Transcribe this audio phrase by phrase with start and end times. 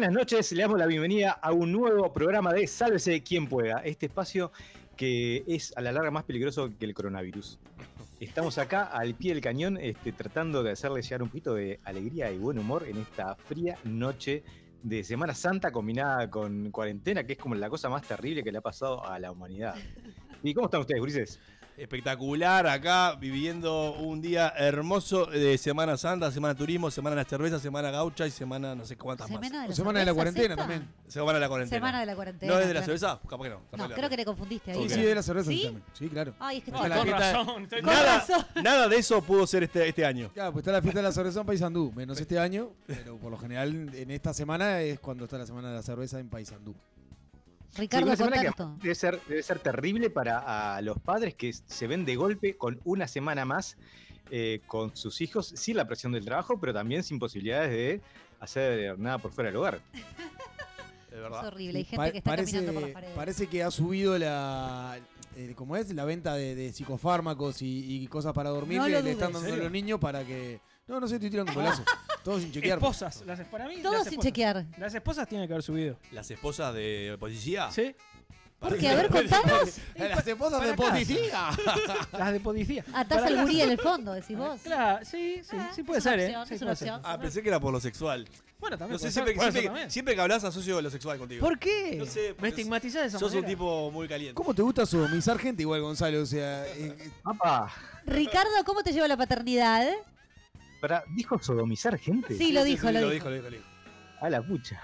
[0.00, 4.06] Buenas noches, le damos la bienvenida a un nuevo programa de Sálvese quien pueda, este
[4.06, 4.50] espacio
[4.96, 7.58] que es a la larga más peligroso que el coronavirus.
[8.18, 12.32] Estamos acá al pie del cañón este, tratando de hacerle llegar un poquito de alegría
[12.32, 14.42] y buen humor en esta fría noche
[14.82, 18.56] de Semana Santa combinada con cuarentena, que es como la cosa más terrible que le
[18.56, 19.74] ha pasado a la humanidad.
[20.42, 21.40] ¿Y cómo están ustedes, Ulises?
[21.84, 27.58] Espectacular acá, viviendo un día hermoso de Semana Santa, Semana Turismo, Semana de la Cerveza,
[27.58, 29.40] Semana Gaucha y Semana no sé cuántas más.
[29.40, 30.86] Semana de la, Semana de la cuarentena también.
[31.08, 31.76] Semana de la cuarentena.
[31.78, 32.52] Semana de la cuarentena.
[32.52, 32.98] ¿No es de la claro.
[32.98, 33.20] cerveza?
[33.26, 33.60] Capaz que no.
[33.70, 34.88] capaz No, creo que te confundiste ahí.
[34.90, 35.62] Sí, sí, de la cerveza ¿Sí?
[35.62, 35.84] también.
[35.94, 36.34] Sí, claro.
[36.38, 37.62] Ay, es que Está la Con fiesta- razón.
[37.62, 38.46] estoy- Con Nada, razón.
[38.62, 40.30] nada de eso pudo ser este, este año.
[40.34, 43.30] Claro, pues está la fiesta de la cerveza en Paysandú, menos este año, pero por
[43.30, 46.74] lo general en esta semana es cuando está la semana de la cerveza en Paysandú.
[47.70, 48.76] Sí, Ricardo, una semana que contacto.
[48.82, 52.80] debe ser, debe ser terrible para a los padres que se ven de golpe con
[52.84, 53.76] una semana más
[54.30, 58.00] eh, con sus hijos, sin la presión del trabajo, pero también sin posibilidades de
[58.40, 59.80] hacer nada por fuera del hogar.
[61.12, 61.78] Es horrible.
[61.80, 63.14] Hay Pa- gente que está parece, caminando por las paredes.
[63.16, 64.98] parece que ha subido la.
[65.36, 65.92] eh, ¿Cómo es?
[65.92, 69.50] La venta de, de psicofármacos y, y cosas para dormir No le están dando a
[69.50, 70.60] ¿En los niños para que.
[70.90, 71.84] No, no sé, estoy tirando un golazo.
[72.24, 72.78] Todo sin chequear.
[72.78, 73.22] Esposas.
[73.24, 74.24] Las, para mí, Todo las sin esposas.
[74.28, 74.64] chequear.
[74.76, 75.96] Las esposas tienen que haber subido.
[76.10, 77.70] Las esposas de policía.
[77.70, 77.94] ¿Sí?
[78.58, 78.88] ¿Por qué?
[78.88, 79.76] A ver, contanos.
[79.96, 81.50] Las esposas de policía.
[82.12, 82.84] Las de policía.
[82.92, 84.60] Atás al gurí en el fondo, decís vos.
[84.62, 86.46] Claro, sí, sí, Ah, sí puede es una ser, opción, ¿eh?
[86.48, 86.92] Sí es puede una ser.
[87.04, 88.28] Ah, pensé que era por lo sexual.
[88.58, 89.90] Bueno, también No sé, puede siempre, puede siempre, también.
[89.90, 91.40] siempre que hablas asocio lo sexual contigo.
[91.46, 91.94] ¿Por qué?
[91.96, 93.48] No sé, Me porque estigmatizás de esa Sos un manera.
[93.48, 94.34] tipo muy caliente.
[94.34, 96.20] ¿Cómo te gusta sodomizar gente igual, Gonzalo?
[96.20, 97.72] O sea, eh, eh, ¡Apa!
[98.04, 99.88] Ricardo, ¿cómo te lleva la paternidad?
[100.80, 102.34] Para, ¿Dijo sodomizar gente?
[102.36, 103.28] Sí, lo dijo, sí, lo lo dijo.
[103.28, 103.64] dijo, lo dijo, lo dijo.
[104.20, 104.80] A la pucha.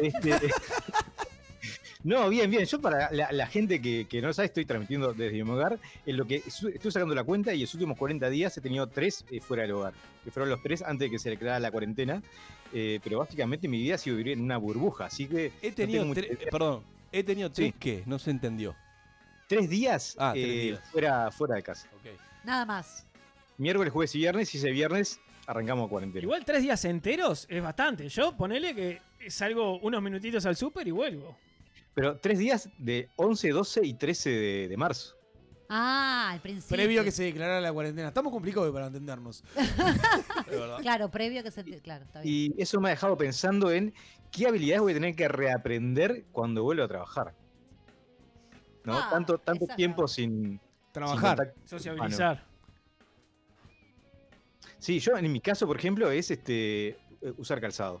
[0.00, 0.30] Este,
[2.04, 2.64] no, bien, bien.
[2.66, 5.78] Yo para la, la gente que, que no lo sabe, estoy transmitiendo desde mi hogar.
[6.04, 8.60] En lo que su- estoy sacando la cuenta y en los últimos 40 días he
[8.60, 9.94] tenido tres eh, fuera del hogar.
[10.24, 12.22] Que fueron los tres antes de que se declarara la cuarentena.
[12.72, 15.06] Eh, pero básicamente mi vida ha sido vivir en una burbuja.
[15.06, 16.48] Así que He no tenido tres, idea.
[16.50, 16.82] perdón,
[17.12, 17.74] he tenido tres Sí.
[17.78, 18.76] que no se entendió.
[19.48, 20.80] tres días, Ah, tres eh, días.
[20.90, 21.88] Fuera, fuera de casa.
[21.94, 22.10] Ok.
[22.44, 23.05] Nada más.
[23.58, 24.54] Miércoles, jueves y viernes.
[24.54, 26.22] Y ese viernes arrancamos cuarentena.
[26.22, 28.08] Igual tres días enteros es bastante.
[28.08, 29.00] Yo ponele que
[29.30, 31.36] salgo unos minutitos al súper y vuelvo.
[31.94, 35.14] Pero tres días de 11, 12 y 13 de, de marzo.
[35.68, 36.76] Ah, al principio.
[36.76, 38.08] previo a que se declarara la cuarentena.
[38.08, 39.42] Estamos complicados para entendernos.
[40.80, 41.64] Claro, previo a que se.
[41.80, 42.52] Claro, está bien.
[42.56, 43.92] Y eso me ha dejado pensando en
[44.30, 47.34] qué habilidades voy a tener que reaprender cuando vuelva a trabajar.
[48.84, 48.96] ¿No?
[48.96, 50.60] Ah, tanto tanto tiempo sin,
[50.92, 51.18] Trabajar.
[51.18, 52.36] sin contacto Sociabilizar.
[52.36, 52.55] humano.
[54.86, 56.96] Sí, yo en mi caso, por ejemplo, es este eh,
[57.38, 58.00] usar calzado.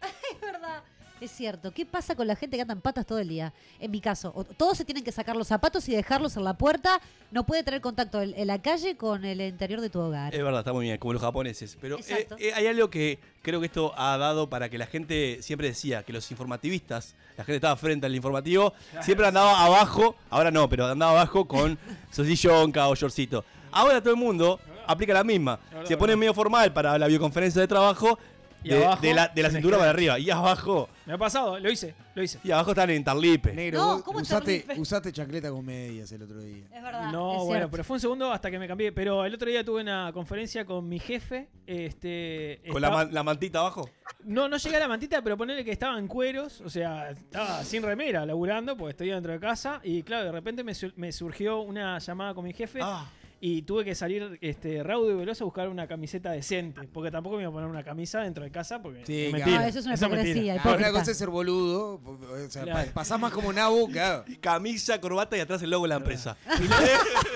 [0.32, 0.82] Es verdad.
[1.20, 1.74] Es cierto.
[1.74, 3.52] ¿Qué pasa con la gente que anda en patas todo el día?
[3.78, 7.02] En mi caso, todos se tienen que sacar los zapatos y dejarlos en la puerta.
[7.30, 10.34] No puede tener contacto en, en la calle con el interior de tu hogar.
[10.34, 11.76] Es verdad, está muy bien, como los japoneses.
[11.78, 15.42] Pero eh, eh, hay algo que creo que esto ha dado para que la gente
[15.42, 18.72] siempre decía que los informativistas, la gente estaba frente al informativo,
[19.02, 21.78] siempre andaba abajo, ahora no, pero andaba abajo con
[22.10, 23.44] sosillonca o shortcito.
[23.70, 24.58] Ahora todo el mundo
[24.90, 25.58] aplica la misma.
[25.70, 28.18] verdad, Se pone medio formal para la videoconferencia de trabajo
[28.62, 30.18] Y de, abajo, de la, de la cintura para arriba.
[30.18, 32.38] Y abajo, Me ha pasado, lo hice, lo hice.
[32.44, 33.54] y abajo están en Tarlipe.
[33.54, 36.64] Negro, No, ¿cómo usaste, usaste chancleta con medias el otro día.
[36.70, 37.10] Es verdad.
[37.10, 37.70] No, es bueno, cierto.
[37.70, 38.92] pero fue un segundo hasta que me cambié.
[38.92, 41.48] Pero el otro día tuve una conferencia con mi jefe.
[41.66, 43.88] Este, Con la, estaba- man- la mantita abajo.
[44.24, 46.60] No, no llegué a la mantita, pero ponerle que estaba en cueros.
[46.60, 49.80] O sea, estaba sin remera, laburando, porque estoy dentro de casa.
[49.82, 52.80] Y claro, de repente me, su- me surgió una llamada con mi jefe.
[52.82, 53.06] Ah,
[53.42, 56.88] Y tuve que salir este, raudo y veloz a buscar una camiseta decente.
[56.92, 58.82] Porque tampoco me iba a poner una camisa dentro de casa.
[58.82, 59.44] Porque Sí, es claro.
[59.46, 59.60] mentira.
[59.62, 60.20] No, eso es una mentira.
[60.20, 60.58] hipocresía.
[60.62, 62.86] Claro, una cosa es ser boludo, o sea, Claro.
[62.88, 64.24] pa- pasás más como nabo, claro.
[64.40, 66.36] camisa, corbata y atrás el logo de la empresa.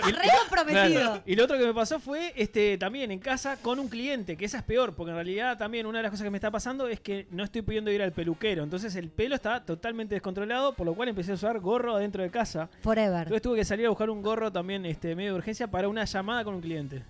[0.05, 1.01] Re comprometido.
[1.01, 1.23] Claro.
[1.27, 4.45] Y lo otro que me pasó fue este también en casa con un cliente, que
[4.45, 6.87] esa es peor, porque en realidad también una de las cosas que me está pasando
[6.89, 8.63] es que no estoy pudiendo ir al peluquero.
[8.63, 12.31] Entonces el pelo está totalmente descontrolado, por lo cual empecé a usar gorro adentro de
[12.31, 12.69] casa.
[12.83, 13.23] Forever.
[13.23, 16.05] Entonces tuve que salir a buscar un gorro también este medio de urgencia para una
[16.05, 17.03] llamada con un cliente.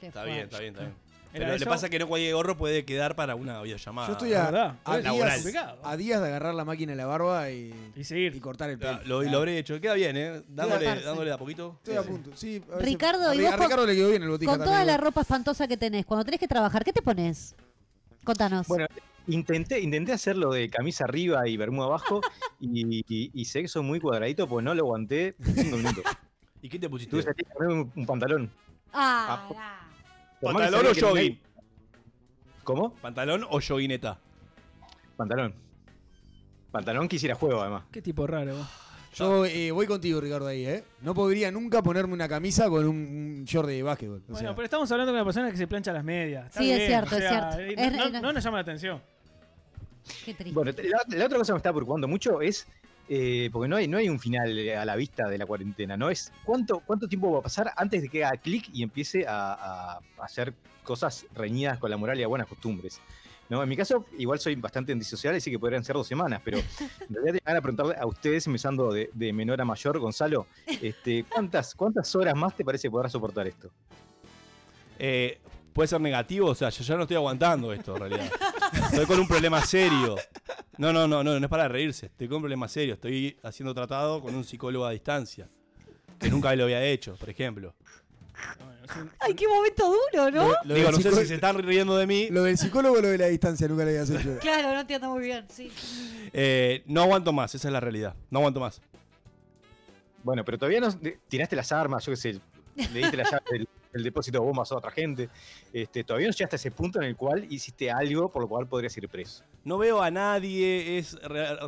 [0.00, 0.94] Qué Está bien, está bien, está bien.
[1.34, 4.06] Pero le pasa que no cualquier gorro puede quedar para una videollamada.
[4.08, 5.46] Yo estoy a, verdad, a días,
[5.82, 8.34] a días de agarrar la máquina de la barba y, Y seguir.
[8.36, 9.00] y cortar el pelo.
[9.06, 9.80] Lo, lo habré hecho.
[9.80, 10.42] Queda bien, ¿eh?
[10.48, 11.76] Dándole, dándole de a poquito.
[11.78, 12.30] Estoy a punto.
[12.34, 14.28] Sí, a veces- Ricardo, a, ¿y Ri- vos a con- Ricardo le quedó bien el
[14.28, 15.06] botija Con toda la igual.
[15.06, 17.54] ropa espantosa que tenés, cuando tenés que trabajar, ¿qué te pones?
[18.24, 18.66] Contanos.
[18.68, 18.86] Bueno,
[19.26, 22.20] intenté, intenté hacerlo de camisa arriba y bermuda abajo
[22.60, 26.04] y, y, y sé que soy muy cuadradito porque no lo aguanté cinco minutos.
[26.62, 27.10] ¿Y qué te pusiste?
[27.20, 28.50] Tuve que ponerme un, un pantalón.
[28.92, 29.88] ah, ah, ah.
[30.40, 31.40] Por más que ¿Pantalón sabía o que jogging?
[32.64, 32.94] ¿Cómo?
[32.94, 34.18] ¿Pantalón o joguineta?
[35.16, 35.54] Pantalón.
[36.70, 37.84] Pantalón que hiciera juego, además.
[37.92, 38.56] Qué tipo raro.
[38.56, 38.66] vos.
[39.14, 40.84] Yo eh, voy contigo, Ricardo, ahí, ¿eh?
[41.02, 44.22] No podría nunca ponerme una camisa con un, short de básquetbol.
[44.28, 46.46] O Bueno, sea, pero estamos hablando de una persona que se plancha las medias.
[46.46, 47.60] Está Sí, es bien, cierto, o es sea, cierto.
[47.60, 49.02] eh, Es- no, es- no nos llama la atención.
[50.24, 50.52] Qué triste.
[50.54, 52.66] Bueno, la, la otra cosa que me está preocupando mucho es,
[53.14, 55.98] eh, porque no hay, no hay un final eh, a la vista de la cuarentena,
[55.98, 56.08] ¿no?
[56.08, 59.52] Es cuánto, cuánto tiempo va a pasar antes de que haga clic y empiece a,
[59.52, 63.02] a hacer cosas reñidas con la moral y las buenas costumbres.
[63.50, 63.62] ¿no?
[63.62, 67.14] En mi caso, igual soy bastante antisocial, así que podrían ser dos semanas, pero en
[67.14, 70.46] realidad te van a preguntarle a ustedes, empezando de, de menor a mayor, Gonzalo,
[70.80, 73.68] este, ¿cuántas, ¿cuántas horas más te parece podrás soportar esto?
[74.98, 75.38] Eh,
[75.74, 78.30] puede ser negativo, o sea, yo ya no estoy aguantando esto en realidad.
[78.72, 80.16] Estoy con un problema serio.
[80.78, 82.06] No, no, no, no, no es para reírse.
[82.06, 82.94] Estoy con un problema serio.
[82.94, 85.48] Estoy haciendo tratado con un psicólogo a distancia.
[86.18, 87.74] Que nunca lo había hecho, por ejemplo.
[89.20, 90.48] Ay, qué momento duro, ¿no?
[90.48, 92.28] Lo- lo Digo, no sé si se están riendo de mí.
[92.30, 94.36] Lo del psicólogo o lo de la distancia, nunca lo habías hecho.
[94.40, 95.70] Claro, no entiendo muy bien, sí.
[96.32, 98.14] Eh, no aguanto más, esa es la realidad.
[98.30, 98.80] No aguanto más.
[100.24, 100.88] Bueno, pero todavía no
[101.28, 102.40] tiraste las armas, yo qué sé,
[102.76, 105.28] le diste la llave del, del depósito de bombas a otra gente.
[105.72, 108.66] Este, todavía no llegaste a ese punto en el cual hiciste algo por lo cual
[108.66, 109.44] podrías ir preso.
[109.64, 111.16] No veo a nadie, es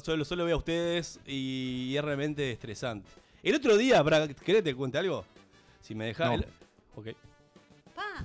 [0.02, 3.08] solo, solo veo a ustedes y es realmente estresante.
[3.42, 5.24] El otro día, para, ¿querés que te cuente algo?
[5.80, 6.38] Si me dejas.
[6.38, 6.44] No.
[6.96, 7.08] Ok.
[7.94, 8.24] Pa.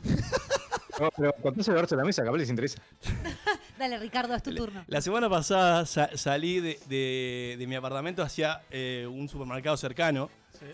[0.99, 2.81] No, pero contás el verso de la mesa, capaz les interesa.
[3.77, 4.83] Dale, Ricardo, es tu turno.
[4.87, 10.29] La semana pasada sa- salí de, de- de mi apartamento hacia eh, un supermercado cercano.
[10.59, 10.65] Sí.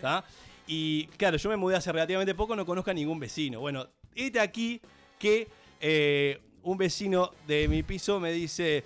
[0.66, 3.60] Y claro, yo me mudé hace relativamente poco, no conozco a ningún vecino.
[3.60, 4.80] Bueno, este aquí
[5.18, 5.48] que
[5.80, 8.82] eh, un vecino de mi piso me dice,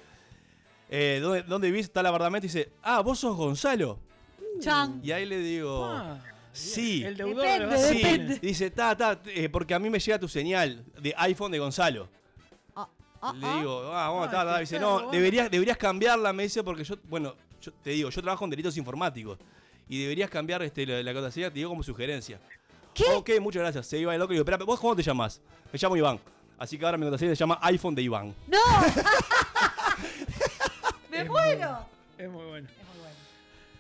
[0.91, 1.87] eh, ¿dónde, ¿dónde vivís?
[1.87, 3.99] Está el apartamento y dice, ah, vos sos Gonzalo.
[4.61, 5.01] Chan.
[5.03, 6.21] Y ahí le digo, Ah,
[6.53, 7.03] sí.
[7.03, 7.95] El deudor Depende, de sí.
[8.03, 8.39] depende.
[8.41, 12.09] Dice, ta, ta, eh, porque a mí me llega tu señal de iPhone de Gonzalo.
[12.77, 12.89] Ah,
[13.23, 14.59] ah, Le digo, ah, bueno, ta, ta.
[14.59, 18.45] Dice, no, deberías, deberías cambiarla, me dice, porque yo, bueno, yo te digo, yo trabajo
[18.45, 19.39] en delitos informáticos.
[19.91, 22.39] Y deberías cambiar este, la, la te digo como sugerencia.
[22.95, 23.03] ¿Qué?
[23.13, 23.89] Ok, muchas gracias.
[23.89, 25.41] Se iba el loco y digo, espera, ¿vos cómo te llamas?
[25.73, 26.21] Me llamo Iván.
[26.59, 28.33] Así que ahora mi contraseña se llama iPhone de Iván.
[28.47, 28.59] ¡No!
[31.11, 31.79] ¡Me Es muero!
[32.17, 32.69] Es muy bueno.
[32.69, 33.17] Es muy bueno.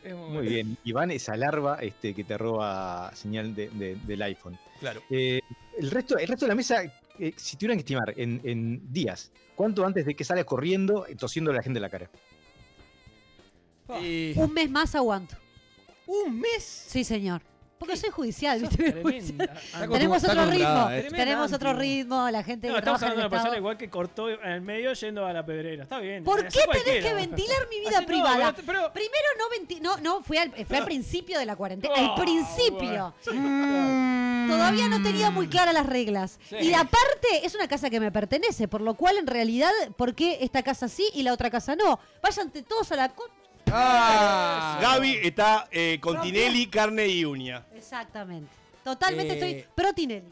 [0.02, 0.50] Es muy, Muy bueno.
[0.50, 0.76] bien.
[0.82, 4.58] Iván, esa larva este, que te roba señal de- de- del iPhone.
[4.80, 5.02] Claro.
[5.10, 5.40] Eh,
[5.78, 6.82] el, resto, el resto de la mesa,
[7.20, 11.52] eh, si tuvieran que estimar en, en días, ¿cuánto antes de que salgas corriendo, tosiendo
[11.52, 12.10] a la gente en la cara?
[13.88, 15.36] Un mes más aguanto.
[16.10, 16.64] Un mes.
[16.88, 17.42] Sí, señor.
[17.78, 18.76] Porque soy judicial, ¿viste?
[18.92, 19.54] tremenda.
[19.90, 20.90] Tenemos otro ritmo.
[20.90, 21.08] eh.
[21.10, 22.28] Tenemos otro ritmo.
[22.30, 25.24] La gente No, estamos hablando de una persona igual que cortó en el medio yendo
[25.24, 25.84] a la pedrera.
[25.84, 26.22] Está bien.
[26.22, 27.08] ¿Por así qué tenés cualquiera.
[27.08, 28.52] que ventilar mi vida Así no, privada?
[28.54, 31.94] pero- pero- Primero no venti no, no, fue al, fue al principio de la cuarentena.
[31.96, 33.14] Ah, al principio.
[33.24, 33.40] bueno.
[33.50, 36.38] Mm, Todavía no tenía muy claras las reglas.
[36.50, 36.56] Sí.
[36.56, 40.36] Y aparte, es una casa que me pertenece, por lo cual, en realidad, ¿por qué
[40.42, 41.98] esta casa sí y la otra casa no?
[42.22, 43.12] Vayan todos a la...
[43.72, 47.64] ah, Gaby está eh, con Tinelli, carne y uña.
[47.74, 48.50] Exactamente.
[48.84, 50.28] Totalmente Eh, estoy pro Tinelli.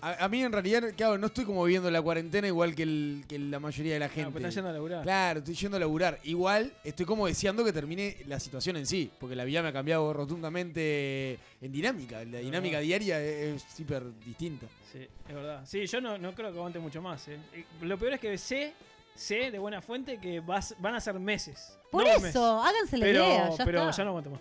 [0.00, 3.24] A, a mí en realidad, claro, no estoy como viviendo la cuarentena igual que, el-
[3.26, 4.36] que la mayoría de la gente.
[4.36, 5.02] estás yendo a laburar.
[5.02, 6.20] Claro, estoy yendo a laburar.
[6.24, 9.72] Igual estoy como deseando que termine la situación en sí, porque la vida me ha
[9.72, 12.22] cambiado rotundamente en dinámica.
[12.24, 14.66] La dinámica diaria es es súper distinta.
[14.92, 15.62] Sí, es verdad.
[15.64, 17.26] Sí, yo no, no creo que aguante mucho más.
[17.28, 17.38] eh.
[17.80, 18.74] Lo peor es que sé,
[19.14, 21.78] sé de buena fuente que vas, van a ser meses.
[21.94, 23.50] Por no eso, háganse la Pero, idea.
[23.50, 23.90] Ya pero está.
[23.92, 24.40] ya no aguanto más.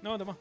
[0.00, 0.36] No aguanto más.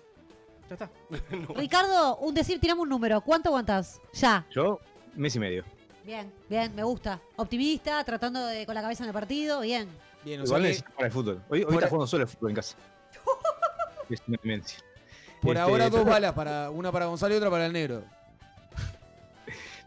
[0.69, 0.89] Ya está.
[1.55, 3.19] Ricardo, un decir, tirame un número.
[3.19, 3.99] ¿Cuánto aguantas?
[4.13, 4.45] Ya.
[4.49, 4.79] Yo,
[5.13, 5.65] mes y medio.
[6.05, 7.19] Bien, bien, me gusta.
[7.35, 9.89] Optimista, tratando de con la cabeza en el partido, bien.
[10.23, 11.43] Bien, o Igual sea que para el fútbol.
[11.49, 12.77] Hoy, hoy Por está jugando solo el fútbol en casa.
[14.09, 14.79] es una demencia.
[15.41, 18.03] por Este, ahora dos balas, para una para Gonzalo y otra para el negro.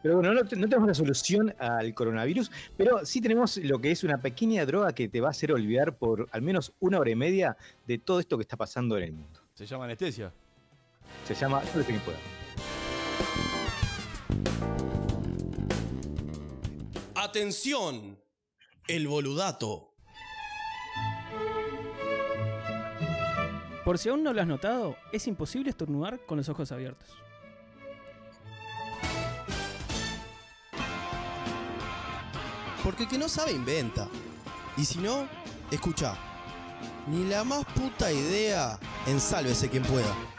[0.06, 4.04] Pero bueno, no, no tenemos la solución al coronavirus, pero sí tenemos lo que es
[4.04, 7.16] una pequeña droga que te va a hacer olvidar por al menos una hora y
[7.16, 7.56] media
[7.88, 9.40] de todo esto que está pasando en el mundo.
[9.54, 10.32] Se llama anestesia.
[11.26, 12.18] Se llama Solo quien pueda.
[17.16, 18.16] Atención,
[18.86, 19.92] el boludato.
[23.84, 27.25] Por si aún no lo has notado, es imposible estornudar con los ojos abiertos.
[32.86, 34.06] Porque el que no sabe inventa.
[34.76, 35.28] Y si no,
[35.72, 36.16] escucha.
[37.08, 38.78] Ni la más puta idea
[39.08, 40.35] en sálvese quien pueda.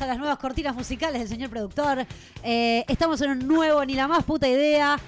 [0.00, 2.06] A las nuevas cortinas musicales del señor productor.
[2.42, 4.98] Eh, estamos en un nuevo, ni la más puta idea.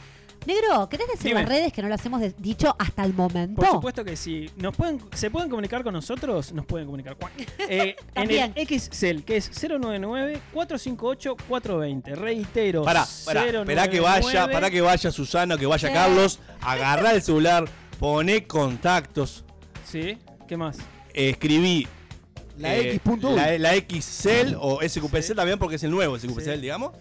[0.46, 1.40] Negro, ¿querés decir Dime.
[1.40, 3.62] las redes que no las hemos de- dicho hasta el momento?
[3.62, 4.50] Por supuesto que sí.
[4.56, 6.52] Nos pueden, ¿Se pueden comunicar con nosotros?
[6.52, 7.16] Nos pueden comunicar.
[7.66, 8.52] Eh, en el.
[8.68, 12.14] XCEL, que es 099-458-420.
[12.14, 12.82] Reitero.
[12.82, 15.94] Pará, pará, esperá que vaya, pará que vaya Susana, que vaya Sí.
[15.94, 17.64] Carlos, agarrá el celular,
[17.98, 19.44] poné contactos,
[19.84, 20.78] Sí, ¿qué más?
[21.14, 21.86] escribí
[22.58, 25.34] La eh, X punto la, la XCEL o SQPCel Sí.
[25.34, 26.60] también porque es el nuevo SQPCel, Sí.
[26.62, 26.92] digamos.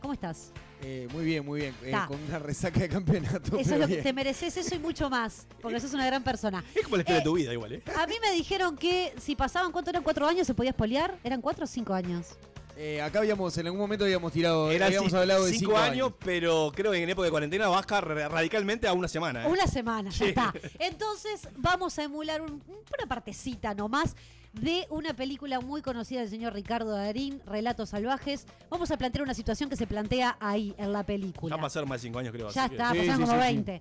[0.02, 0.50] ¿Cómo estás?
[0.82, 1.74] Eh, muy bien, muy bien.
[1.84, 3.56] Eh, con una resaca de campeonato.
[3.56, 4.02] Eso es lo que bien.
[4.02, 6.64] te mereces, eso y mucho más, porque sos una gran persona.
[6.74, 7.82] Es como la historia Eh, de tu vida, igual, ¿eh?
[7.96, 10.02] A mí me dijeron que si pasaban, ¿cuánto eran?
[10.02, 11.16] ¿Cuatro años se podía espolear?
[11.22, 12.36] ¿Eran cuatro o cinco años?
[12.76, 16.12] Eh, acá habíamos, en algún momento habíamos tirado, habíamos ci- hablado de cinco, cinco años,
[16.24, 19.44] pero creo que en época de cuarentena baja ra- radicalmente a una semana.
[19.44, 19.48] ¿eh?
[19.48, 20.24] Una semana, ya Sí.
[20.26, 20.52] está.
[20.80, 24.16] Entonces vamos a emular un- una partecita nomás
[24.52, 28.46] de una película muy conocida del señor Ricardo Darín, Relatos Salvajes.
[28.70, 31.54] Vamos a plantear una situación que se plantea ahí en la película.
[31.56, 32.50] Ya pasaron más de cinco años, creo.
[32.50, 33.54] Ya así que- está, Sí, pasaron sí, como sí, sí.
[33.54, 33.80] 20.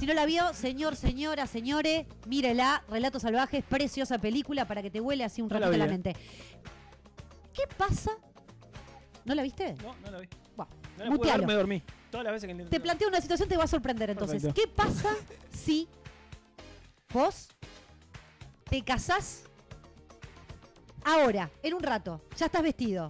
[0.00, 2.82] Si no la vio, señor, señora, señore, mírela.
[2.88, 5.92] Relatos Salvajes, preciosa película para que te huele así un la ratito la vi, eh.
[5.92, 6.16] mente.
[7.54, 8.10] ¿Qué pasa?
[9.24, 9.74] ¿No la viste?
[9.82, 10.28] No, no la vi.
[10.56, 11.38] Bueno, No la pude mutealo.
[11.38, 11.82] ver, me dormí.
[12.10, 12.64] Todas las veces que.
[12.64, 14.42] Te planteo una situación, te va a sorprender entonces.
[14.42, 14.60] Perfecto.
[14.60, 15.14] ¿Qué pasa
[15.52, 15.88] si
[17.12, 17.48] vos
[18.68, 19.44] te casás
[21.04, 22.20] ahora, en un rato?
[22.36, 23.08] Ya estás vestido.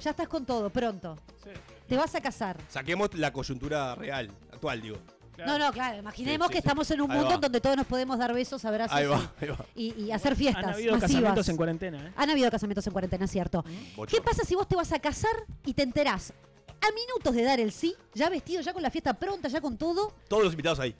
[0.00, 1.16] Ya estás con todo, pronto.
[1.42, 1.50] Sí,
[1.88, 2.60] Te vas a casar.
[2.68, 4.96] Saquemos la coyuntura real, actual, digo.
[5.34, 5.52] Claro.
[5.52, 5.98] No, no, claro.
[5.98, 6.66] Imaginemos Sí, sí, que sí.
[6.68, 7.34] estamos en un Ahí mundo va.
[7.36, 9.64] en donde todos nos podemos dar besos, abrazos Ahí va, ahí va.
[9.74, 11.10] y, y hacer fiestas Han habido masivas.
[11.12, 12.12] casamientos en cuarentena, ¿eh?
[12.16, 13.62] Han habido casamientos en cuarentena, cierto.
[13.64, 14.24] ¿Qué Bochorno.
[14.24, 15.32] pasa si vos te vas a casar
[15.64, 16.32] y te enterás
[16.80, 19.76] a minutos de dar el sí, ya vestido, ya con la fiesta pronta, ya con
[19.78, 20.94] todo, Todos los invitados ahí.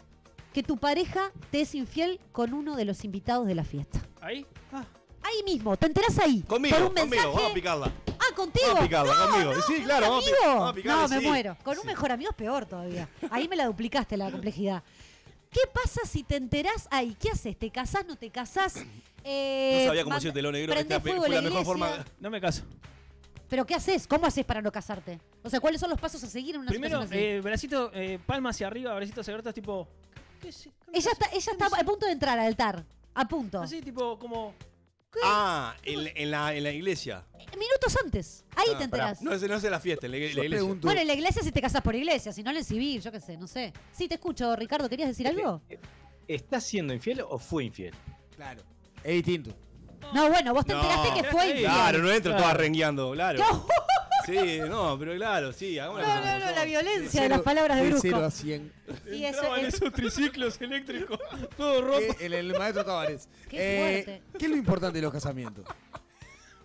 [0.52, 4.00] que tu pareja te es infiel con uno de los invitados de la fiesta?
[4.20, 4.46] Ahí.
[4.72, 4.84] Ah,
[5.26, 6.43] Ahí mismo, te enterás ahí.
[6.43, 7.35] Conmigo, por un conmigo, mensaje.
[7.35, 7.93] vamos a picarla.
[8.19, 8.66] Ah, contigo.
[8.66, 9.54] Vamos a picarla, no, conmigo.
[9.54, 11.26] no, Sí, ¿con claro, vamos a vamos picarla, No, me sí.
[11.26, 11.57] muero.
[11.64, 13.09] Con un mejor amigo es peor todavía.
[13.31, 14.83] Ahí me la duplicaste la complejidad.
[15.50, 17.16] ¿Qué pasa si te enterás ahí?
[17.19, 17.59] ¿Qué haces?
[17.59, 18.04] ¿Te casás?
[18.07, 18.75] ¿No te casás?
[19.26, 20.75] Eh, No sabía cómo decirte lo negro.
[20.75, 21.88] prende Esta fuego fue la la mejor iglesia.
[21.88, 22.04] forma.
[22.21, 22.62] no me caso.
[23.49, 24.07] ¿Pero qué haces?
[24.07, 25.19] ¿Cómo haces para no casarte?
[25.43, 27.26] O sea, ¿cuáles son los pasos a seguir en una Primero, situación así?
[27.37, 29.88] eh, bracito, eh, palma hacia arriba, bracito hacia atrás, tipo.
[30.43, 32.85] ¿qué es- qué ella es- está, ella está a punto de entrar al altar.
[33.14, 33.62] A punto.
[33.62, 34.52] Así, tipo, como.
[35.23, 37.25] Ah, en, en la, en la iglesia.
[37.59, 38.44] Minutos antes.
[38.56, 39.11] Ahí Ah, te pará.
[39.11, 39.23] enterás.
[39.23, 40.49] No es, no es en la fiesta, en la, la iglesia.
[40.49, 43.00] pregunto, Bueno, en la iglesia si te casas por iglesia, si no en el civil,
[43.00, 43.73] yo qué sé, no sé.
[43.92, 45.62] Sí, te escucho, Ricardo, ¿querías decir algo?
[46.26, 47.94] ¿Estás siendo infiel o fue infiel?
[48.35, 48.62] claro,
[49.04, 49.54] es distinto.
[50.12, 50.83] No, bueno, vos te No.
[50.83, 51.64] enteraste que fue infiel.
[51.64, 52.42] Claro, no entro Claro.
[52.44, 53.38] todas rengueando, claro.
[53.38, 53.66] No,
[54.26, 58.00] Sí, no, pero claro, sí, no, no, no, la violencia de las palabras de de
[58.00, 58.26] 0 Brusco.
[58.26, 58.73] a 100.
[59.12, 61.19] Y eso esos triciclos eléctricos,
[61.57, 62.00] todo roto.
[62.00, 63.28] Eh, el, el maestro Tavares.
[63.49, 64.23] Qué Eh, fuerte.
[64.38, 65.64] ¿Qué es lo importante de los casamientos?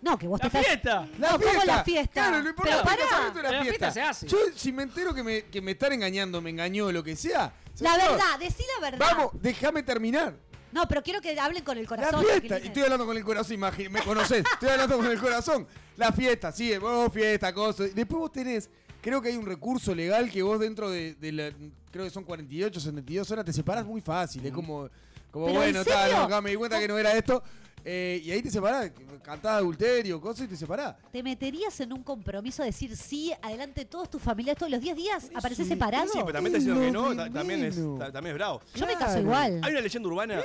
[0.02, 0.66] No, que vos ¡La te estás...
[0.66, 1.08] fiesta!
[1.18, 2.12] No, ¿cómo la fiesta?
[2.14, 3.28] Claro, lo importante Pero pará.
[3.28, 3.64] es la La fiesta.
[3.64, 4.28] fiesta se hace.
[4.28, 7.52] Yo, si me entero que me, que me están engañando, me engañó, lo que sea.
[7.80, 9.08] La señor, verdad, decí la verdad.
[9.12, 10.36] Vamos, déjame terminar.
[10.72, 12.24] No, pero quiero que hablen con el corazón.
[12.26, 12.58] la fiesta.
[12.58, 14.44] Estoy hablando con el corazón, imagi- me conocés.
[14.54, 15.68] Estoy hablando con el corazón.
[15.98, 17.94] La fiesta, sí, vos fiesta, cosas.
[17.96, 18.70] Después vos tenés,
[19.02, 21.52] creo que hay un recurso legal que vos dentro de, de la,
[21.92, 24.46] creo que son 48, 72 horas, te separás muy fácil.
[24.46, 24.90] Es como,
[25.32, 27.44] como ¿Pero bueno, en tal, acá me di cuenta que no era esto.
[27.86, 28.92] Eh, y ahí te separás,
[29.24, 30.96] cantás adulterio, cosas y te separás.
[31.12, 34.96] ¿Te meterías en un compromiso a decir sí, adelante todos tus familiares todos los 10
[34.96, 35.30] días?
[35.34, 36.08] ¿Apareces separado?
[36.12, 38.62] Sí, pero también te diciendo que no, ta- también es, ta- también es bravo.
[38.76, 39.62] Yo me caso igual.
[39.64, 40.42] Hay una leyenda urbana.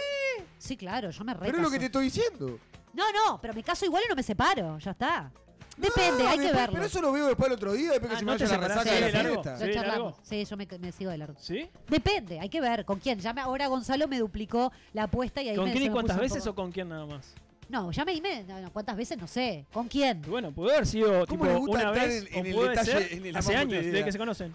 [0.58, 2.58] Sí, claro, yo me re Pero es lo que te estoy diciendo.
[2.92, 5.32] No, no, pero me caso igual y no me separo, ya está.
[5.76, 6.72] Depende, No, hay que después- verlo.
[6.74, 8.44] Pero eso lo veo después el otro día, después que Ah, se ¿no me te
[8.44, 9.42] vaya la resaca de de la largo?
[9.42, 9.52] fiesta.
[9.52, 10.12] Lo Sí, charlamos.
[10.12, 10.18] largo.
[10.22, 11.34] Sí, yo me, me sigo de largo.
[11.40, 11.68] ¿Sí?
[11.88, 13.18] Depende, hay que ver con quién.
[13.18, 15.88] Ya me, ahora Gonzalo me duplicó la apuesta y ahí ¿Con me, quién se y
[15.88, 17.34] me cuántas puso un veces poco- o con quién nada más?
[17.68, 19.64] No, ya me dime, no, no, cuántas veces no sé.
[19.72, 20.22] ¿Con quién?
[20.24, 22.46] Y bueno, pudo haber sido ¿Cómo tipo le gusta una entrar vez en- en o
[22.48, 24.54] el puede detalle, ser en el hace amor años, de desde que se conocen.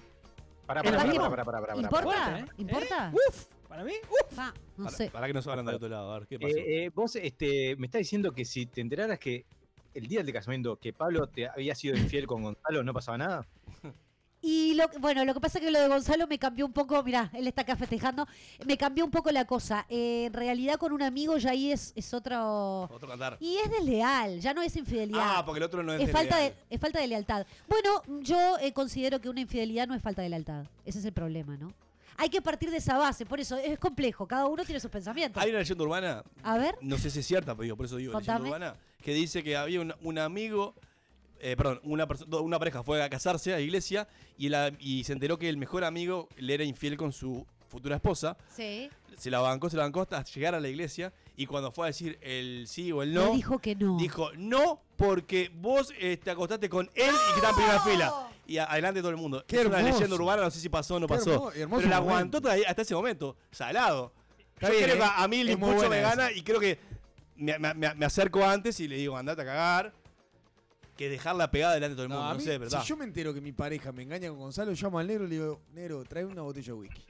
[0.65, 1.29] Pará, ¿Es pará, pará, mismo?
[1.29, 2.23] pará, pará, pará, pará, ¿Importa?
[2.23, 2.53] Fuerte, ¿eh?
[2.59, 3.11] ¿Importa?
[3.27, 4.37] Uf, para mí, uf.
[4.77, 5.09] No Para, sé.
[5.09, 6.55] para que no se van a andar de otro lado, a ver, ¿qué pasó?
[6.55, 9.45] Eh, eh, vos este, me estás diciendo que si te enteraras que
[9.99, 13.47] el día del casamiento que Pablo te había sido infiel con Gonzalo, ¿no pasaba nada?
[14.41, 17.03] Y lo, bueno, lo que pasa es que lo de Gonzalo me cambió un poco,
[17.03, 18.25] mirá, él está acá festejando,
[18.65, 19.85] me cambió un poco la cosa.
[19.89, 22.83] Eh, en realidad con un amigo ya ahí es, es otro...
[22.83, 23.35] Otro cantar.
[23.41, 25.19] Y es desleal, ya no es infidelidad.
[25.21, 27.45] Ah, porque el otro no es, es, de falta de, es falta de lealtad.
[27.67, 30.65] Bueno, yo eh, considero que una infidelidad no es falta de lealtad.
[30.85, 31.73] Ese es el problema, ¿no?
[32.15, 35.41] Hay que partir de esa base, por eso es complejo, cada uno tiene sus pensamientos.
[35.41, 37.97] Hay una leyenda urbana, A ver, no sé si es cierta, pero digo, por eso
[37.97, 38.39] digo Contame.
[38.39, 40.75] leyenda urbana, que dice que había un, un amigo,
[41.39, 42.07] eh, perdón, una,
[42.41, 44.07] una pareja fue a casarse a la iglesia
[44.37, 47.95] y, la, y se enteró que el mejor amigo le era infiel con su futura
[47.95, 48.37] esposa.
[48.55, 48.89] sí.
[49.17, 51.87] Se la bancó, se la bancó hasta llegar a la iglesia y cuando fue a
[51.87, 53.25] decir el sí o el No.
[53.25, 53.97] no, dijo que no.
[53.97, 58.13] dijo no porque vos eh, te acostaste con él y que está en primera fila.
[58.47, 59.43] Y a- adelante todo el mundo.
[59.45, 59.95] Qué es una hermoso.
[59.95, 61.33] leyenda urbana, no sé si pasó o no Qué pasó.
[61.33, 63.35] hermo- hermoso pero la aguantó hasta ese momento.
[63.51, 64.13] Salado.
[64.55, 65.11] Está Yo bien, creo que ¿eh?
[65.17, 66.09] a mí el buena me esa.
[66.15, 66.79] gana y creo que
[67.39, 69.93] me, me- me- me acerco antes y le digo, andate a cagar.
[70.95, 72.23] Que dejarla pegada delante de todo el mundo.
[72.23, 72.81] No, No, a mí, sé, ¿verdad?
[72.81, 75.29] Si yo me entero que mi pareja me engaña con Gonzalo, llamo al negro y
[75.29, 77.05] le digo, negro, trae una botella de whisky.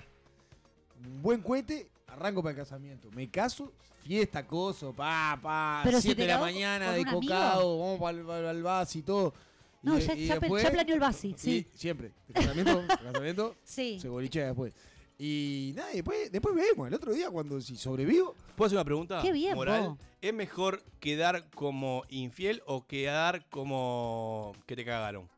[1.06, 3.10] Un buen cohete, arranco para el casamiento.
[3.12, 3.72] Me caso,
[4.04, 7.22] fiesta, coso, pa, pa, Pero si 7 te de la mañana de un amigo.
[7.22, 9.34] cocado, vamos para el bus y todo.
[9.82, 11.68] Y No, ya, y ya, después- ya planeó el basi, y sí.
[11.74, 12.12] siempre.
[12.28, 13.98] El casamiento, el casamiento Sí.
[14.00, 14.74] se bolichea después.
[15.22, 16.88] Y nada, después, después vemos.
[16.88, 19.90] El otro día, cuando si sobrevivo, ¿Puedo hacer una pregunta Qué bien, moral?
[19.90, 20.00] vos.
[20.22, 25.30] ¿Es mejor quedar como infiel o quedar como que te cagaron?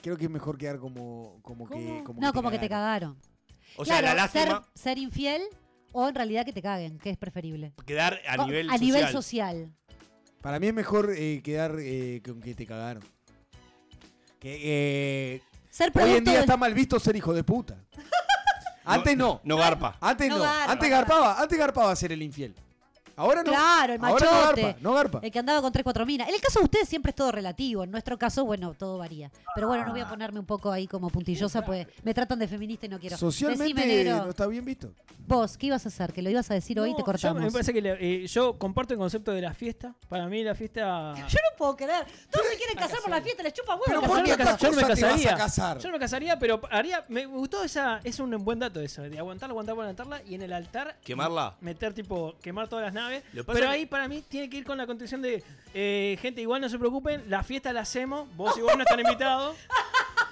[0.00, 2.02] creo que es mejor quedar como, como que.
[2.04, 3.16] Como No, como que te cagaron.
[3.76, 5.42] O sea, Claro, la lástima, ser, ser infiel
[5.92, 7.72] o en realidad que te caguen, que es preferible.
[7.86, 8.86] quedar a Co- nivel a social.
[8.86, 9.74] nivel social.
[10.42, 13.02] Para mí es mejor eh, quedar eh, con que te cagaron.
[14.38, 14.60] Que,
[15.36, 17.82] eh, Ser hoy producto en día del- está mal visto ser hijo de puta.
[18.84, 19.40] Antes no.
[19.44, 19.96] No garpa.
[20.00, 20.42] Antes No no.
[20.44, 20.72] garpa.
[20.72, 21.40] Antes garpaba.
[21.40, 22.54] Antes garpaba ser el infiel.
[23.16, 23.50] Ahora no.
[23.50, 24.62] Claro, el Ahora no machote.
[24.62, 24.78] garpa.
[24.80, 25.20] No garpa.
[25.22, 26.28] El que andaba con 3, 4 minas.
[26.28, 27.84] En el caso de ustedes siempre es todo relativo.
[27.84, 29.30] En nuestro caso, bueno, todo varía.
[29.54, 32.48] Pero bueno, no voy a ponerme un poco ahí como puntillosa, pues me tratan de
[32.48, 33.16] feminista y no quiero.
[33.16, 34.92] Socialmente Decime, negro, no está bien visto.
[35.26, 36.12] vos, ¿qué ibas a hacer?
[36.12, 37.42] Que lo ibas a decir hoy y No, te yo cortamos.
[37.42, 39.94] me parece que le- eh, yo comparto el concepto de la fiesta.
[40.08, 41.14] Para mí la fiesta...
[41.28, 42.04] Yo no puedo creer.
[42.30, 43.84] Todos se quieren casar por la fiesta, les chupa huevo.
[43.86, 44.36] Pero ¿por qué yo
[44.70, 45.36] no me casaría.
[45.36, 45.78] casar?
[45.78, 47.04] Yo no me casaría, pero haría.
[47.08, 48.00] Me gustó esa.
[48.04, 50.96] Es un buen dato eso, de aguantarla, aguantarla, aguantarla y en el altar.
[51.04, 51.56] ¿Quemarla?
[51.60, 52.34] Meter tipo.
[52.42, 53.03] Quemar todas las naves.
[53.46, 55.42] Pero ahí para mí tiene que ir con la condición de.
[55.74, 58.28] eh, gente, igual no se preocupen, la fiesta la hacemos.
[58.36, 59.56] Vos y vos no están invitados.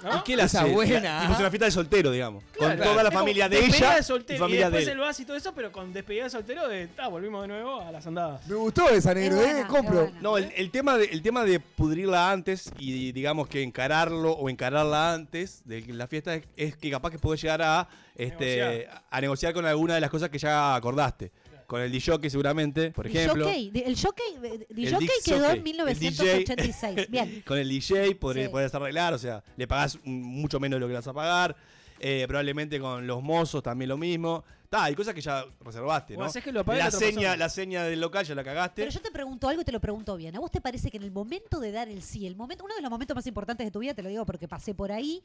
[0.03, 0.17] ¿no?
[0.17, 0.71] ¿Y qué la Esa hace?
[0.73, 1.21] buena, La- ¿ah?
[1.21, 2.43] tipo, es una fiesta de soltero, digamos.
[2.51, 2.77] Claro.
[2.77, 4.93] con toda la familia de despedida ella de soltero, y, familia de después él.
[4.93, 7.79] el vas y todo eso, pero con despedida de soltero de, ah, volvimos de nuevo
[7.79, 8.45] a las andadas.
[8.47, 9.53] Me gustó esa negro, Es ¿eh?
[9.53, 10.01] buena, Compro.
[10.01, 10.21] es buena.
[10.21, 14.49] No, el, el tema de, el tema de pudrirla antes y digamos que encararlo o
[14.49, 19.03] encararla antes de la fiesta es, es que capaz que podés llegar a, este, Negociar.
[19.09, 21.31] a negociar con alguna de las cosas que ya acordaste.
[21.67, 23.45] Con el DJ seguramente, por El ejemplo.
[23.45, 24.23] jockey, el jockey,
[24.69, 27.07] El jockey quedó jockey, en el 1986.
[27.09, 27.43] Bien.
[27.45, 28.51] Con el DJ podés, Sí.
[28.51, 31.55] podés arreglar, o sea, le pagás mucho menos de lo que le vas a pagar.
[31.99, 34.43] Eh, probablemente con los mozos también lo mismo.
[34.69, 36.29] Ta, hay cosas que ya reservaste, ¿no?
[36.31, 37.37] que lo la seña, persona.
[37.37, 38.81] la seña del local ya la cagaste.
[38.81, 40.35] Pero yo te pregunto algo y te lo pregunto bien.
[40.35, 42.75] ¿A vos te parece que en el momento de dar el sí, el momento, uno
[42.75, 45.23] de los momentos más importantes de tu vida, te lo digo porque pasé por ahí,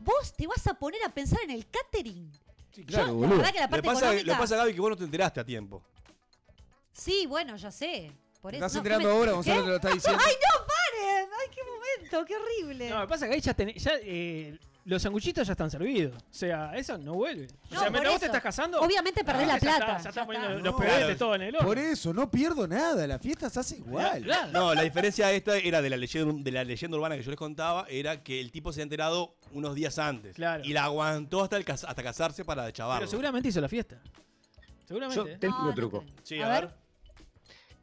[0.00, 2.30] vos te vas a poner a pensar en el catering?
[2.72, 3.36] Sí, claro, Yo, la boludo.
[3.38, 4.32] verdad que la Lo parte que pasa, económica...
[4.32, 5.82] lo pasa, Gaby, que vos no te enteraste a tiempo.
[6.92, 8.12] Sí, bueno, ya sé.
[8.40, 9.32] Por ¿Te eso, estás no, enterando ¿qué me- ahora?
[9.32, 9.62] Gonzalo ¿Qué?
[9.64, 10.22] te lo está diciendo.
[10.26, 11.28] ¡Ay, no, paren!
[11.40, 12.24] ¡Ay, qué momento!
[12.24, 12.90] ¡Qué horrible!
[12.90, 15.70] No, lo que pasa es que ahí ya, tenés- ya eh, los sanguchitos ya están
[15.70, 16.16] servidos.
[16.16, 17.46] O sea, eso no vuelve.
[17.70, 18.80] O sea, mientras vos te estás casando.
[18.80, 19.76] Obviamente perdés ah, la ya plata.
[19.78, 20.62] está, ya está ya poniendo está.
[20.62, 21.16] los No, pebetes claro.
[21.18, 21.68] todo en el horno.
[21.68, 23.06] Por eso, no pierdo nada.
[23.06, 24.22] La fiesta se hace igual.
[24.22, 24.50] Claro.
[24.52, 27.38] No, la diferencia esta era de la leyenda, de la leyenda urbana que yo les
[27.38, 30.34] contaba, era que el tipo se había enterado unos días antes.
[30.36, 30.64] Claro.
[30.64, 33.06] Y la aguantó hasta, el hasta casarse para Pero chavarlo.
[33.08, 34.00] seguramente hizo la fiesta.
[34.86, 35.32] Seguramente.
[35.32, 36.04] Yo tengo un no truco.
[36.22, 36.70] Sí, A a, ver.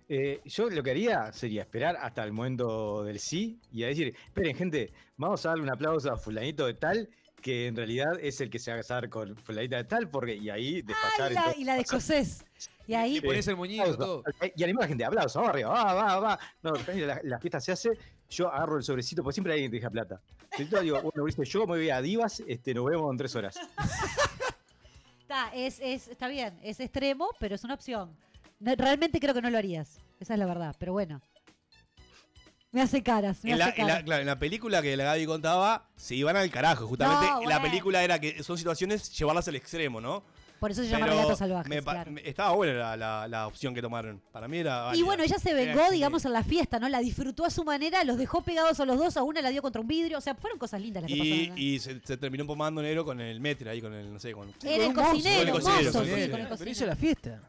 [0.08, 4.16] Eh, yo lo que haría sería esperar hasta el momento del sí y a decir,
[4.28, 7.10] esperen gente, vamos a darle un aplauso a fulanito de tal,
[7.42, 10.36] que en realidad es el que se va a casar con fulanita de tal, porque
[10.36, 12.46] y ahí despachar Ay, la- entonces- y la de escocés.
[12.88, 13.20] Y ahí...
[13.20, 13.98] Pones el moñito, Aplauso.
[14.22, 14.24] todo.
[14.56, 16.40] Y anima a la gente, aplauso, vamos arriba, va, va, va.
[16.62, 17.90] No, la, la fiesta se hace,
[18.30, 20.22] yo agarro el sobrecito, porque siempre hay alguien que te deja plata.
[20.52, 23.56] Entonces digo, bueno, yo me voy a Divas, este, nos vemos en tres horas.
[25.22, 28.16] Está, es, es, está bien, es extremo, pero es una opción.
[28.66, 30.00] No, realmente creo que no lo harías.
[30.20, 31.22] Esa es la verdad, pero bueno.
[32.72, 34.04] Me hace caras, me En la, hace en, la, caras.
[34.06, 36.88] claro, en la película que la Gaby contaba, se iban al carajo.
[36.88, 40.24] Justamente No, la película era que son situaciones llevarlas al extremo, ¿no?
[40.60, 42.12] Por eso se llama Relatos Salvajes, me pa- claro.
[42.12, 44.22] me- estaba buena la, la- la opción que tomaron.
[44.32, 44.92] Para mí era.
[44.96, 46.90] Y bueno, ella se vengó, digamos, en la fiesta, ¿no?
[46.90, 49.62] La disfrutó a su manera, los dejó pegados a los dos, a una la dio
[49.62, 51.50] contra un vidrio, o sea, fueron cosas lindas las que Y, pasaron.
[51.50, 51.62] ¿no?
[51.62, 54.52] y se, se terminó pomando negro con el metre ahí, con el, no sé, con...
[54.64, 56.32] Era el cocinero, el cocinero, mozo, sí, cocinero.
[56.32, 56.88] con el Pero hizo cocinero.
[56.88, 57.42] la fiesta.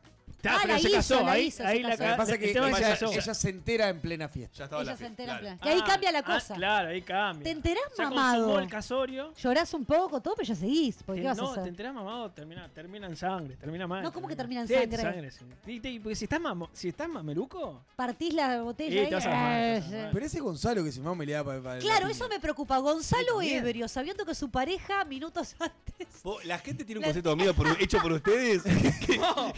[0.48, 2.02] Ah, pero la se hizo, casó, la ahí, hizo, se ahí la casó.
[2.04, 3.12] Lo que pasa es que ella, se casó.
[3.12, 4.56] ella se entera en plena fiesta.
[4.58, 5.58] Ya estaba Ella la se entera en plan.
[5.58, 6.54] Que ahí Ah, cambia la ah, cosa.
[6.54, 7.44] claro, ahí cambia.
[7.44, 8.58] Te enterás, Ya mamado.
[8.58, 9.32] el casorio.
[9.34, 11.02] Llorás un poco, todo, pero ya seguís.
[11.02, 11.62] ¿Por Te- qué vas a no, hacer?
[11.64, 14.02] te enterás mamado, termina, termina en sangre, termina mal.
[14.02, 15.30] No, ¿cómo que termina en Sí, sangre?
[15.30, 15.44] sí.
[15.66, 19.08] Y te- porque si estás, mamo- si estás mameluco, Partís la botella Sí, y...
[19.08, 20.10] te vas a te vas.
[20.12, 21.78] Pero ese Gonzalo que se mama me le da para.
[21.78, 22.78] Claro, eso me preocupa.
[22.78, 26.06] Gonzalo ebrio, sabiendo que su pareja minutos antes...
[26.44, 28.62] La gente tiene un concepto mío por- hecho por ustedes.
[29.16, 29.52] No,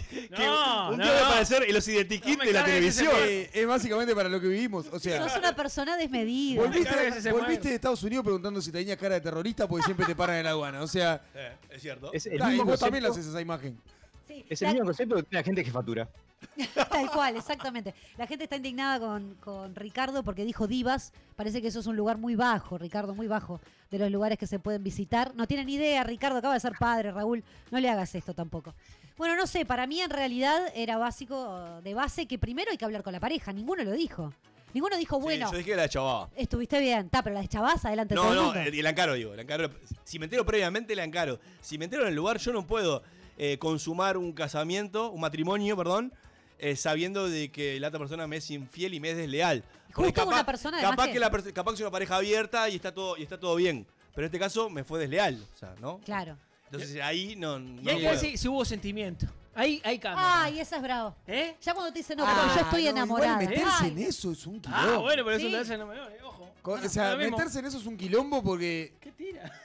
[0.85, 1.05] no, un no.
[1.05, 3.29] día va a aparecer en los identikits No me de la cargues ese televisión.
[3.31, 4.87] Eh, es básicamente para lo que vivimos.
[4.93, 6.63] O sea, Sos una persona desmedida.
[6.63, 7.69] Volviste, cargues ese volviste muerto.
[7.69, 10.51] de Estados Unidos preguntando si tenías cara de terrorista porque siempre te paran en la
[10.51, 10.83] aduana.
[10.83, 12.13] O sea, Eh, es cierto.
[12.13, 13.79] Es el y mismo vos también le concepto, haces esa imagen.
[14.27, 16.09] Sí, es el la- mismo concepto que tiene la gente que factura.
[16.91, 17.95] Tal cual, exactamente.
[18.17, 21.13] La gente está indignada con, con Ricardo porque dijo divas.
[21.35, 23.61] Parece que eso es un lugar muy bajo, Ricardo, muy bajo
[23.91, 25.35] de los lugares que se pueden visitar.
[25.35, 27.43] No tienen idea, Ricardo acaba de ser padre, Raúl.
[27.73, 28.73] No le hagas esto tampoco.
[29.19, 32.85] Bueno, no sé, para mí en realidad era básico, de base, que primero hay que
[32.85, 33.53] hablar con la pareja.
[33.53, 34.33] Ninguno lo dijo.
[34.73, 36.29] Ninguno dijo, Sí, bueno, yo dije que la chavaba.
[36.37, 39.35] estuviste bien, está, pero la deschavás adelante de No, todo no, el, el encaro, digo.
[39.35, 39.71] El encaro,
[40.05, 41.41] si me entero previamente, la encaro.
[41.61, 43.03] Si me entero en el lugar, yo no puedo
[43.39, 46.13] eh, consumar un casamiento, un matrimonio, perdón,
[46.59, 49.65] eh, sabiendo de que la otra persona me es infiel y me es desleal.
[49.95, 52.77] Porque Justo una persona, capaz que- que, la capaz que es una pareja abierta y
[52.77, 53.87] está todo y está todo bien.
[54.15, 55.99] Pero en este caso me fue desleal, o sea, ¿no?
[56.05, 56.37] Claro.
[56.71, 58.21] Entonces ahí no, no y hay que puedo.
[58.23, 59.27] ver si, hubo sentimiento.
[59.55, 60.43] Ahí, ahí cambia.
[60.45, 61.17] Ay, esa es bravo.
[61.27, 61.57] ¿Eh?
[61.61, 63.43] Ya cuando te dicen, no, Ah, pero yo estoy no, enamorada.
[63.43, 64.89] Igual meterse Ay, en eso es un quilombo.
[64.95, 65.53] Ah, bueno, pero eso Sí.
[65.53, 66.51] te hace menores, ojo.
[66.63, 67.37] Co- o sea, lo mismo.
[67.37, 68.93] meterse en eso es un quilombo porque.
[69.01, 69.51] ¿Qué tira?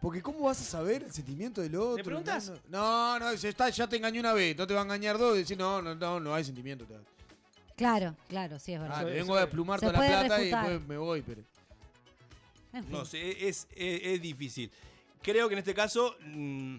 [0.00, 2.04] Porque ¿cómo vas a saber el sentimiento del otro?
[2.04, 2.52] preguntás?
[2.68, 5.56] No, no, está, ya te engañó una vez, no te va a engañar dos, decir
[5.56, 6.84] no, no, no, no hay sentimiento.
[6.84, 6.94] te-
[7.74, 8.98] Claro, claro, sí, es verdad.
[8.98, 10.64] Ah, Eso- te vengo a es- desplumar Se toda la puede plata refutar.
[10.66, 11.40] y después me voy, pero.
[12.74, 12.92] En fin.
[12.92, 14.70] No sé, es, es, es difícil.
[15.24, 16.14] Creo que en este caso.
[16.20, 16.76] mm,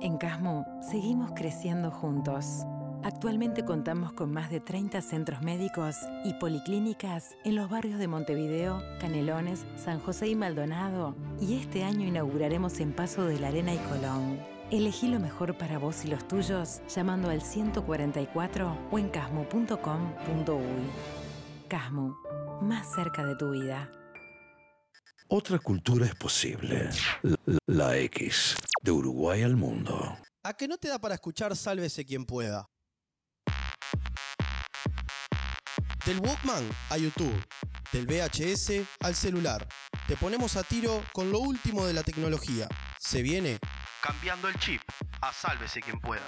[0.00, 2.64] En Casmo seguimos creciendo juntos.
[3.02, 8.82] Actualmente contamos con más de 30 centros médicos y policlínicas en los barrios de Montevideo,
[9.00, 11.14] Canelones, San José y Maldonado.
[11.40, 14.38] Y este año inauguraremos en Paso de la Arena y Colón.
[14.70, 20.56] Elegí lo mejor para vos y los tuyos llamando al 144 o en casmo.com.uy.
[21.68, 22.18] Casmo,
[22.60, 23.90] más cerca de tu vida.
[25.28, 26.90] Otra cultura es posible.
[27.22, 30.16] La, la X, de Uruguay al mundo.
[30.44, 32.68] ¿A que no te da para escuchar Sálvese quien pueda?
[36.06, 37.44] Del Walkman a YouTube,
[37.92, 39.66] del VHS al celular.
[40.06, 42.68] Te ponemos a tiro con lo último de la tecnología.
[43.00, 43.58] Se viene
[44.00, 44.80] cambiando el chip
[45.20, 46.22] a Sálvese quien pueda.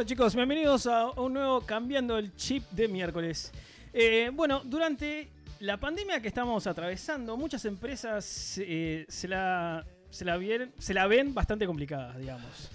[0.00, 3.52] Bueno chicos, bienvenidos a un nuevo Cambiando el Chip de miércoles.
[3.92, 10.38] Eh, bueno, durante la pandemia que estamos atravesando, muchas empresas eh, se, la, se, la
[10.38, 12.70] vieron- se la ven bastante complicadas, digamos.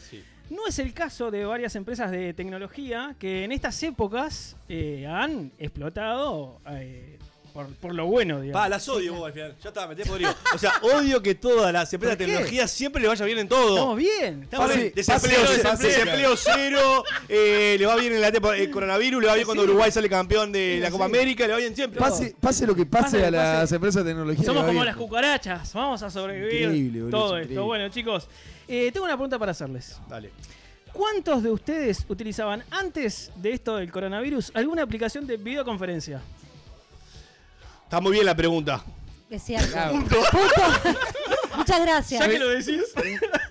[0.52, 5.52] No es el caso de varias empresas de tecnología que en estas épocas eh, han
[5.58, 6.62] explotado
[7.56, 8.62] por, por lo bueno, digamos.
[8.62, 9.56] Pa, las odio vos al final.
[9.64, 10.36] Ya está, me tenés podrido.
[10.54, 13.70] O sea, odio que todas las empresas de tecnología siempre le vaya bien en todo.
[13.76, 14.94] Estamos bien, estamos Pase- bien.
[14.94, 19.28] Desempleo, Pase- desempleo, pase- desempleo cero, eh, le va bien en la el coronavirus, le
[19.30, 19.70] va bien cuando Sí.
[19.70, 21.12] Uruguay sale campeón de Sí, la Copa sí.
[21.12, 21.98] América, le va bien siempre.
[22.00, 23.76] Pase, pase lo que pase, a las pase.
[23.76, 24.44] empresas de tecnología.
[24.46, 24.86] Somos va como bien.
[24.88, 27.64] las cucarachas, vamos a sobrevivir Increíble, boludo, todo es esto.
[27.64, 28.28] Bueno, chicos,
[28.68, 29.98] eh, tengo una pregunta para hacerles.
[30.10, 30.30] Dale.
[30.92, 36.22] ¿Cuántos de ustedes utilizaban antes de esto del coronavirus alguna aplicación de videoconferencia?
[37.86, 38.84] Está muy bien la pregunta.
[39.30, 39.72] Es cierto.
[39.72, 39.94] Claro.
[39.94, 40.16] Punto.
[41.58, 42.20] Muchas gracias.
[42.22, 42.82] Ya que lo decís.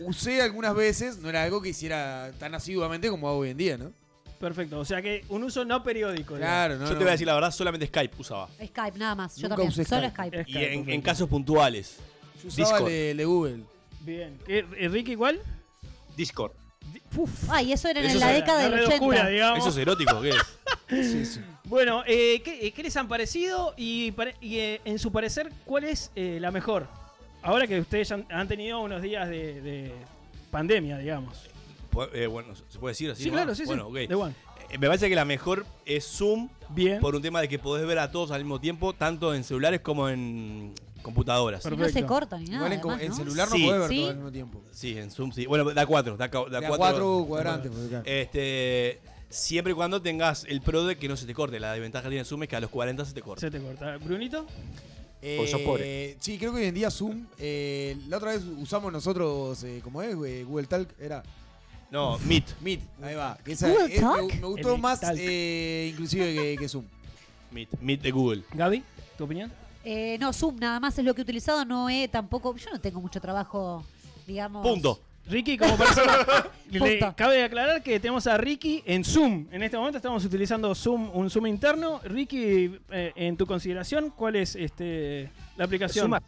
[0.00, 3.78] Usé algunas veces, no era algo que hiciera tan asiduamente como hago hoy en día,
[3.78, 3.90] ¿no?
[4.38, 6.34] Perfecto, o sea que un uso no periódico.
[6.34, 6.90] Claro, digamos.
[6.90, 8.48] Yo te voy a decir la verdad, solamente Skype usaba.
[8.62, 9.36] Skype, nada más.
[9.36, 9.68] Yo Nunca también.
[9.70, 10.42] usé Solo Skype.
[10.42, 10.58] Skype.
[10.60, 11.96] Y en, en casos puntuales.
[12.42, 12.88] Yo usaba Discord.
[12.88, 13.60] el de, el de Google.
[14.00, 14.38] Bien.
[14.46, 15.40] ¿Eh, Ricky igual?
[16.16, 16.52] Discord.
[17.48, 18.94] Ay, eso era en Eso la década la del red 80.
[18.96, 19.58] oscura, digamos.
[19.60, 20.30] Eso es erótico, ¿qué
[20.90, 21.40] es?
[21.64, 23.72] Bueno, eh, ¿qué, eh, qué les han parecido?
[23.76, 26.86] Y, eh, en su parecer, ¿cuál es eh, la mejor?
[27.42, 29.92] Ahora que ustedes han, han tenido unos días de, de
[30.50, 31.48] pandemia, digamos.
[31.90, 33.24] Pu- eh, bueno, ¿se puede decir así?
[33.24, 33.66] Sí, claro, sí, sí.
[33.66, 33.94] Bueno, ok.
[33.94, 34.34] De one.
[34.70, 36.48] Eh, Me parece que la mejor es Zoom.
[36.70, 37.00] Bien.
[37.00, 39.80] Por un tema de que podés ver a todos al mismo tiempo, tanto en celulares
[39.80, 41.64] como en computadoras.
[41.66, 42.56] Y no se corta ni nada.
[42.66, 43.16] Igual en, además, en ¿no?
[43.16, 43.64] celular no Sí.
[43.66, 43.96] podés ver Sí.
[43.96, 44.62] todo al mismo tiempo.
[44.70, 45.46] Sí, en Zoom sí.
[45.46, 46.16] Bueno, da cuatro.
[46.16, 47.72] Da, ca- da Da cuatro, cuatro cuadrantes.
[48.06, 49.00] Este,
[49.34, 51.58] siempre y cuando tengas el pro de que no se te corte.
[51.60, 53.40] La desventaja que tiene Zoom es que a los 40 se te corta.
[53.40, 53.96] Se te corta.
[53.98, 54.46] ¿Brunito?
[55.20, 56.10] Porque sos pobre.
[56.10, 57.26] Eh, sí, creo que hoy en día Zoom.
[57.38, 60.14] eh, la otra vez usamos nosotros, eh, ¿cómo es?
[60.26, 61.22] Eh, Google Talk era.
[61.90, 62.60] No, Meet.
[62.60, 63.38] Meet, ahí va.
[63.44, 64.34] Que esa- ¿Google es- me, Talk?
[64.40, 66.84] me gustó El más eh, inclusive que, que Zoom.
[67.52, 68.42] Meet, Meet de Google.
[68.52, 68.82] Gaby,
[69.16, 69.50] ¿tu opinión?
[69.84, 71.64] Eh, no, Zoom nada más es lo que he utilizado.
[71.64, 72.54] No he tampoco.
[72.56, 73.84] Yo no tengo mucho trabajo,
[74.26, 74.66] digamos.
[74.66, 75.00] Punto.
[75.26, 76.18] Ricky, como persona,
[76.70, 79.46] le- cabe aclarar que tenemos a Ricky en Zoom.
[79.50, 82.00] En este momento estamos utilizando Zoom, un Zoom interno.
[82.04, 86.04] Ricky, eh, en tu consideración, ¿cuál es este, la aplicación?
[86.04, 86.22] Zoom ha,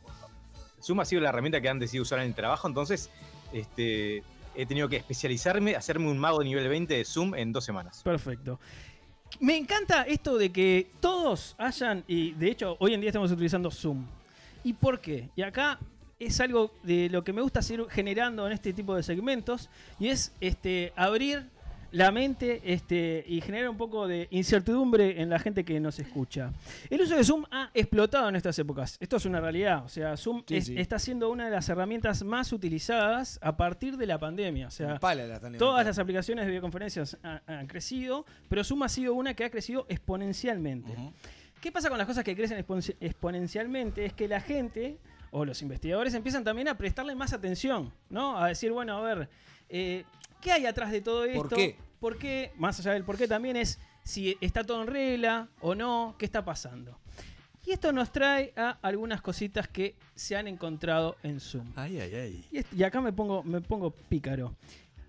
[0.83, 3.11] Zoom ha sido la herramienta que han decidido usar en el trabajo, entonces
[3.53, 4.23] este,
[4.55, 8.03] he tenido que especializarme, hacerme un mago de nivel 20 de Zoom en dos semanas.
[8.03, 8.59] Perfecto.
[9.41, 13.71] Me encanta esto de que todos hayan, y de hecho hoy en día estamos utilizando
[13.71, 14.07] Zoom.
[14.65, 15.29] ¿Y por qué?
[15.37, 15.79] Y acá
[16.19, 20.09] es algo de lo que me gusta seguir generando en este tipo de segmentos, y
[20.09, 21.45] es este, abrir
[21.93, 26.53] la mente este, y generar un poco de incertidumbre en la gente que nos escucha.
[26.91, 28.97] El uso de Zoom ha explotado en estas épocas.
[29.01, 29.85] Esto es una realidad.
[29.85, 30.75] O sea, Zoom Sí, es- sí.
[30.77, 34.67] está siendo una de las herramientas más utilizadas a partir de la pandemia.
[34.67, 39.15] O sea, la Todas las aplicaciones de videoconferencias ha- han crecido, pero Zoom ha sido
[39.15, 40.93] una que ha crecido exponencialmente.
[41.61, 44.05] ¿Qué pasa con las cosas que crecen expon- exponencialmente?
[44.05, 44.99] Es que la gente
[45.37, 48.39] o los investigadores empiezan también a prestarle más atención, ¿no?
[48.39, 49.29] A decir, bueno, a ver,
[49.69, 50.05] eh,
[50.41, 51.41] ¿qué hay atrás de todo esto?
[51.43, 51.77] ¿Por qué?
[52.01, 52.53] ¿Por qué?
[52.57, 56.25] Más allá del por qué también es si está todo en regla o no, qué
[56.25, 56.99] está pasando.
[57.67, 61.71] Y esto nos trae a algunas cositas que se han encontrado en Zoom.
[61.77, 62.49] Ay, ay, ay.
[62.73, 64.55] Y, y acá me pongo, me pongo pícaro.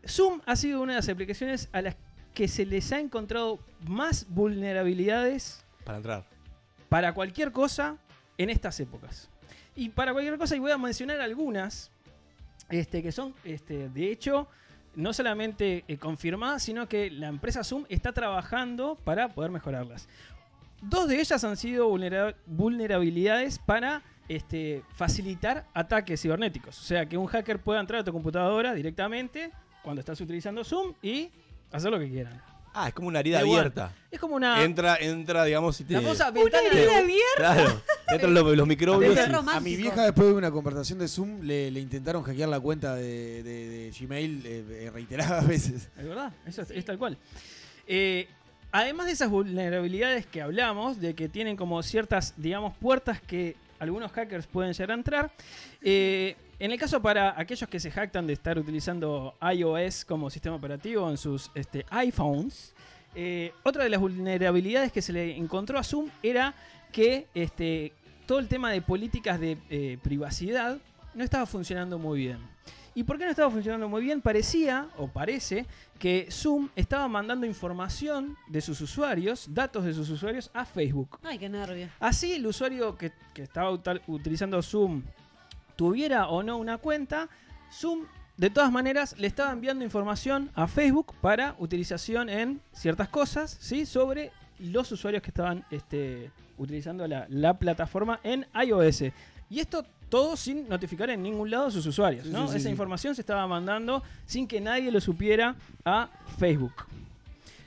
[0.06, 1.96] Zoom ha sido una de las aplicaciones a las
[2.34, 6.26] que se les ha encontrado más vulnerabilidades Para entrar.
[6.90, 7.98] para cualquier cosa
[8.38, 9.30] en estas épocas.
[9.78, 11.92] Y para cualquier cosa, y voy a mencionar algunas,
[12.70, 14.48] este, que son, este, de hecho,
[14.96, 20.10] no solamente eh, confirmadas, sino que la empresa Zoom está trabajando para poder mejorarlas.
[20.82, 26.80] Dos de ellas han sido vulnera- vulnerabilidades para este, facilitar ataques cibernéticos.
[26.80, 29.52] O sea, que un hacker pueda entrar a tu computadora directamente
[29.84, 31.30] cuando estás utilizando Zoom y
[31.72, 32.42] hacer lo que quieran.
[32.80, 33.92] Ah, es como una herida abierta.
[34.12, 34.64] Es como una...
[34.64, 35.94] Entra, entra, digamos, y te...
[35.94, 37.36] La famosa Una herida abierta.
[37.38, 37.82] Claro.
[38.08, 39.16] Entran los, los microbios.
[39.18, 39.20] Y-
[39.56, 42.96] A mi vieja, después de una conversación de Zoom, le, le intentaron hackear la cuenta
[42.96, 45.90] de, de- de Gmail eh, eh, reiteradas veces.
[45.98, 47.18] Es verdad, eso es, es tal cual.
[47.88, 48.28] Eh,
[48.72, 54.12] además de esas vulnerabilidades que hablamos, de que tienen como ciertas, digamos, puertas que algunos
[54.12, 55.32] hackers pueden llegar a entrar,
[55.82, 60.56] eh, en el caso para aquellos que se jactan de estar utilizando iOS como sistema
[60.56, 62.74] operativo en sus este, iPhones,
[63.14, 66.56] eh, otra de las vulnerabilidades que se le encontró a Zoom era
[66.92, 67.94] que este,
[68.26, 70.80] todo el tema de políticas de eh, privacidad
[71.14, 72.40] no estaba funcionando muy bien.
[72.96, 74.22] ¿Y por qué no estaba funcionando muy bien?
[74.22, 75.68] Parecía, o parece,
[76.00, 81.20] que Zoom estaba mandando información de sus usuarios, datos de sus usuarios, a Facebook.
[81.22, 81.90] Ay, qué nervio.
[82.00, 83.70] Así el usuario que, que estaba
[84.08, 85.04] utilizando Zoom
[85.78, 87.30] tuviera o no una cuenta,
[87.72, 93.58] Zoom de todas maneras le estaba enviando información a Facebook para utilización en ciertas cosas,
[93.60, 93.86] ¿sí?
[93.86, 99.04] Sobre los usuarios que estaban este, utilizando la, la plataforma en iOS.
[99.50, 102.48] Y esto todo sin notificar en ningún lado a sus usuarios, Sí, ¿no?
[102.48, 102.70] sí, Esa sí.
[102.70, 106.74] información se estaba mandando sin que nadie lo supiera a Facebook.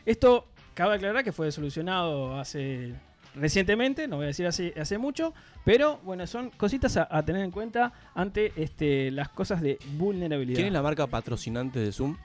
[0.06, 2.94] Esto cabe aclarar que fue solucionado hace
[3.34, 5.32] recientemente, no voy a decir hace, hace mucho,
[5.64, 10.56] pero bueno, son cositas a, a tener en cuenta ante este, las cosas de vulnerabilidad.
[10.56, 12.16] ¿Quién es la marca patrocinante de Zoom?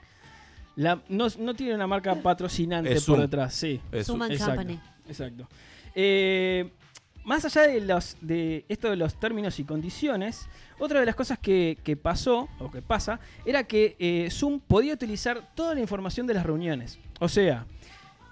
[0.76, 3.20] La- no, no tiene una marca patrocinante Es por Zoom.
[3.20, 3.80] detrás, sí.
[3.92, 4.80] Es Zoom and Exacto, Company.
[5.08, 5.48] exacto.
[5.94, 6.70] Eh,
[7.24, 10.46] más allá de, los, de esto de los términos y condiciones,
[10.78, 14.92] otra de las cosas que, que pasó, o que pasa, era que eh, Zoom podía
[14.94, 16.98] utilizar toda la información de las reuniones.
[17.18, 17.66] O sea,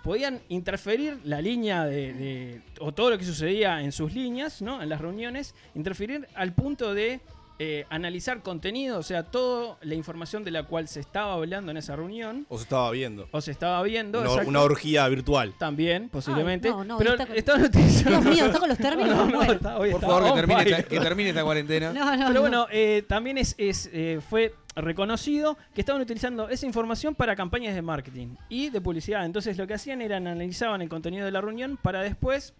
[0.05, 4.83] podían interferir la línea de, de- o todo lo que sucedía en sus líneas, ¿no?
[4.83, 7.21] En las reuniones, interferir al punto de
[7.59, 11.77] eh, analizar contenido, o sea, toda la información de la cual se estaba hablando en
[11.77, 13.29] esa reunión, O se estaba viendo.
[13.31, 14.19] o se estaba viendo.
[14.21, 14.48] Una, exacto.
[14.50, 15.55] una orgía virtual.
[15.59, 16.69] También, posiblemente.
[16.71, 18.11] no, no, pero está con- estaban utilizando.
[18.21, 21.00] Dios mío, está con los términos, No, está- Por está favor, que termine, esta, que
[21.00, 21.92] termine esta cuarentena.
[21.92, 22.40] No, no, Pero no.
[22.40, 27.75] bueno, eh, también es, es, eh, fue reconocido que estaban utilizando esa información para campañas
[27.77, 29.25] de marketing y de publicidad.
[29.25, 32.55] Entonces lo que hacían era analizaban el contenido de la reunión para después,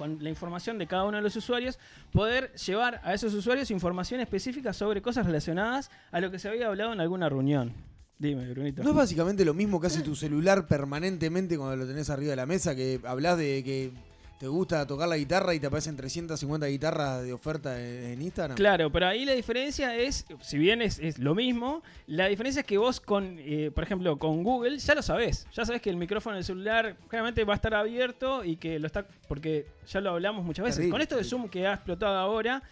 [0.00, 1.78] con la información de cada uno de los usuarios,
[2.10, 6.68] poder llevar a esos usuarios información específica sobre cosas relacionadas a lo que se había
[6.68, 7.74] hablado en alguna reunión.
[8.18, 8.82] Dime, Brunito.
[8.82, 12.36] ¿No es básicamente lo mismo que hace tu celular permanentemente cuando lo tenés arriba de
[12.36, 12.74] la mesa?
[12.74, 13.92] Que hablas de que
[14.40, 18.56] te gusta tocar la guitarra y te aparecen 350 guitarras de oferta en Instagram.
[18.56, 22.66] Claro, pero ahí la diferencia es, si bien es, es lo mismo, la diferencia es
[22.66, 25.46] que vos con, eh, por ejemplo, con Google ya lo sabés.
[25.52, 28.86] Ya sabés que el micrófono del celular claramente va a estar abierto y que lo
[28.86, 30.76] está, porque ya lo hablamos muchas veces.
[30.78, 30.92] Terrible.
[30.92, 32.62] Con esto de Zoom que ha explotado ahora,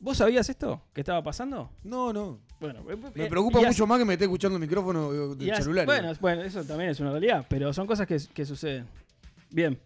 [0.00, 0.82] ¿vos sabías esto?
[0.92, 1.70] ¿Que estaba pasando?
[1.84, 2.40] No, no.
[2.58, 2.94] Bueno, Me
[3.24, 5.62] eh, preocupa y mucho así- más que me esté escuchando el micrófono eh, del así-
[5.62, 5.86] celular.
[5.86, 8.88] Bueno, bueno, eso también es una realidad, pero son cosas que, que suceden.
[9.52, 9.78] Bien.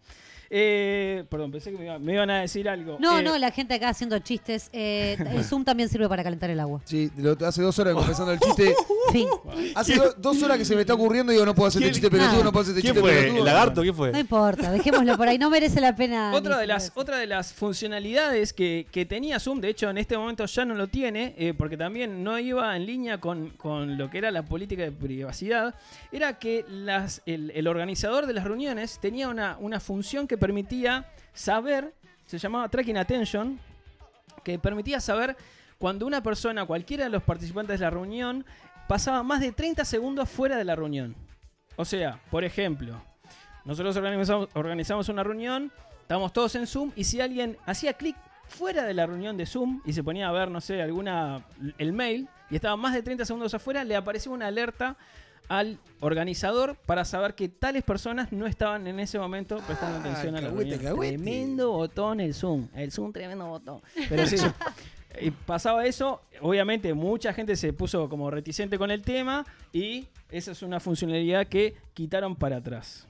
[0.50, 2.96] Eh, perdón, pensé que me, iba- me iban a decir algo.
[3.00, 4.70] No, Eh, no, la gente acá haciendo chistes.
[4.72, 6.80] Eh, el Zoom también sirve para calentar el agua.
[6.84, 8.74] Sí, lo- hace dos horas que empezando el chiste.
[9.12, 9.26] Fin.
[9.74, 11.94] Hace do- dos horas que se me está ocurriendo y digo, no puedo hacer este
[11.94, 13.10] chiste pelotudo, no puedo hacer este ¿Quién chiste fue?
[13.20, 13.38] pelotudo.
[13.38, 13.82] ¿El lagarto?
[13.82, 14.12] ¿Quién fue?
[14.12, 15.38] No importa, dejémoslo por ahí.
[15.38, 16.32] No merece la pena.
[16.34, 20.16] Otra de, las, otra de las funcionalidades que, que tenía Zoom, de hecho en este
[20.16, 24.08] momento ya no lo tiene, eh, porque también no iba en línea con, con lo
[24.10, 25.74] que era la política de privacidad,
[26.12, 31.06] era que las, el, el organizador de las reuniones tenía una, una función que permitía
[31.32, 31.94] saber,
[32.26, 33.58] se llamaba Tracking Attention,
[34.42, 35.36] que permitía saber
[35.78, 38.44] cuando una persona, cualquiera de los participantes de la reunión,
[38.88, 41.14] pasaba más de 30 segundos fuera de la reunión.
[41.76, 43.00] O sea, por ejemplo,
[43.64, 45.70] nosotros organizamos, organizamos una reunión,
[46.00, 48.16] estábamos todos en Zoom y si alguien hacía clic
[48.48, 51.44] fuera de la reunión de Zoom y se ponía a ver, no sé, alguna
[51.76, 54.96] el mail y estaba más de 30 segundos afuera, le aparecía una alerta
[55.48, 60.40] al organizador para saber que tales personas no estaban en ese momento prestando atención a
[60.40, 60.92] la cagüete, reunión.
[60.92, 61.16] cagüete.
[61.16, 63.80] Tremendo botón el Zoom, el Zoom tremendo botón.
[64.08, 64.36] Pero sí,
[65.20, 70.52] y pasaba eso, obviamente mucha gente se puso como reticente con el tema y esa
[70.52, 73.06] es una funcionalidad que quitaron para atrás.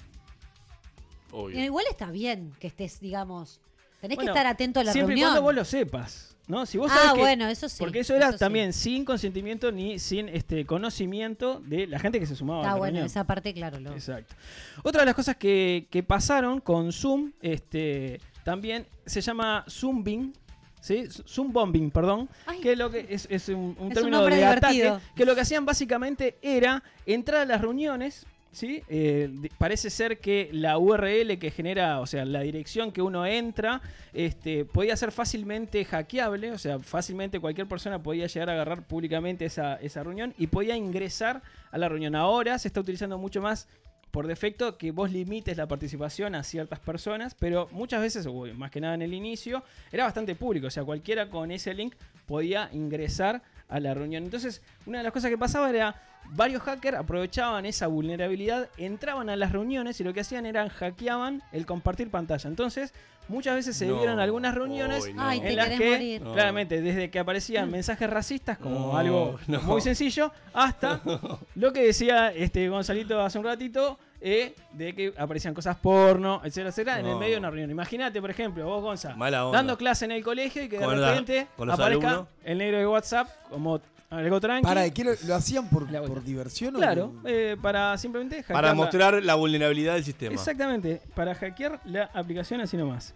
[1.53, 3.61] Igual está bien que estés, digamos.
[4.01, 5.30] Tenés Bueno, que estar atento a la siempre reunión.
[5.30, 6.24] cuando vos lo sepas.
[6.46, 6.64] ¿no?
[6.64, 8.38] Si vos Ah, sabés que- bueno, eso sí, Porque eso era eso sí.
[8.38, 12.72] también sin consentimiento ni sin este conocimiento de la gente que se sumaba a Está
[12.72, 13.07] la bueno, reunión.
[13.07, 13.78] esa parte, claro.
[13.80, 13.92] Lo...
[13.92, 14.34] Exacto.
[14.82, 20.32] Otra de las cosas que, que pasaron con Zoom, este, también se llama Zoombing.
[20.80, 21.07] ¿Sí?
[21.26, 22.30] Zoom bombing, perdón.
[22.62, 24.94] Que lo que es, es un, un Es un término de divertido.
[24.94, 25.07] ataque.
[25.16, 28.24] Que lo que hacían básicamente era entrar a las reuniones.
[28.59, 28.82] ¿Sí?
[28.88, 33.80] Eh, parece ser que la URL que genera, o sea, la dirección que uno entra,
[34.12, 36.50] este, podía ser fácilmente hackeable.
[36.52, 40.76] O sea, fácilmente cualquier persona podía llegar a agarrar públicamente esa, esa reunión y podía
[40.76, 42.16] ingresar a la reunión.
[42.16, 43.68] Ahora se está utilizando mucho más
[44.11, 48.80] por defecto que vos limites la participación a ciertas personas, pero muchas veces, más que
[48.80, 51.94] nada en el inicio, era bastante público, o sea, cualquiera con ese link
[52.26, 54.24] podía ingresar a la reunión.
[54.24, 55.94] Entonces, una de las cosas que pasaba era,
[56.30, 61.42] varios hackers aprovechaban esa vulnerabilidad, entraban a las reuniones y lo que hacían era hackeaban
[61.52, 62.48] el compartir pantalla.
[62.48, 62.92] Entonces,
[63.28, 63.98] muchas veces se No.
[63.98, 65.22] vieron algunas reuniones Ay, no.
[65.28, 66.22] Ay, te en las que, morir.
[66.22, 69.60] Claramente, desde que aparecían mensajes racistas como No, algo no.
[69.62, 71.00] muy sencillo, hasta
[71.54, 76.70] lo que decía este Gonzalito hace un ratito, eh, de que aparecían cosas porno, etcétera,
[76.70, 77.18] etcétera, en el No.
[77.18, 77.70] medio de una reunión.
[77.70, 79.58] Imagínate, por ejemplo, vos, Gonza, Mala onda.
[79.58, 82.28] dando clase en el colegio y que de Con la- repente con los aparezca alumnos.
[82.44, 84.62] el negro de WhatsApp como algo tranqui.
[84.66, 88.54] Para, ¿y ¿qué lo, lo hacían por, por diversión o Claro, eh, para simplemente hackear
[88.56, 90.34] Para la- mostrar la vulnerabilidad del sistema.
[90.34, 93.14] Exactamente, para hackear la aplicación así nomás.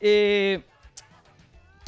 [0.00, 0.62] Eh,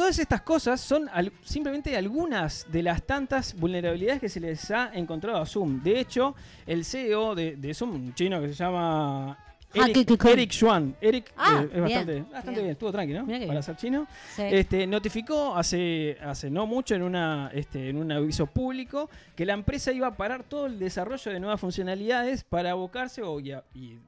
[0.03, 4.91] todas estas cosas son al- simplemente algunas de las tantas vulnerabilidades que se les ha
[4.95, 5.81] encontrado a Zoom.
[5.81, 6.35] De hecho,
[6.67, 9.39] el CEO de, de Zoom, un chino que se llama
[9.73, 10.31] Eric, Hakikikon.
[10.33, 10.97] Eric Schwan.
[11.01, 12.63] Eric Ah, eh, es bastante, bien, bastante bien.
[12.65, 12.71] bien.
[12.73, 13.27] estuvo tranqui, ¿no?
[13.27, 13.63] Para bien.
[13.63, 14.07] ser chino.
[14.35, 14.43] Sí.
[14.51, 19.53] Este, notificó hace, hace no mucho en, una, este, en un aviso público que la
[19.53, 23.55] empresa iba a parar todo el desarrollo de nuevas funcionalidades para abocarse o, y,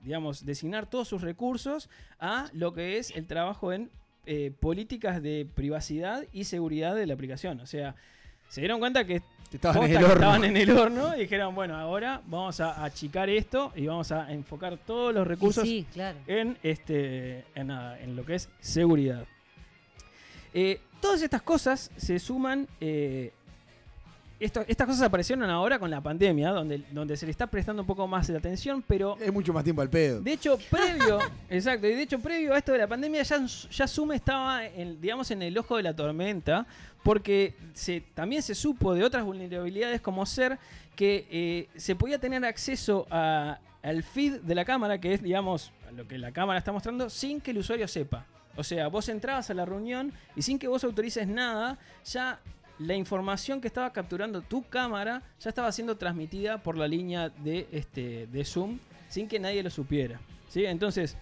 [0.03, 1.89] digamos, designar todos sus recursos
[2.19, 3.91] a lo que es el trabajo en
[4.27, 7.61] eh, políticas de privacidad y seguridad de la aplicación.
[7.61, 7.95] O sea,
[8.49, 9.23] se dieron cuenta que
[9.53, 10.15] Estaban en el horno.
[10.15, 14.33] estaban en el horno y dijeron, bueno, ahora vamos a achicar esto y vamos a
[14.33, 16.19] enfocar todos los recursos sí, claro.
[16.27, 19.25] en, este, en, nada, en lo que es seguridad.
[20.53, 22.67] Eh, todas estas cosas se suman.
[22.81, 23.33] eh,
[24.41, 27.87] esto- estas cosas aparecieron ahora con la pandemia, donde, donde se le está prestando un
[27.87, 30.21] poco más de atención, pero Es mucho más tiempo al pedo.
[30.21, 31.19] de hecho, previo,
[31.51, 35.01] exacto, y de hecho, previo a esto de la pandemia, ya, ya Zoom estaba, en,
[35.01, 36.67] digamos, en el ojo de la tormenta,
[37.03, 40.59] porque se, también se supo de otras vulnerabilidades como ser
[40.97, 45.71] que eh, se podía tener acceso a- al feed de la cámara, que es, digamos,
[45.95, 48.25] lo que la cámara está mostrando, sin que el usuario sepa.
[48.57, 52.39] O sea, vos entrabas a la reunión y sin que vos autorices nada, ya
[52.79, 57.69] la información que estaba capturando tu cámara ya estaba siendo transmitida por la línea de,
[57.73, 60.21] este, de Zoom sin que nadie lo supiera.
[60.49, 60.65] ¿Sí?
[60.67, 61.17] Entonces,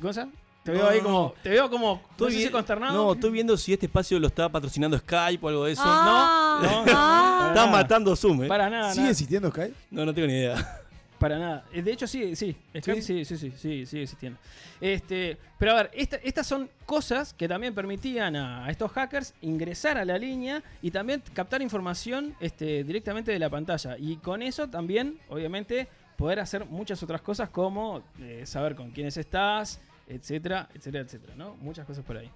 [0.00, 0.28] ¿cosa?
[0.62, 1.34] Te veo No, ahí no, como, no.
[1.42, 2.94] te veo como, Estoy no sé si vi- consternado.
[2.94, 5.82] No, estoy viendo si este espacio lo está patrocinando Skype o algo de eso.
[5.84, 7.46] Ah, no, no, ah.
[7.48, 8.48] Está matando Zoom, ¿eh?
[8.48, 9.10] Para nada, ¿Sigue nada.
[9.12, 9.74] existiendo Skype?
[9.90, 10.80] No, no tengo ni idea.
[11.24, 11.64] Para nada.
[11.72, 12.54] Eh, De hecho, sí, sí.
[12.78, 14.38] Skype sí, sí, sí, sí, sigue existiendo.
[14.78, 19.32] Este, pero a ver, esta- estas son cosas que también permitían a, a estos hackers
[19.40, 23.96] ingresar a la línea y también captar información este, directamente de la pantalla.
[23.98, 29.16] Y con eso también, obviamente, poder hacer muchas otras cosas como eh, saber con quiénes
[29.16, 31.54] estás, etcétera, etcétera, etcétera, ¿no?
[31.56, 32.30] Muchas cosas por ahí.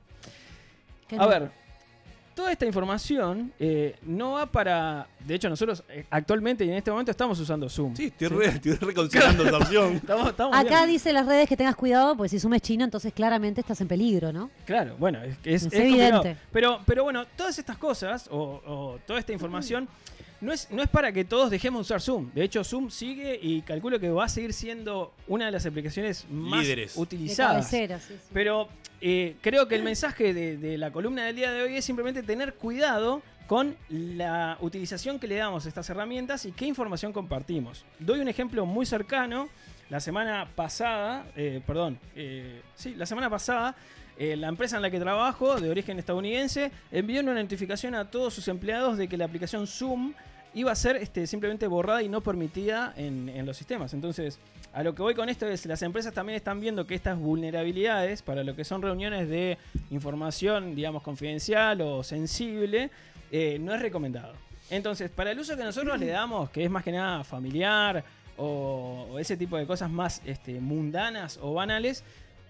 [1.12, 1.50] A no- ver,
[2.38, 5.08] toda esta información eh, no va para.
[5.26, 7.96] De hecho, nosotros eh, actualmente y en este momento estamos usando Zoom.
[7.96, 9.94] Sí, estoy re- estoy reconsiderando esa opción.
[9.94, 10.90] Estamos, estamos Acá bien.
[10.90, 13.88] dice las redes que tengas cuidado, porque si Zoom es chino, entonces claramente estás en
[13.88, 14.50] peligro, ¿no?
[14.66, 16.20] Claro, bueno, es, que es, Es es complicado.
[16.22, 16.40] evidente.
[16.52, 19.88] Pero, pero bueno, todas estas cosas o, o toda esta información
[20.40, 22.30] no es, no es para que todos dejemos de usar Zoom.
[22.32, 26.26] De hecho, Zoom sigue y calculo que va a seguir siendo una de las aplicaciones
[26.30, 26.96] más Líderes.
[26.96, 27.70] utilizadas.
[27.70, 28.28] De cabecera, sí, sí.
[28.32, 28.68] Pero
[29.00, 32.22] eh, creo que el mensaje de, de la columna del día de hoy es simplemente
[32.22, 37.84] tener cuidado con la utilización que le damos a estas herramientas y qué información compartimos.
[37.98, 39.48] Doy un ejemplo muy cercano.
[39.88, 43.74] La semana pasada, eh, perdón, eh, sí, la semana pasada,
[44.18, 48.34] eh, la empresa en la que trabajo, de origen estadounidense, envió una notificación a todos
[48.34, 50.12] sus empleados de que la aplicación Zoom
[50.54, 53.94] iba a ser este, simplemente borrada y no permitida en, los sistemas.
[53.94, 54.40] Entonces,
[54.72, 58.22] a lo que voy con esto es, las empresas también están viendo que estas vulnerabilidades
[58.22, 59.56] para lo que son reuniones de
[59.90, 62.90] información, digamos, confidencial o sensible,
[63.30, 64.34] eh, no es recomendado.
[64.68, 68.04] Entonces, para el uso que nosotros le damos, que es más que nada familiar
[68.36, 72.02] o, o ese tipo de cosas más este, mundanas o banales,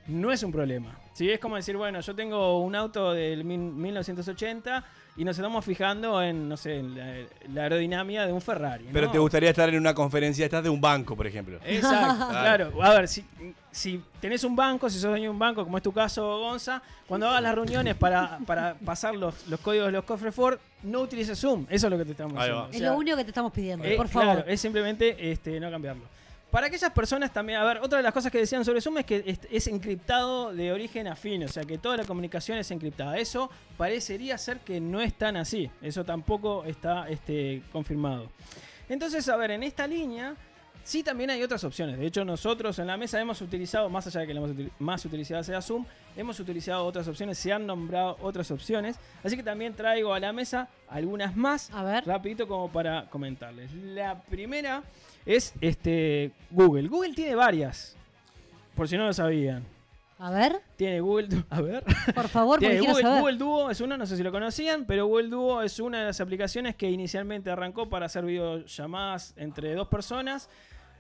[0.08, 0.98] no es un problema.
[1.12, 1.30] ¿sí?
[1.30, 4.84] Es como decir, bueno, yo tengo un auto del mil- 1980
[5.16, 7.14] y nos estamos fijando en, no sé, en la,
[7.52, 8.86] la aerodinámica de un Ferrari.
[8.92, 11.58] Pero te gustaría estar en una conferencia estás de un banco, por ejemplo.
[11.64, 12.82] Exacto, claro.
[12.82, 13.24] A ver, si,
[13.72, 16.80] si tenés un banco, si sos dueño de un banco, como es tu caso, Gonza,
[17.08, 21.00] cuando hagas las reuniones para, para pasar los, los códigos de los cofres Ford, no
[21.00, 21.66] utilices Zoom.
[21.68, 22.68] Eso es lo que te estamos diciendo.
[22.72, 24.34] Es lo único que te estamos pidiendo, eh, por favor.
[24.36, 26.04] Claro, es simplemente este, no cambiarlo.
[26.50, 29.04] Para aquellas personas también, a ver, otra de las cosas que decían sobre Zoom es
[29.04, 33.18] que es, es encriptado de origen afín, o sea que toda la comunicación es encriptada.
[33.18, 38.30] Eso parecería ser que no es tan así, eso tampoco está este, confirmado.
[38.88, 40.34] Entonces, a ver, en esta línea
[40.82, 41.98] sí también hay otras opciones.
[41.98, 44.40] De hecho, nosotros en la mesa hemos utilizado, más allá de que la
[44.78, 45.84] más utilizada sea Zoom,
[46.16, 48.96] hemos utilizado otras opciones, se han nombrado otras opciones.
[49.22, 52.06] Así que también traigo a la mesa algunas más, A ver.
[52.06, 53.70] rapidito como para comentarles.
[53.74, 54.82] La primera
[55.28, 56.88] es este Google.
[56.88, 57.96] Google tiene varias,
[58.74, 59.62] por si no lo sabían.
[60.20, 61.84] A ver, Tiene Google, Du- a ver.
[62.12, 63.20] por favor, Tiene Google, saber.
[63.20, 66.06] Google Duo es una, no sé si lo conocían, pero Google Duo es una de
[66.06, 70.50] las aplicaciones que inicialmente arrancó para hacer videollamadas entre dos personas.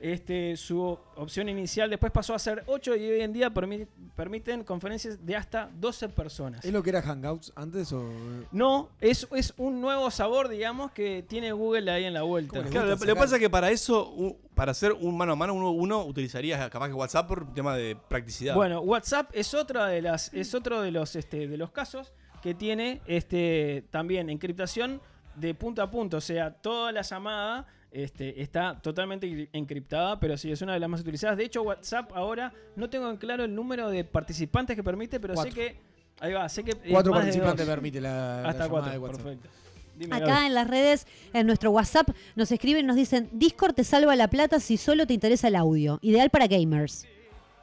[0.00, 4.62] Este, su opción inicial después pasó a ser 8 y hoy en día permi- permiten
[4.62, 6.64] conferencias de hasta 12 personas.
[6.64, 8.08] ¿Es lo que era Hangouts antes o...?
[8.52, 12.62] No, es, es un nuevo sabor, digamos, que tiene Google ahí en la vuelta.
[12.62, 15.70] Claro, lo, que pasa es que para eso, para hacer un mano a mano, uno,
[15.70, 18.54] uno utilizaría capaz que WhatsApp por tema de practicidad.
[18.54, 22.54] Bueno, WhatsApp es otra de las, es otro de los este, de los casos que
[22.54, 25.00] tiene este también encriptación
[25.34, 26.18] de punto a punto.
[26.18, 30.80] O sea, toda la llamada este, está totalmente encri- encriptada, pero sí es una de
[30.80, 31.36] las más utilizadas.
[31.36, 35.34] De hecho, WhatsApp ahora no tengo en claro el número de participantes que permite, pero
[35.34, 35.52] Cuatro.
[35.52, 35.76] sé que.
[36.20, 36.74] Ahí va, sé que.
[36.90, 39.22] Cuatro participantes permite la, Hasta cuatro, de WhatsApp.
[39.22, 39.48] perfecto.
[39.96, 43.82] Dime, Acá en las redes, en nuestro WhatsApp, nos escriben y nos dicen, Discord te
[43.82, 45.98] salva la plata si solo te interesa el audio.
[46.02, 47.04] Ideal para gamers.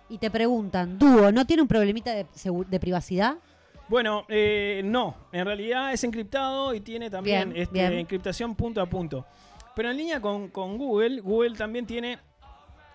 [0.09, 3.37] Y te preguntan, Dúo, ¿no tiene un problemita de, privacidad?
[3.87, 5.15] Bueno, eh, no.
[5.31, 7.93] En realidad es encriptado y tiene también Bien, este, bien.
[7.93, 9.25] encriptación punto a punto.
[9.75, 12.17] Pero en línea con, con Google, Google también tiene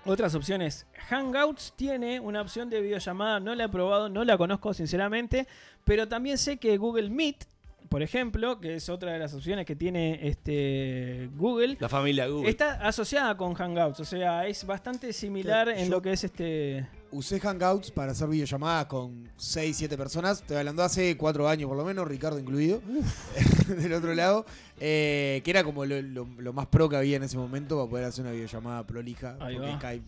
[0.07, 0.87] otras opciones.
[1.09, 5.47] Hangouts tiene una opción de videollamada, no la he probado, no la conozco sinceramente,
[5.85, 7.45] pero también sé que Google Meet,
[7.91, 12.49] por ejemplo, que es otra de las opciones que tiene este Google, La familia Google.
[12.49, 16.87] está asociada con Hangouts, o sea, es bastante similar en yo- lo que es este...
[17.13, 20.41] Usé Hangouts para hacer videollamadas con 6, 7 personas.
[20.41, 22.81] Estoy hablando hace 4 años por lo menos, Ricardo incluido,
[23.67, 24.47] del otro lado.
[24.79, 27.91] eh, que era como lo, lo- lo más pro que había en ese momento para
[27.91, 29.37] poder hacer una videollamada prolija.
[29.41, 29.77] Ahí porque va.
[29.79, 30.05] Skype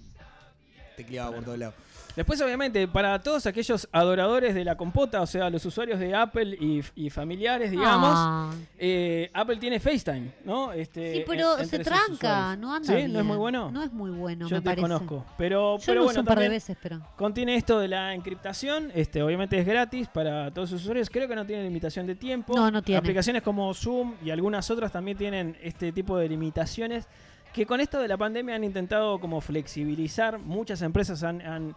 [0.97, 1.75] tecleaba por todos lados.
[2.15, 6.57] Después, obviamente, para todos aquellos adoradores de la compota, o sea, los usuarios de Apple
[6.61, 8.51] y, y familiares, digamos, Ah.
[8.79, 10.73] eh, Apple tiene FaceTime, ¿no?
[10.73, 12.95] Este, Sí, pero en- se tranca, no anda ¿Sí?
[12.97, 13.13] bien.
[13.15, 13.71] ¿No es muy bueno?
[13.71, 14.83] No es muy bueno, Yo me parece.
[14.87, 15.25] desconozco.
[15.39, 17.01] Pero, Yo pero lo bueno, usé un par de veces, pero...
[17.17, 18.91] contiene esto de la encriptación.
[18.95, 21.09] Este, obviamente es gratis para todos sus usuarios.
[21.09, 22.55] Creo que no tiene limitación de tiempo.
[22.55, 22.99] No, no tiene.
[22.99, 27.07] Aplicaciones como Zoom y algunas otras también tienen este tipo de limitaciones
[27.55, 30.39] que con esto de la pandemia han intentado como flexibilizar.
[30.39, 31.75] Muchas empresas han, han,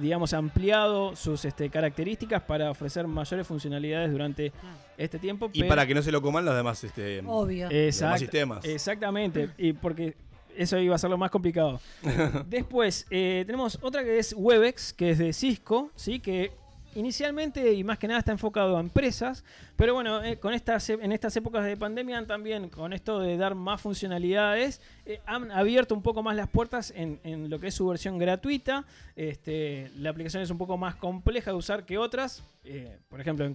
[0.00, 4.52] digamos, ampliado sus este, características para ofrecer mayores funcionalidades durante
[4.96, 5.50] este tiempo.
[5.52, 7.68] y pero- para que no se lo coman los demás, este, Obvio.
[7.70, 8.64] los demás sistemas.
[8.64, 9.50] Exactamente.
[9.58, 10.14] Y porque
[10.56, 11.80] eso iba a ser lo más complicado.
[12.48, 16.18] Después, eh, tenemos otra que es Webex, que es de Cisco, ¿sí?
[16.20, 16.52] Que
[16.98, 19.44] inicialmente y más que nada está enfocado a empresas,
[19.76, 23.36] pero bueno, eh, con estas, e- en estas épocas de pandemia también, con esto de
[23.36, 27.74] dar más funcionalidades, eh, han abierto un poco más las puertas en, lo que es
[27.74, 28.84] su versión gratuita.
[29.16, 32.42] Este, la aplicación es un poco más compleja de usar que otras.
[32.64, 33.54] eh, por ejemplo, en,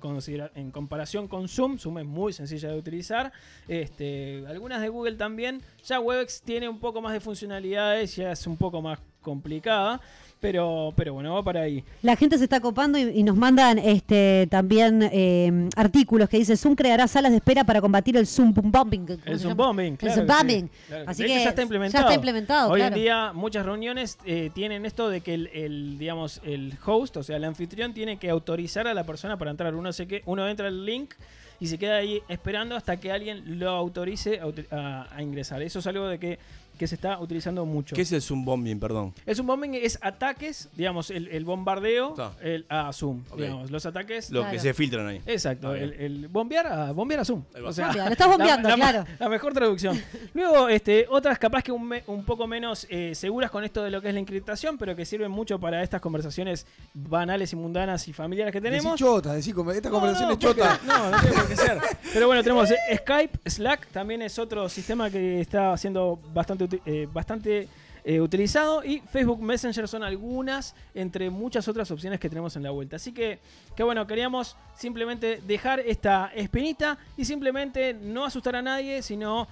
[0.56, 3.32] en comparación con Zoom, Zoom es muy sencilla de utilizar.
[3.68, 5.62] Este, algunas de Google también.
[5.86, 10.00] Ya Webex tiene un poco más de funcionalidades, ya es un poco más complicada.
[10.40, 11.86] Pero, pero bueno, va para ahí.
[12.02, 16.58] La gente se está copando y, y nos mandan este también eh, artículos que dice
[16.58, 19.06] Zoom creará salas de espera para combatir el Zoom bombing.
[19.06, 20.16] ¿cómo El Zoom bombing, El claro.
[20.16, 20.70] Zoom que sí, bombing.
[20.90, 21.06] claro.
[21.08, 22.02] Así De que ya está implementado.
[22.04, 22.94] Ya está implementado, Hoy claro.
[22.98, 27.24] en día muchas reuniones eh, tienen esto de que el, el, digamos, el host, o
[27.24, 29.74] sea, el anfitrión tiene que autorizar a la persona para entrar.
[29.74, 31.14] Uno, se que, uno entra al link
[31.62, 35.62] y se queda ahí esperando hasta que alguien lo autorice a- a ingresar.
[35.62, 36.38] Eso es algo de que,
[36.78, 37.96] que se está utilizando mucho.
[37.96, 39.14] ¿Qué es el Zoom bombing, perdón?
[39.26, 43.24] Es un bombing, es ataques, digamos, el, el bombardeo el, a Zoom.
[43.38, 44.32] Digamos, los ataques.
[44.32, 45.22] Lo que se filtran ahí.
[45.26, 47.44] Exacto, el, el bombear a bombear a Zoom.
[47.66, 49.06] O sea, Bombear, lo estás bombeando, la, la- claro.
[49.20, 50.02] La mejor traducción.
[50.34, 53.92] Luego, este, otras capaz que un, me- un poco menos eh, seguras con esto de
[53.92, 58.08] lo que es la encriptación, pero que sirven mucho para estas conversaciones banales y mundanas
[58.08, 58.92] y familiares que tenemos.
[58.94, 60.80] Decí chota, decí, esta No, conversación no, es chota.
[60.86, 61.78] No, no tiene por qué ser.
[62.14, 66.82] Pero bueno, tenemos eh, Skype, Slack, también es otro sistema que está siendo bastante, uti-
[66.86, 67.68] eh, bastante
[68.06, 68.84] eh, utilizado.
[68.84, 72.96] Y Facebook Messenger son algunas entre muchas otras opciones que tenemos en la vuelta.
[72.98, 73.40] Así que,
[73.76, 79.48] que bueno, queríamos simplemente dejar esta espinita y simplemente no asustar a nadie, sino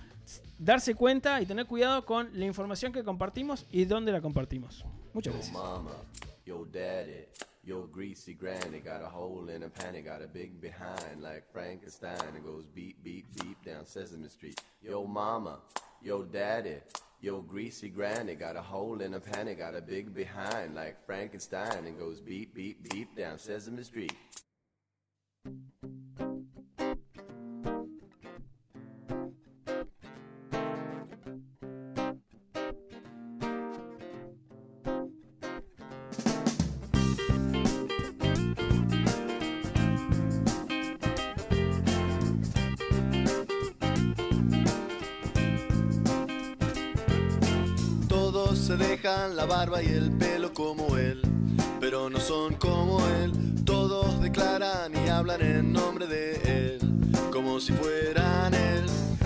[0.59, 4.85] darse cuenta y tener cuidado con la información que compartimos y dónde la compartimos.
[5.13, 5.55] Muchas gracias.
[7.63, 12.35] Yo greasy granny got a hole in a panty, got a big behind like Frankenstein.
[12.35, 14.59] It goes beep beep beep down Sesame Street.
[14.81, 15.59] Yo mama,
[16.01, 16.77] yo daddy,
[17.21, 21.85] yo greasy granny got a hole in a panty, got a big behind like Frankenstein.
[21.85, 24.13] It goes beep beep beep down Sesame Street.
[48.71, 51.21] Se dejan la barba y el pelo como él,
[51.81, 53.33] pero no son como él.
[53.65, 56.79] Todos declaran y hablan en nombre de él,
[57.33, 58.85] como si fueran él.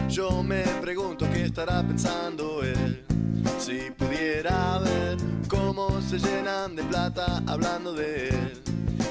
[0.10, 3.06] Yo me pregunto qué estará pensando él.
[3.60, 5.18] Si pudiera ver
[5.48, 8.62] cómo se llenan de plata hablando de él,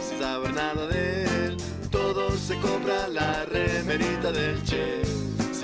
[0.03, 1.57] sin saber nada de él.
[1.93, 5.03] Todos se compran la remerita del Che,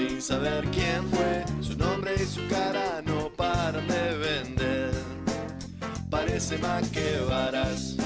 [0.09, 1.45] sin saber quién fue.
[1.61, 4.91] Su nombre y su cara no paran de vender.
[6.09, 7.97] Parece más que varas.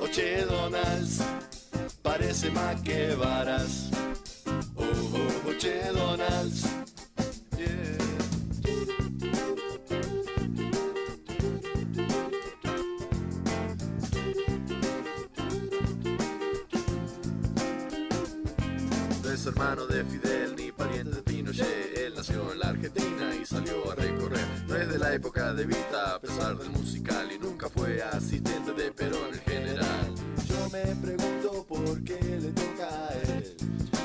[0.00, 1.20] Oche Donalds,
[2.02, 3.90] parece más que varas.
[4.76, 6.64] Oh, oh, Oche Donalds.
[19.22, 20.25] No es hermano de Fidel
[22.94, 24.46] Y salió a recorrer.
[24.68, 28.72] No es de la época de Vita, a pesar del musical, y nunca fue asistente
[28.72, 30.14] de Perón en general.
[30.46, 33.56] Yo me pregunto por qué le toca a él,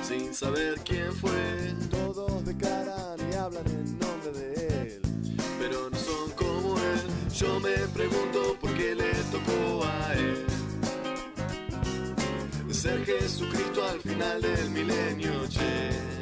[0.02, 1.76] sin saber quién fue.
[1.92, 5.02] Todos declaran y hablan en nombre de él,
[5.60, 7.02] pero no son como él.
[7.36, 10.46] Yo me pregunto por qué le tocó a él
[12.74, 16.21] ser Jesucristo al final del milenio, che.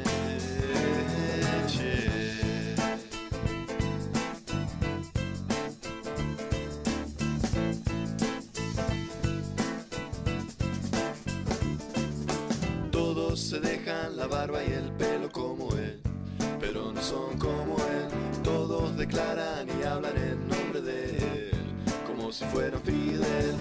[17.00, 18.08] Son como él.
[18.42, 21.74] Todos declaran y hablan en nombre de él,
[22.06, 23.54] como si fueran Fidel.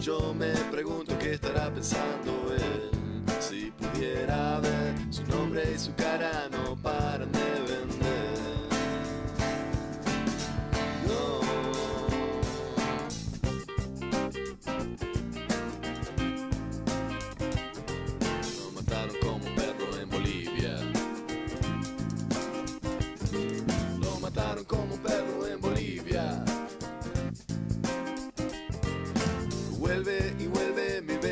[0.00, 2.90] Yo me pregunto qué estará pensando él.
[3.40, 8.35] Si pudiera ver su nombre y su cara no paran de vender.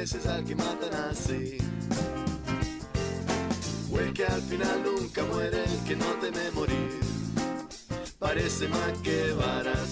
[0.05, 1.57] Veces al que matan así.
[3.91, 7.01] O es que al final nunca muere el que no teme morir.
[8.19, 9.91] parece más que varas.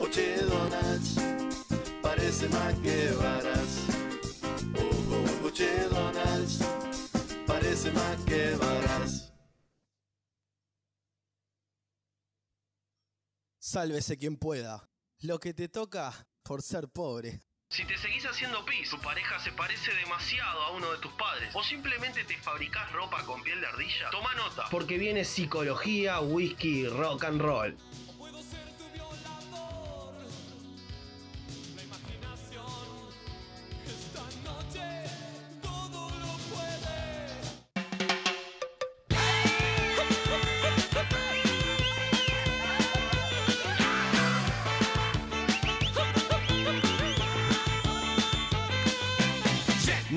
[0.00, 1.16] Oche Donalds,
[2.00, 3.70] parece más que varas.
[4.80, 6.60] Oh, oh, Oche Donalds,
[7.46, 9.34] parece más que varas.
[13.58, 14.88] Sálvese quien pueda.
[15.18, 17.49] Lo que te toca por ser pobre.
[17.72, 21.54] Si te seguís haciendo pis, tu pareja se parece demasiado a uno de tus padres,
[21.54, 24.64] o simplemente te fabricás ropa con piel de ardilla, toma nota.
[24.72, 27.76] Porque viene psicología, whisky, rock and roll.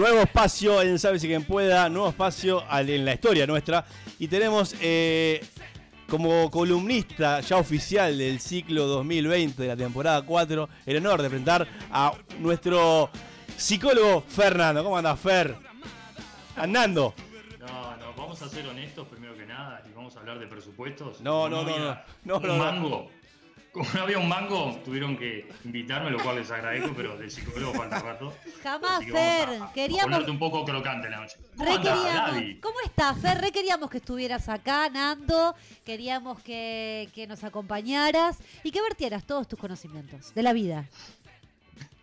[0.04, 3.86] Nuevo espacio en Sálvese quien pueda, nuevo espacio en la historia nuestra.
[4.20, 5.40] Y tenemos eh,
[6.10, 11.66] como columnista ya oficial del ciclo 2020 de la temporada 4 el honor de presentar
[11.90, 13.12] a nuestro
[13.56, 14.84] psicólogo Fernando.
[14.84, 15.56] ¿Cómo anda Fer?
[16.58, 17.14] Andando.
[17.62, 21.22] No, no, vamos a ser honestos primero que nada y vamos a hablar de presupuestos.
[21.22, 22.58] No, no, no, no, no, un no, no.
[22.58, 23.10] mango.
[23.74, 27.74] Como no había un mango, tuvieron que invitarme, lo cual les agradezco, pero de psicólogo
[27.74, 28.32] falta rato.
[28.62, 29.50] Jamás, que Fer.
[29.50, 30.04] a- a Queríamos.
[30.12, 31.38] ponerte un poco crocante la noche.
[31.58, 32.36] ¿Cómo Re andás?
[32.62, 33.42] ¿Cómo estás, Fer?
[33.42, 35.56] Re queríamos que estuvieras acá, Nando.
[35.84, 40.86] Queríamos que, que nos acompañaras y que vertieras todos tus conocimientos de la vida.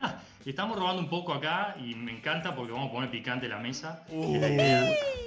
[0.45, 4.05] Estamos robando un poco acá y me encanta porque vamos a poner picante la mesa.
[4.09, 4.35] Uh.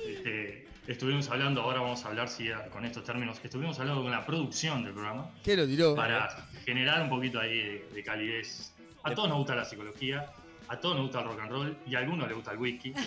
[0.09, 4.25] Este, estuvimos hablando, ahora vamos a hablar sí, con estos términos, estuvimos hablando con la
[4.25, 5.29] producción del programa.
[5.43, 5.95] ¿Qué lo tiró?
[5.95, 8.73] Para generar un poquito ahí de, de calidez.
[9.03, 10.31] A todos nos gusta la psicología,
[10.67, 12.93] a todos nos gusta el rock and roll y a algunos les gusta el whisky.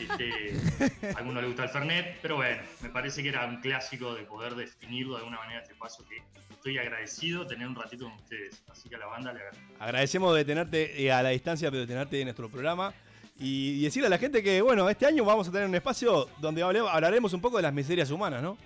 [0.00, 4.14] Este, a algunos les gusta el fernet, pero bueno, me parece que era un clásico
[4.14, 8.04] de poder definirlo de alguna manera este paso que estoy agradecido de tener un ratito
[8.04, 8.62] con ustedes.
[8.68, 9.74] Así que a la banda le agradezco.
[9.78, 12.94] Agradecemos de tenerte eh, a la distancia, pero de tenerte en nuestro programa.
[13.42, 16.62] Y, decirle a la gente que, bueno, este año vamos a tener un espacio donde
[16.62, 18.58] hablaremos un poco de las miserias humanas, ¿no?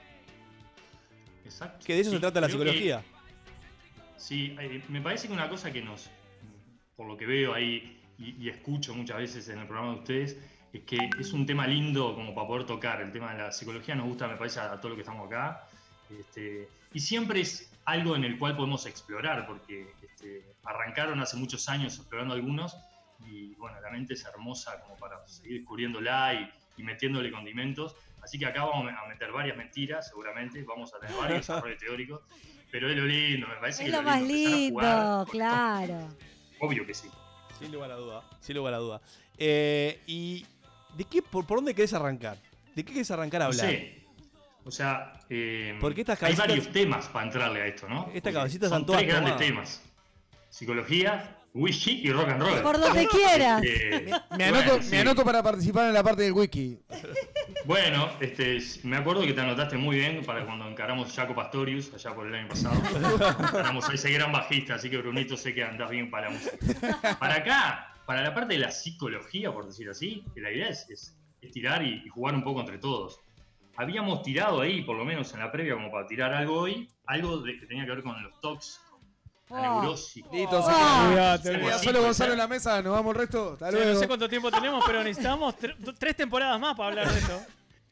[1.45, 1.85] Exacto.
[1.87, 3.03] Que de eso Sí, se trata la que- psicología.
[4.16, 6.11] Sí, eh, me parece que una cosa que nos,
[6.97, 10.37] por lo que veo ahí y, y escucho muchas veces en el programa de ustedes,
[10.72, 13.01] es que es un tema lindo como para poder tocar.
[13.01, 15.27] El tema de la psicología nos gusta, me parece, a, a todo lo que estamos
[15.27, 15.68] acá.
[16.18, 21.68] Este, y siempre es algo en el cual podemos explorar, porque este, arrancaron hace muchos
[21.68, 22.77] años explorando algunos,
[23.27, 27.97] y bueno, la mente es hermosa como para seguir descubriéndola y, y metiéndole condimentos.
[28.22, 32.22] Así que acá vamos a meter varias mentiras, seguramente, vamos a tener varios desarrollos teóricos,
[32.70, 36.09] pero es lo lindo, me parece Es que lo más empezar a lindo, jugar, claro.
[36.61, 37.09] Obvio que sí.
[37.59, 38.22] Sin lugar a duda.
[38.41, 39.01] Sin lugar a duda.
[39.39, 40.47] Eh, ¿Y
[40.97, 42.39] de qué, por, por dónde querés arrancar?
[42.75, 43.66] ¿De qué querés arrancar a No hablar?
[43.66, 44.05] sé.
[44.64, 48.11] O sea, eh, Porque estas hay varios temas para entrarle a esto, ¿no?
[48.14, 49.47] Estas cabecitas son todas tres grandes tomadas.
[49.81, 49.93] temas.
[50.55, 52.63] Psicología, whisky y rock and roll.
[52.63, 53.61] Por donde quieras.
[53.65, 54.07] Este,
[54.39, 54.97] Me anoto, bueno, me sí.
[54.99, 56.79] anoto para participar en la parte del wiki.
[57.65, 62.15] Bueno, este, me acuerdo que te anotaste muy bien para cuando encaramos Jaco Pastorius allá
[62.15, 62.81] por el año pasado.
[62.87, 67.17] Encaramos a ese gran bajista, así que Brunito sé que andás bien para la música.
[67.19, 70.89] Para acá, para la parte de la psicología, por decir así, que la idea es,
[70.89, 73.19] es- es tirar y, y jugar un poco entre todos.
[73.77, 77.39] Habíamos tirado ahí, por lo menos en la previa, como para tirar algo hoy, algo
[77.39, 78.81] de- que tenía que ver con los talks,
[79.51, 79.95] Oh.
[80.32, 80.72] Listo, se Ah.
[80.72, 81.09] queda.
[81.09, 81.84] Olvídate, Se queda olvídate.
[81.84, 83.53] solo Gonzalo en la mesa, nos vamos el resto.
[83.53, 84.01] Hasta Sí, no luego.
[84.01, 87.42] sé cuánto tiempo tenemos, pero necesitamos tre- tres temporadas más para hablar de esto.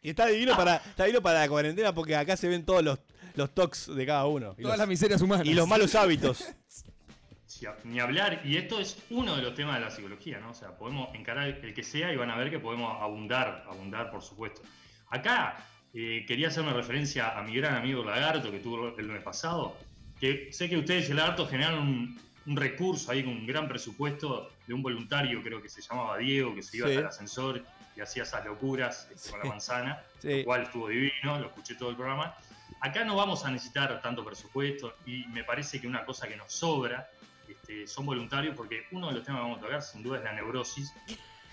[0.00, 2.98] Y está divino, para, está divino para la cuarentena porque acá se ven todos los,
[3.34, 4.54] los talks de cada uno.
[4.58, 5.46] Y Todas los, las miserias humanas.
[5.46, 6.42] y los malos hábitos.
[6.42, 10.50] A- Ni hablar, y esto es uno de los temas de la psicología, ¿no?
[10.50, 14.10] O sea, podemos encarar el que sea y van a ver que podemos abundar, abundar,
[14.10, 14.62] por supuesto.
[15.10, 19.76] Acá eh, quería hacerme referencia a mi gran amigo Lagarto que tuvo el lunes pasado,
[20.22, 23.66] que sé que ustedes y el Lagarto generaron un, un recurso ahí con un gran
[23.66, 26.92] presupuesto de un voluntario, creo que se llamaba Diego, que se iba Sí.
[26.92, 27.62] hasta el ascensor
[27.96, 30.38] y hacía esas locuras este, con la manzana, Sí.
[30.38, 32.36] lo cual estuvo divino, lo escuché todo el programa.
[32.80, 36.52] Acá no vamos a necesitar tanto presupuesto y me parece que una cosa que nos
[36.52, 37.10] sobra
[37.48, 40.24] este, son voluntarios porque uno de los temas que vamos a tocar sin duda es
[40.24, 40.92] la neurosis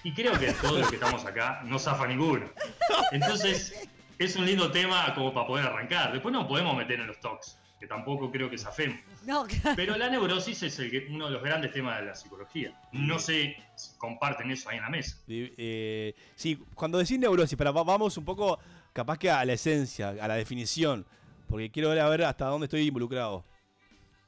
[0.04, 2.46] y creo que todos los que estamos acá no zafa ninguno.
[3.12, 3.90] Entonces
[4.20, 6.14] es un lindo tema como para poder arrancar.
[6.14, 9.00] Después nos podemos meter en los talks, que tampoco creo que zafemos.
[9.26, 12.74] No, Pero la neurosis es el uno de los grandes temas de la psicología.
[12.92, 15.18] No sé si comparten eso ahí en la mesa.
[15.26, 18.60] Di- eh, sí, cuando decís neurosis, pero va- vamos un poco
[18.92, 21.06] capaz que a la esencia, a la definición.
[21.48, 23.44] Porque quiero ver a ver hasta dónde estoy involucrado.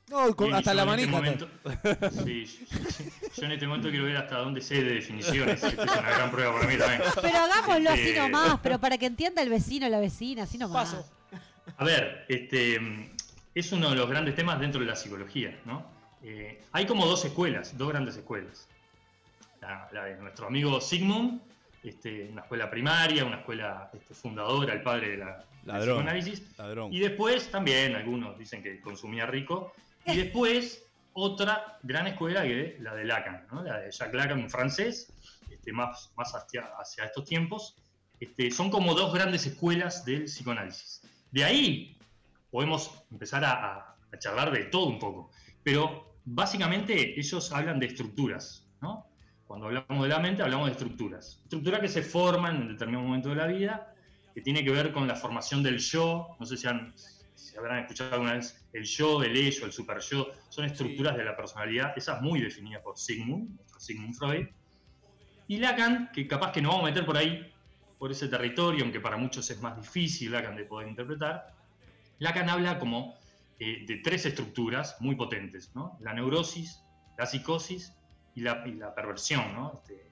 [0.09, 1.17] No, con- hasta la en este manija.
[1.17, 1.49] momento-
[2.25, 3.09] sí, sí, sí.
[3.37, 5.63] yo en este momento quiero ver hasta dónde sé de definiciones.
[5.63, 7.01] Esta es una gran prueba para mí también.
[7.21, 10.57] Pero hagámoslo así Este, nomás, pero para que entienda el vecino o la vecina, así
[10.57, 10.95] nomás.
[11.77, 12.77] A ver, este,
[13.53, 15.85] es uno de los grandes temas dentro de la psicología, ¿no?
[16.23, 18.67] Eh, hay como dos escuelas, dos grandes escuelas.
[19.59, 21.41] La, la de nuestro amigo Sigmund,
[21.83, 25.97] este, una escuela primaria, una escuela este, fundadora, el padre de la Ladrón.
[25.97, 26.57] psicoanálisis.
[26.57, 26.93] Ladrón.
[26.93, 29.73] Y después también algunos dicen que consumía rico.
[30.05, 30.83] Y después
[31.13, 33.63] otra gran escuela que es la de Lacan, ¿no?
[33.63, 35.11] la de Jacques Lacan, un francés,
[35.51, 37.75] este, más, más hacia, hacia estos tiempos.
[38.19, 41.01] Este, son como dos grandes escuelas del psicoanálisis.
[41.31, 41.97] De ahí
[42.51, 45.31] podemos empezar a, a- charlar de todo un poco.
[45.63, 49.07] Pero básicamente ellos hablan de estructuras, ¿no?
[49.47, 51.39] Cuando hablamos de la mente, hablamos de estructuras.
[51.43, 53.93] Estructuras que se forman en determinado momento de la vida,
[54.33, 56.35] que tiene que ver con la formación del yo.
[56.39, 56.93] No sé si, han,
[57.35, 60.27] si habrán escuchado alguna vez el yo, el ello, el super yo.
[60.49, 64.47] Son estructuras de la personalidad, esas muy definidas por Sigmund, nuestro Sigmund Freud.
[65.47, 67.51] Y Lacan, que capaz que nos vamos a meter por ahí,
[67.97, 71.60] por ese territorio, aunque para muchos es más difícil Lacan de poder interpretar.
[72.21, 73.15] Lacan habla como
[73.59, 75.97] eh, de tres estructuras muy potentes, ¿no?
[76.01, 76.83] La neurosis,
[77.17, 77.93] la psicosis
[78.35, 79.81] y la, y la perversión, ¿no?
[79.81, 80.07] Este,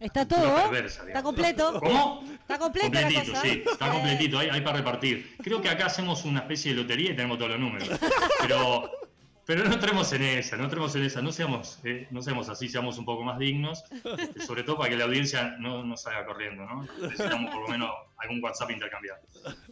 [0.00, 0.70] Está Cultura todo.
[0.70, 1.80] perversa, Está completo.
[1.80, 2.24] ¿Cómo?
[2.40, 3.42] Está completa la completito, cosa.
[3.42, 5.36] sí, está completito, hay, hay para repartir.
[5.42, 7.88] Creo que acá hacemos una especie de lotería y tenemos todos los números.
[8.40, 8.90] Pero,
[9.46, 12.68] pero no entremos en esa, no entremos en esa, no seamos, eh, no seamos así,
[12.68, 13.84] seamos un poco más dignos,
[14.18, 16.86] este, sobre todo para que la audiencia no, no salga corriendo, ¿no?
[17.00, 19.20] Necesitamos por lo menos algún WhatsApp intercambiado.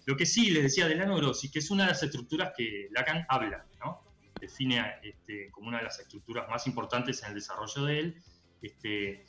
[0.05, 2.89] Lo que sí les decía de la neurosis, que es una de las estructuras que
[2.91, 4.03] Lacan habla, ¿no?
[4.39, 8.23] Define este, como una de las estructuras más importantes en el desarrollo de él.
[8.61, 9.25] Este,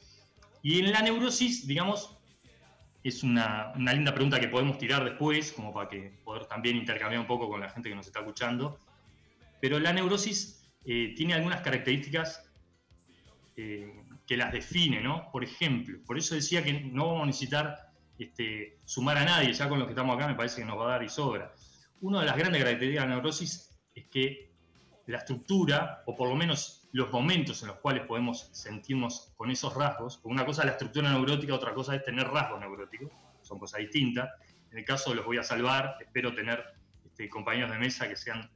[0.62, 2.18] y en la neurosis, digamos,
[3.04, 7.22] es una, una linda pregunta que podemos tirar después, como para que poder también intercambiar
[7.22, 8.80] un poco con la gente que nos está escuchando.
[9.64, 12.52] Pero la neurosis eh, tiene algunas características
[13.56, 15.32] eh, que las define, ¿no?
[15.32, 19.70] Por ejemplo, por eso decía que no vamos a necesitar este, sumar a nadie, ya
[19.70, 21.54] con los que estamos acá me parece que nos va a dar y sobra.
[22.02, 24.52] Una de las grandes características de la neurosis es que
[25.06, 29.74] la estructura, o por lo menos los momentos en los cuales podemos sentirnos con esos
[29.74, 33.80] rasgos, una cosa es la estructura neurótica, otra cosa es tener rasgos neuróticos, son cosas
[33.80, 34.30] distintas.
[34.72, 36.62] En el caso los voy a salvar, espero tener
[37.06, 38.52] este, compañeros de mesa que sean,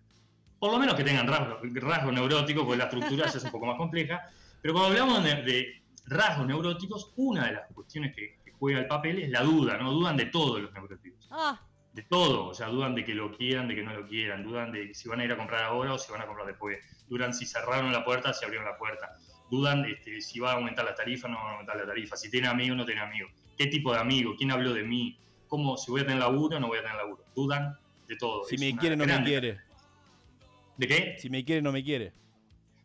[0.60, 3.66] por lo menos que tengan rasgos, rasgos neuróticos, porque la estructura ya es un poco
[3.66, 4.30] más compleja.
[4.62, 8.88] Pero cuando hablamos de, de rasgos neuróticos, una de las cuestiones que, que juega el
[8.88, 9.92] papel es la duda, ¿no?
[9.92, 11.28] Dudan de todos los neuróticos.
[11.32, 11.60] Ah,
[11.98, 14.72] de todo, o sea, dudan de que lo quieran, de que no lo quieran, dudan
[14.72, 16.78] de si van a ir a comprar ahora o si van a comprar después,
[17.10, 19.18] dudan si cerraron la puerta, si abrieron la puerta,
[19.50, 22.16] dudan este, si va a aumentar la tarifa o no va a aumentar la tarifa,
[22.16, 25.18] si tiene amigos o no tiene amigos, qué tipo de amigo, quién habló de mí,
[25.48, 27.76] cómo, si voy a tener laburo o no voy a tener laburo, dudan
[28.08, 28.44] de todo.
[28.44, 29.60] Si Es me quiere, no me quiere.
[30.78, 31.18] ¿De qué?
[31.20, 32.12] Si me quiere, no me quiere.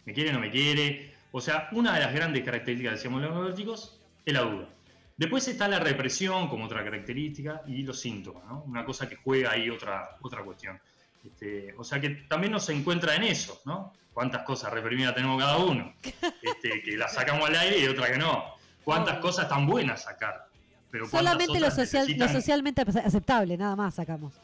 [0.04, 1.12] me quiere o no me quiere.
[1.30, 4.68] O sea, una de las grandes características, decíamos, de los neuróticos es la duda.
[5.16, 8.62] Después está la represión como otra característica y los síntomas, ¿no?
[8.62, 10.80] Una cosa que juega ahí otra, otra cuestión.
[11.24, 13.92] Este, o sea que también nos encuentra en eso, ¿no?
[14.12, 15.94] Cuántas cosas reprimidas tenemos cada uno,
[16.42, 18.56] este, que las sacamos al aire y otras que no.
[18.84, 20.48] Cuántas cosas tan buenas sacar.
[20.90, 24.34] Pero solamente lo, social, lo socialmente aceptable, nada más sacamos.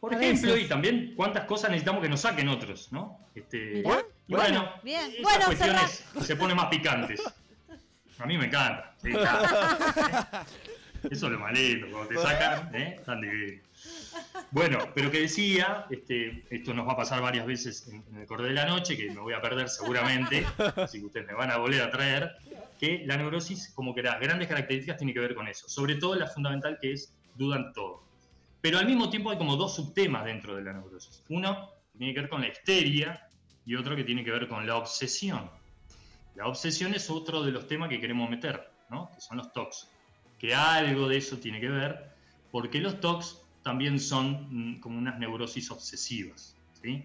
[0.00, 0.66] Por a ejemplo, veces.
[0.66, 3.18] y también cuántas cosas necesitamos que nos saquen otros, ¿no?
[3.34, 3.82] Este,
[4.28, 7.22] bueno, Bien, esas bueno, cuestiones se ponen más picantes.
[8.18, 8.94] A mí me encanta.
[9.02, 9.10] sí.
[11.10, 13.00] Eso es lo malito, cuando te sacan, ¿eh?
[13.06, 13.62] Tan divino.
[14.50, 18.26] Bueno, pero que decía, este, esto nos va a pasar varias veces en, en el
[18.26, 20.44] corte de la noche, que me voy a perder seguramente,
[20.76, 22.32] así que ustedes me van a volver a traer,
[22.80, 25.68] que la neurosis, como que las grandes características tiene que ver con eso.
[25.68, 28.02] Sobre todo la fundamental que es dudan todo.
[28.60, 31.22] Pero al mismo tiempo hay como dos subtemas dentro de la neurosis.
[31.28, 33.28] Uno tiene que ver con la histeria
[33.64, 35.50] y otro que tiene que ver con la obsesión.
[36.34, 39.10] La obsesión es otro de los temas que queremos meter, ¿no?
[39.14, 39.90] que son los TOCs.
[40.38, 42.10] Que algo de eso tiene que ver,
[42.52, 44.46] porque los TOCs también son
[44.76, 47.04] mm, como unas neurosis obsesivas, ¿sí?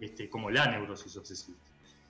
[0.00, 1.58] este, como la neurosis obsesiva.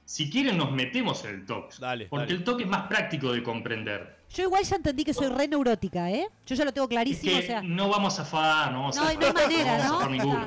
[0.05, 1.75] Si quieren nos metemos en el TOC,
[2.09, 2.33] porque dale.
[2.33, 4.18] el TOC es más práctico de comprender.
[4.35, 6.29] Yo igual ya entendí que soy re neurótica, ¿eh?
[6.47, 7.63] Yo ya lo tengo Es clarísimo, que o sea.
[7.63, 9.95] no vamos a zafar, no vamos No, a y no hay manera, vamos ¿no?
[9.95, 10.39] zafar ninguno.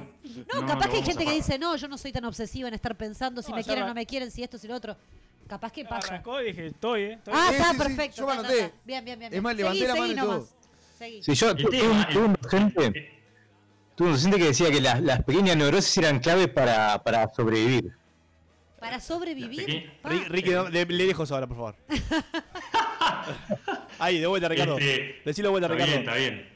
[0.54, 2.26] No, No, capaz no que hay vamos gente que dice, no, yo no soy tan
[2.26, 4.68] obsesiva en estar pensando si No, me quieren o no me quieren, si esto, si
[4.68, 4.96] lo otro.
[5.48, 6.08] Capaz que pasa.
[6.08, 7.14] Arrancó y dije, estoy, ¿eh?
[7.14, 7.34] Estoy.
[7.36, 8.18] Ah, Sí, está, sí, sí, perfecto.
[8.18, 8.74] yo me anoté.
[8.86, 9.34] Bien, bien, bien.
[9.34, 10.34] Es más, levanté Seguí, la mano seguí y todo.
[10.34, 10.50] nomás.
[10.98, 11.24] Seguí.
[11.24, 13.12] Sí, yo tuve un, tuve un docente,
[13.96, 17.92] tuve un docente que decía que las, las pequeñas neurosis eran clave para, para sobrevivir.
[18.80, 19.92] Para sobrevivir.
[20.30, 21.76] Ricky, no, le, le dejo eso ahora, por favor.
[24.00, 24.78] Ahí, de vuelta, Ricardo.
[24.78, 25.92] Este, Decilo de vuelta, Está Ricardo.
[25.92, 26.50] bien, está bien.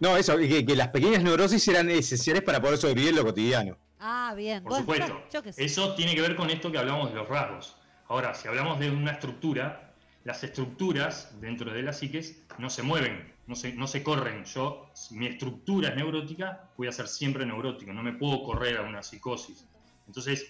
[0.00, 3.76] No, eso, que, que las pequeñas neurosis eran esenciales para poder sobrevivir en lo cotidiano.
[3.98, 4.62] Ah, bien.
[4.62, 5.22] Por supuesto.
[5.56, 7.76] Eso tiene que ver con esto que hablamos de los rasgos.
[8.06, 9.92] Ahora, si hablamos de una estructura,
[10.24, 14.44] las estructuras dentro de las psiques no se mueven, no se, no se corren.
[14.44, 18.78] Yo, si mi estructura es neurótica, voy a ser siempre neurótico, no me puedo correr
[18.78, 19.66] a una psicosis.
[20.06, 20.46] Entonces,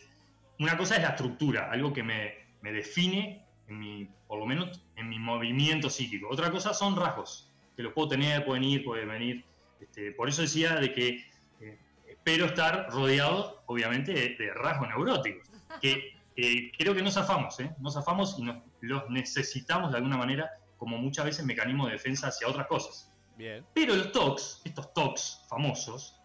[0.58, 4.82] una cosa es la estructura, algo que me, me define, en mi, por lo menos
[4.96, 6.28] en mi movimiento psíquico.
[6.30, 9.44] Otra cosa son rasgos, que los puedo tener, pueden ir, pueden venir.
[9.80, 11.24] Este, por eso decía de que
[11.60, 15.48] eh, espero estar rodeado, obviamente, de, de rasgos neuróticos,
[15.80, 17.74] que eh, creo que no zafamos, ¿eh?
[17.80, 22.28] no zafamos y nos, los necesitamos de alguna manera como muchas veces mecanismo de defensa
[22.28, 23.12] hacia otras cosas.
[23.36, 23.64] Bien.
[23.74, 26.20] Pero los TOCs, estos TOCs famosos,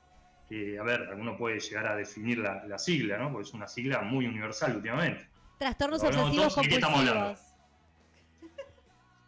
[0.47, 3.31] que, a ver, alguno puede llegar a definir la, la sigla, ¿no?
[3.31, 5.27] Porque es una sigla muy universal últimamente.
[5.57, 7.19] Trastornos hablamos de obsesivos TOCs, ¿de qué estamos hablando?
[7.21, 7.53] compulsivos.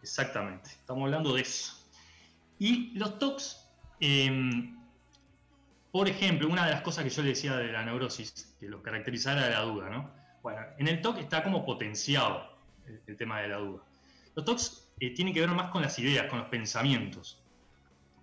[0.02, 1.74] Exactamente, estamos hablando de eso.
[2.60, 3.68] Y los TOCs,
[4.00, 4.74] eh,
[5.92, 8.82] por ejemplo, una de las cosas que yo le decía de la neurosis, que los
[8.82, 10.12] caracterizara era la duda, ¿no?
[10.44, 13.84] Bueno, en el TOC está como potenciado el, el tema de la duda.
[14.36, 17.42] Los TOCs eh, tienen que ver más con las ideas, con los pensamientos.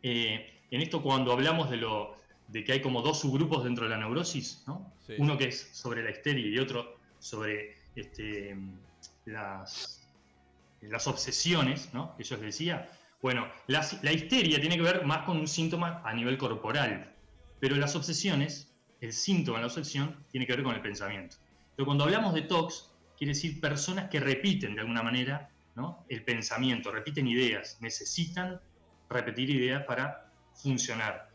[0.03, 2.17] Eh, en esto cuando hablamos de, lo,
[2.49, 4.93] de que hay como dos subgrupos dentro de la neurosis, ¿no?
[5.07, 5.15] Sí.
[5.19, 8.57] Uno que es sobre la histeria y otro sobre este,
[9.27, 10.01] las,
[11.07, 12.17] obsesiones, ¿no?
[12.17, 12.91] Que yo les decía.
[13.21, 17.15] Bueno, la, histeria tiene que ver más con un síntoma a nivel corporal,
[17.61, 21.37] pero las obsesiones, el síntoma de la obsesión, tiene que ver con el pensamiento.
[21.77, 26.05] Pero cuando hablamos de TOCs, quiere decir personas que repiten de alguna manera ¿no?
[26.09, 28.61] el pensamiento, repiten ideas, necesitan
[29.09, 31.29] repetir ideas para funcionar.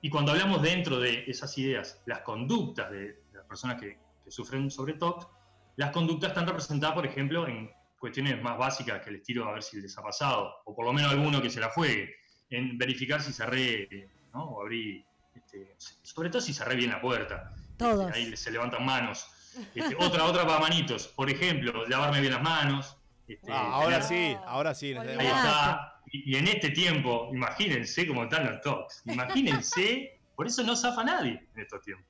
[0.00, 4.70] Y cuando hablamos dentro de esas ideas, las conductas de las personas que, que sufren
[4.70, 5.28] sobre TOC,
[5.76, 9.62] las conductas están representadas, por ejemplo, en cuestiones más básicas que les tiro a ver
[9.62, 12.14] si les ha pasado, o por lo menos alguno que se la juegue,
[12.50, 14.44] en verificar si cerré, ¿no?
[14.44, 15.04] o abrí,
[15.34, 17.54] este, sobre todo si cerré bien la puerta.
[17.78, 18.12] Todos.
[18.12, 19.26] Ahí se levantan manos.
[19.74, 21.08] Este, otra, otra para manitos.
[21.08, 22.96] Por ejemplo, lavarme bien las manos.
[23.28, 24.94] este, Ah, ahora tener- sí, ahora sí.
[24.94, 26.00] Ahí está.
[26.10, 29.02] Y, y en este tiempo, imagínense cómo están los talks.
[29.06, 32.06] Imagínense, por eso no zafa nadie en estos tiempos.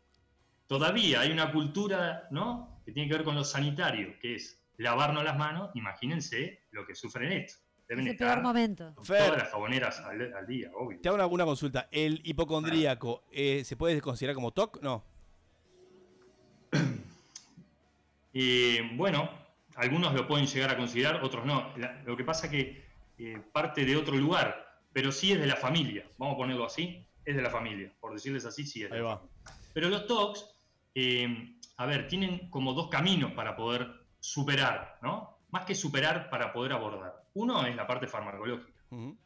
[0.67, 2.72] Todavía hay una cultura, ¿no?
[2.85, 5.71] Que tiene que ver con lo sanitario, que es lavarnos las manos.
[5.75, 7.61] Imagínense lo que sufren esto.
[7.89, 8.93] Deben Es el peor momento.
[8.95, 9.27] con Fer.
[9.27, 11.01] todas las jaboneras al, al día, obvio.
[11.01, 11.89] Te hago una, una consulta.
[11.93, 14.81] ¿El hipocondríaco eh, se puede considerar como TOC?
[14.83, 15.05] No.
[18.35, 19.29] Eh, bueno,
[19.77, 21.71] algunos lo pueden llegar a considerar, otros no.
[21.77, 22.83] La- lo que pasa que
[23.19, 26.07] eh, parte de otro lugar, pero sí es de la familia.
[26.17, 27.93] Vamos a ponerlo así, es de la familia.
[28.01, 29.23] Por decirles así, sí es de Ahí va.
[29.75, 30.52] Pero los TOCs,
[30.95, 35.39] eh, a ver, tienen como dos caminos para poder superar, ¿no?
[35.51, 37.25] Más que superar, para poder abordar.
[37.35, 39.19] Uno es la parte farmacológica, Ujú.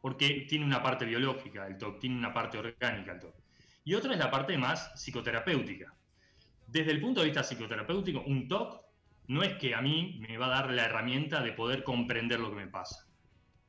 [0.00, 3.34] porque tiene una parte biológica el TOC, tiene una parte orgánica el TOC.
[3.84, 5.94] Y otra es la parte más psicoterapéutica.
[6.66, 8.80] Desde el punto de vista psicoterapéutico, un TOC
[9.28, 12.50] no es que a mí me va a dar la herramienta de poder comprender lo
[12.50, 13.06] que me pasa,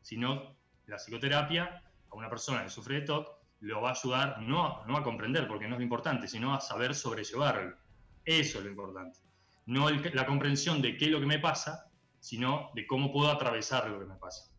[0.01, 4.85] sino la psicoterapia a una persona que sufre de TOC lo va a ayudar no
[4.85, 7.77] no a comprender, porque no es lo importante, sino a saber sobrellevarlo.
[8.25, 9.19] Eso es lo importante.
[9.65, 11.89] No la comprensión de qué es lo que me pasa,
[12.19, 14.51] sino de cómo puedo atravesar lo que me pasa.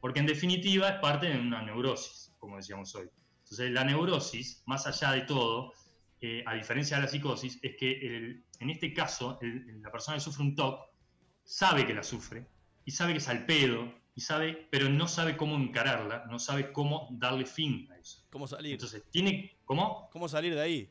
[0.00, 3.08] Porque en definitiva es parte de una neurosis, como decíamos hoy.
[3.44, 5.72] Entonces la neurosis, más allá de todo,
[6.20, 10.42] eh, a diferencia de la psicosis, es que en este caso la persona que sufre
[10.42, 10.80] un TOC
[11.44, 12.46] sabe que la sufre
[12.84, 16.72] y sabe que es al pedo, y sabe, pero no sabe cómo encararla, no sabe
[16.72, 18.17] cómo darle fin a eso.
[18.30, 18.72] ¿Cómo salir?
[18.74, 19.56] Entonces, tiene.
[19.64, 20.08] ¿Cómo?
[20.12, 20.90] ¿Cómo salir de ahí?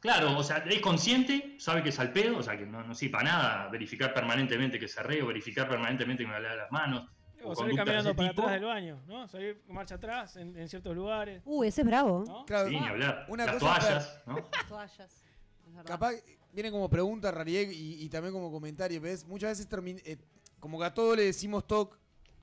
[0.00, 2.94] Claro, o sea, es consciente, sabe que es al pedo, o sea, que no, no
[2.94, 6.70] sirve para nada verificar permanentemente que se re o verificar permanentemente que me lava las
[6.70, 7.08] manos.
[7.42, 8.42] O o salir de caminando para tipo.
[8.42, 9.26] atrás del baño, ¿no?
[9.28, 11.42] Salir marcha atrás en, en ciertos lugares.
[11.44, 12.24] Uh, ese es bravo.
[12.26, 12.44] ¿no?
[12.46, 13.26] Claro, Sí, ni hablar.
[13.28, 14.36] Una Las cosa, toallas, ¿no?
[14.68, 15.24] Toallas.
[15.66, 15.84] es verdad.
[15.84, 16.12] Capaz
[16.52, 19.24] viene como pregunta realidad y, y también como comentario, ¿ves?
[19.26, 20.16] Muchas veces termin- eh,
[20.60, 21.96] como que a todos le decimos TOC,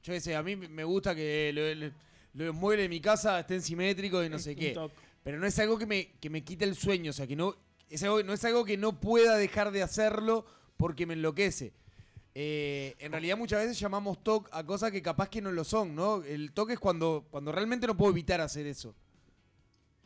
[0.04, 1.94] yo qué sé, a mí me gusta que lo- lo-
[2.36, 4.72] los muebles de mi casa estén simétricos y no sé qué.
[4.72, 4.92] toc.
[5.24, 7.56] Pero no es algo que me, que me quite el sueño, o sea, que no
[7.90, 10.46] es, algo, no es algo que no pueda dejar de hacerlo
[10.78, 11.74] porque me enloquece.
[12.38, 15.96] Eh, en realidad muchas veces llamamos TOC a cosas que capaz que no lo son,
[15.96, 16.22] ¿no?
[16.24, 18.94] El TOC es cuando, cuando realmente no puedo evitar hacer eso.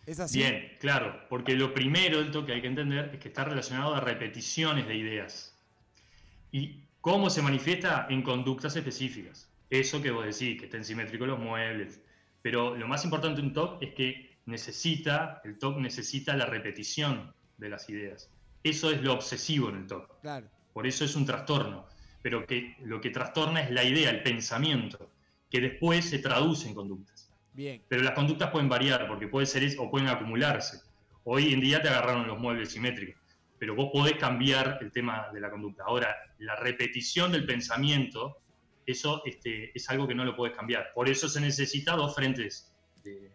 [0.06, 0.40] ¿Es así?
[0.40, 4.00] Bien, claro, porque lo primero del que hay que entender es que está relacionado a
[4.00, 5.56] repeticiones de ideas.
[6.52, 8.08] ¿Y cómo se manifiesta?
[8.10, 9.50] En conductas específicas.
[9.70, 12.00] Eso que vos decís, que estén simétricos los muebles.
[12.42, 17.34] Pero lo más importante de un TOC es que necesita, el TOC necesita la repetición
[17.58, 18.30] de las ideas.
[18.64, 20.22] Eso es lo obsesivo en el TOC.
[20.22, 20.48] Claro.
[20.74, 21.86] Por eso es un trastorno.
[22.22, 25.10] Pero que lo que trastorna es la idea, el pensamiento,
[25.50, 27.32] que después se traduce en conductas.
[27.54, 27.82] Bien.
[27.88, 30.82] Pero las conductas pueden variar, porque puede ser eso, o pueden acumularse.
[31.24, 33.22] Hoy en día te agarraron los muebles simétricos,
[33.58, 35.84] pero vos podés cambiar el tema de la conducta.
[35.86, 38.38] Ahora, la repetición del pensamiento,
[38.92, 40.92] eso este, es algo que no lo puedes cambiar.
[40.94, 42.72] Por eso se necesita dos frentes
[43.06, 43.32] eh,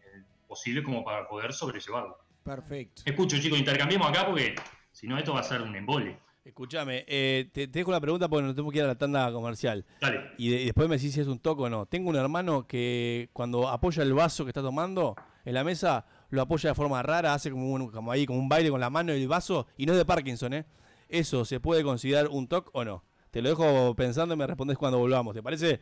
[0.48, 2.18] posibles como para poder sobrellevarlo.
[2.42, 3.02] Perfecto.
[3.04, 4.54] Escucho, chicos, intercambiemos acá porque
[4.92, 6.18] si no, esto va a ser un embole.
[6.44, 9.32] Escúchame, eh, te, te dejo la pregunta porque no tengo que ir a la tanda
[9.32, 9.86] comercial.
[10.00, 10.32] Dale.
[10.36, 11.86] Y, de- y después me decís si es un toque o no.
[11.86, 16.42] Tengo un hermano que cuando apoya el vaso que está tomando en la mesa, lo
[16.42, 19.14] apoya de forma rara, hace como, un, como ahí, como un baile con la mano
[19.14, 20.66] y el vaso, y no es de Parkinson, ¿eh?
[21.08, 23.04] ¿Eso se puede considerar un toque o no?
[23.34, 25.80] Te lo dejo pensando y me respondes cuando volvamos, ¿te parece?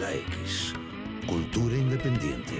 [0.00, 0.72] La X.
[1.26, 2.54] Cultura independiente.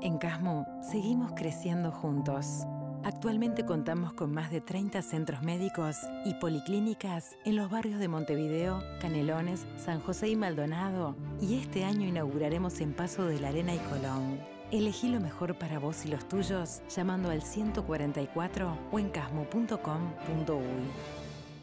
[0.00, 2.62] En Casmo seguimos creciendo juntos.
[3.02, 8.80] Actualmente contamos con más de 30 centros médicos y policlínicas en los barrios de Montevideo,
[9.00, 11.16] Canelones, San José y Maldonado.
[11.40, 14.38] Y este año inauguraremos en Paso de la Arena y Colón.
[14.70, 20.62] Elegí lo mejor para vos y los tuyos llamando al 144 o en casmo.com.uy.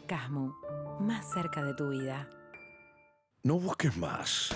[0.06, 0.54] Casmo,
[1.00, 2.28] más cerca de tu vida.
[3.46, 4.50] No busques más.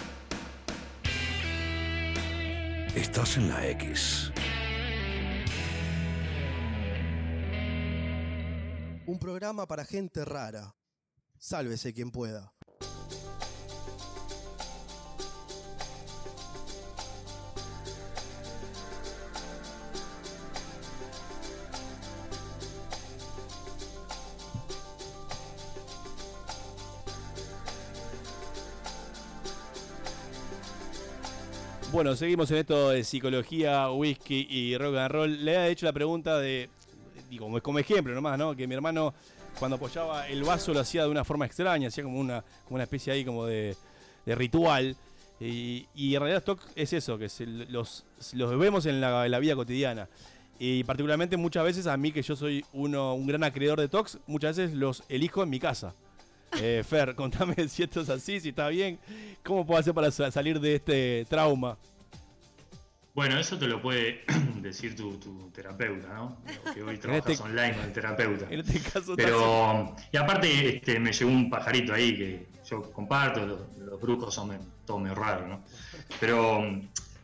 [2.96, 4.32] Estás en la X.
[9.06, 10.74] Un programa para gente rara.
[11.38, 12.52] Sálvese quien pueda.
[31.92, 35.44] Bueno, seguimos en esto de psicología, whisky y rock and roll.
[35.44, 36.68] Le he hecho la pregunta de,
[37.28, 38.54] digo, como- ejemplo nomás, ¿no?
[38.54, 39.12] Que mi hermano
[39.58, 42.84] cuando apoyaba el vaso lo hacía de una forma extraña, hacía como una, como una
[42.84, 43.76] especie ahí como de,
[44.36, 44.96] ritual.
[45.40, 48.04] Y, y en realidad stock es eso, que se- los,
[48.58, 50.08] vemos en la, en la vida cotidiana.
[50.60, 54.18] Y particularmente muchas veces a mí, que yo soy uno, un gran acreedor de tox,
[54.26, 55.94] muchas veces los elijo en mi casa.
[56.58, 58.98] Eh, Fer, contame si esto es así, si está bien.
[59.44, 61.76] ¿Cómo puedo hacer para sa- salir de este trauma?
[63.14, 64.22] Bueno, eso te lo puede
[64.62, 66.36] decir tu, tu terapeuta, ¿no?
[66.72, 68.46] Que hoy trabajas este- online con el terapeuta.
[68.50, 73.44] En este caso Pero, y aparte, este, me llegó un pajarito ahí que yo comparto,
[73.46, 74.56] los, los brujos son
[74.86, 75.64] todo medio raro, ¿no?
[76.20, 76.62] Pero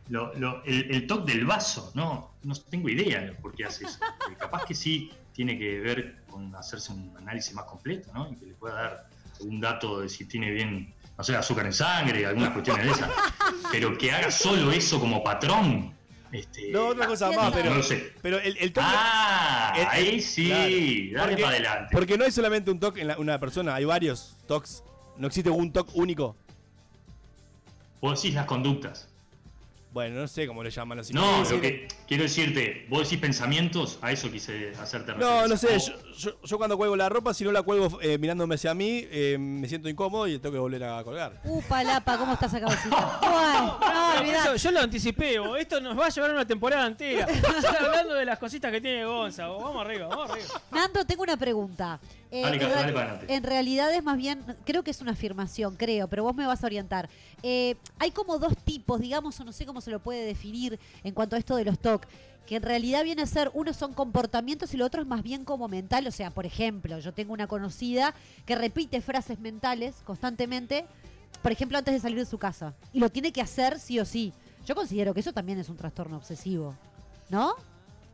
[0.09, 2.31] lo- lo- el, el toque del vaso, ¿no?
[2.43, 3.99] No tengo idea de por qué hace eso.
[4.37, 8.29] Capaz que sí tiene que ver con hacerse un análisis más completo, ¿no?
[8.31, 9.09] Y que le pueda dar
[9.41, 13.09] un dato de si tiene bien, no sé, azúcar en sangre, algunas cuestiones de esas.
[13.71, 15.93] Pero que haga solo eso como patrón.
[16.31, 18.13] Este, No, otra cosa más, pero, no lo sé.
[18.21, 18.85] pero el, el toque.
[18.89, 20.49] Ah, el- el- ahí sí,
[21.11, 21.89] dale porque, para adelante.
[21.93, 24.83] Porque no hay solamente un toque en la- una persona, hay varios toques.
[25.17, 26.35] No existe un toque único.
[28.01, 29.07] Vos decís las conductas.
[29.97, 31.11] Bueno, no sé cómo le llaman así.
[31.11, 35.47] No, lo que quiero decirte, vos decís pensamientos, a eso quise hacerte No, referencia.
[35.73, 35.91] no sé.
[35.91, 38.75] O- Yo, yo- yo cuando cuelgo la ropa, si no la cuelgo eh, mirándome hacia
[38.75, 41.41] mí, eh, me siento incómodo y tengo que volver a colgar.
[41.45, 43.19] Uh, palapa, ¿cómo está esa cabecita?
[43.21, 44.21] Bueno, no.
[44.21, 45.57] Eso yo lo anticipé, vos.
[45.59, 47.25] esto nos va a llevar una temporada entera.
[47.79, 49.63] Hablando de las cositas que tiene Gonza, vos.
[49.63, 50.47] vamos arriba, vamos arriba.
[50.69, 51.99] Nando, tengo una pregunta.
[52.29, 53.33] Eh, Dale, en, dale real- para adelante.
[53.33, 56.61] en realidad es más bien, creo que es una afirmación, creo, pero vos me vas
[56.63, 57.09] a orientar.
[57.41, 61.13] Eh, hay como dos tipos, digamos, o no sé cómo se lo puede definir en
[61.13, 62.05] cuanto a esto de los TOC,
[62.45, 65.45] que en realidad viene a ser, uno son comportamientos y lo otro es más bien
[65.45, 66.05] como mental.
[66.07, 68.13] O sea, por ejemplo, yo tengo una conocida
[68.45, 70.85] que repite frases mentales constantemente,
[71.41, 72.73] por ejemplo, antes de salir de su casa.
[72.93, 74.33] Y lo tiene que hacer sí o sí.
[74.65, 76.75] Yo considero que eso también es un trastorno obsesivo,
[77.29, 77.53] ¿no?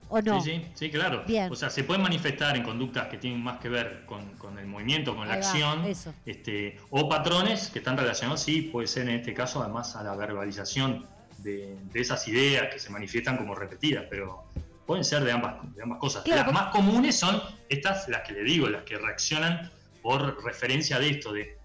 [0.09, 0.41] ¿O no?
[0.41, 1.23] Sí, sí, sí, claro.
[1.27, 1.51] Bien.
[1.51, 4.67] O sea, se pueden manifestar en conductas que tienen más que ver con, con el
[4.67, 6.13] movimiento, con la va, acción, eso.
[6.25, 10.15] este, o patrones que están relacionados, sí, puede ser en este caso además a la
[10.15, 11.05] verbalización
[11.39, 14.43] de, de esas ideas que se manifiestan como repetidas, pero
[14.85, 16.23] pueden ser de ambas, de ambas cosas.
[16.23, 19.71] Claro, las porque- más comunes son estas, las que le digo, las que reaccionan
[20.01, 21.57] por referencia de esto, de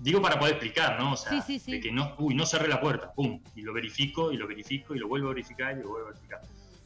[0.00, 1.12] digo para poder explicar, ¿no?
[1.12, 1.72] O sea, Sí, sí, sí.
[1.72, 4.94] de que no, uy, no cerré la puerta, pum, y lo verifico, y lo verifico,
[4.94, 6.40] y lo vuelvo a verificar, y lo vuelvo a verificar.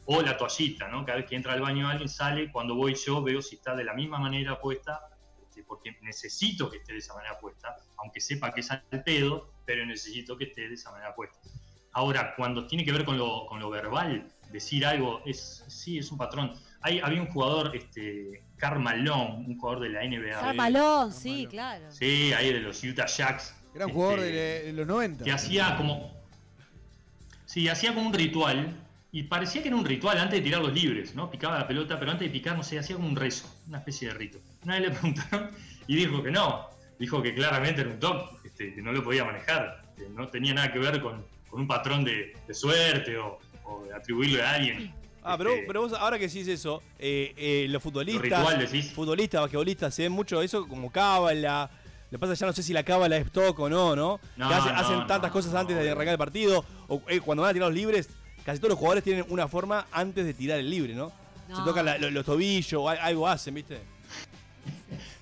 [0.07, 1.05] O la toallita, ¿no?
[1.05, 3.83] Cada vez que entra al baño alguien sale, cuando voy yo veo si está de
[3.83, 5.01] la misma manera puesta,
[5.41, 9.53] este, porque necesito que esté de esa manera puesta, aunque sepa que es al pedo,
[9.65, 11.37] pero necesito que esté de esa manera puesta.
[11.91, 16.11] Ahora, cuando tiene que ver con lo, con lo verbal, decir algo, es sí, es
[16.11, 16.53] un patrón.
[16.81, 20.39] Hay, había un jugador, este, Karl Malone, un jugador de la NBA.
[20.39, 21.91] Carmalón, sí, claro.
[21.91, 23.55] Sí, ahí de los Utah Jacks.
[23.73, 25.23] Gran jugador este, de, de los 90.
[25.23, 26.15] que hacía como.
[27.45, 28.86] Sí, hacía como un ritual.
[29.17, 31.31] Y parecía que era un ritual antes de tirar los libres, ¿no?
[31.31, 34.09] Picaba la pelota, pero antes de picar, no sé, hacía como un rezo, una especie
[34.09, 34.37] de rito.
[34.63, 35.49] Una vez le preguntaron
[35.87, 36.67] y dijo que no.
[36.99, 40.53] Dijo que claramente era un top, este, que no lo podía manejar, que no tenía
[40.53, 44.53] nada que ver con, con un patrón de, de suerte o, o de atribuirle a
[44.53, 44.93] alguien.
[45.23, 48.91] Ah, pero, Este, pero vos ahora que decís eso, eh, eh, los futbolistas, ritual, decís.
[48.91, 51.71] futbolistas, basquetbolistas, se ven mucho eso como cábala.
[52.11, 54.19] Le pasa ya no sé si la cábala es toco o no, ¿no?
[54.37, 56.63] No, que hacen, no, hacen no, tantas cosas antes de arrancar el partido.
[56.87, 58.09] O eh, cuando van a tirar los libres,
[58.47, 61.11] casi todos los jugadores tienen una forma antes de tirar el libre, ¿no?
[61.49, 63.77] Se tocan la- lo- los tobillos algo hacen, ¿viste?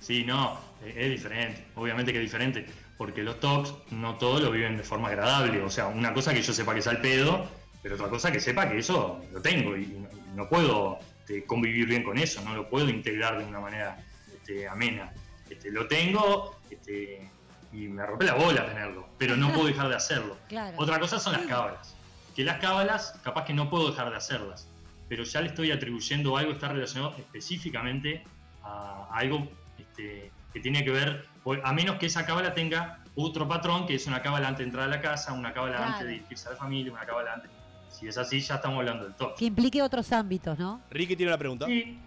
[0.00, 2.64] Sí, no, es diferente, obviamente que es diferente,
[2.96, 6.40] porque los talks no todos lo viven de forma agradable, o sea, una cosa que
[6.42, 7.48] yo sepa que es al pedo,
[7.82, 11.44] pero otra cosa que sepa que eso lo tengo y no, y no puedo este,
[11.44, 13.98] convivir bien con eso, no lo puedo integrar de una manera
[14.32, 15.12] este, amena.
[15.50, 17.28] Este, lo tengo este,
[17.72, 20.36] y me rompe la bola tenerlo, pero no puedo dejar de hacerlo.
[20.48, 20.76] Claro.
[20.78, 21.95] Otra cosa son las cábalas,
[22.36, 24.68] que las cábalas capaz que no puedo dejar de hacerlas,
[25.08, 28.22] pero ya le estoy atribuyendo algo que está relacionado específicamente
[28.62, 29.48] a algo
[29.78, 31.24] este, que tiene que ver,
[31.64, 34.84] a menos que esa cábala tenga otro patrón, que es una cábala antes de entrar
[34.84, 35.92] a la casa, una cábala Claro.
[35.92, 37.50] antes de dirigirse a la familia, una cábala antes.
[37.88, 39.36] Si es así, ya estamos hablando del top.
[39.38, 40.82] Que implique otros ámbitos, ¿no?
[40.90, 41.64] Ricky tiene una pregunta.
[41.64, 41.98] Sí.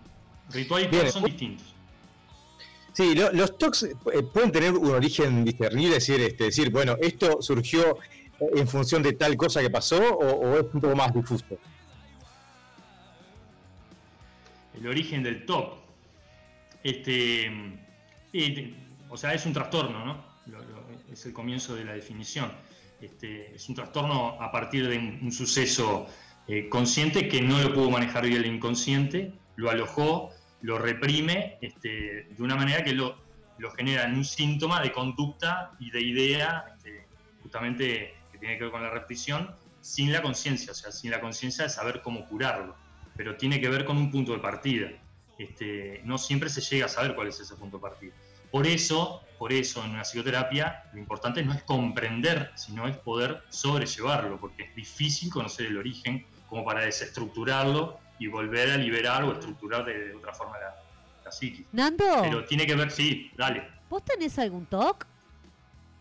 [0.51, 1.11] Ritual y Bien.
[1.11, 1.73] Son distintos.
[2.93, 3.95] Sí, lo- los TOCs eh,
[4.33, 7.97] pueden tener un origen discernible, es decir, este, decir, bueno, esto surgió
[8.39, 11.45] en función de tal cosa que pasó o, es un poco más difuso.
[14.79, 15.77] el origen del TOC.
[16.83, 17.47] Este,
[18.33, 18.73] eh,
[19.09, 20.23] o sea, es un trastorno, ¿no?
[21.11, 22.51] Es el comienzo de la definición.
[23.01, 26.07] Este, es un trastorno a partir de un, un suceso
[26.47, 32.27] eh, consciente que no lo pudo manejar bien el inconsciente, lo alojó, lo reprime este,
[32.29, 33.17] de una manera que lo,
[33.57, 37.05] lo genera en un síntoma de conducta y de idea, este,
[37.41, 41.21] justamente que tiene que ver con la repetición, sin la conciencia, o sea, sin la
[41.21, 42.75] conciencia de saber cómo curarlo
[43.19, 44.87] pero tiene que ver con un punto de partida.
[45.37, 48.13] Este, no siempre se llega a saber cuál es ese punto de partida.
[48.49, 53.43] Por eso, por eso en una psicoterapia lo importante no es comprender, sino es poder
[53.49, 59.33] sobrellevarlo, porque es difícil conocer el origen como para desestructurarlo y volver a liberar o
[59.33, 60.75] estructurar de, de otra forma la,
[61.25, 61.65] la psiquis.
[61.73, 63.67] Nando, Pero tiene que ver, sí, dale.
[63.89, 65.05] ¿vos tenés algún TOC?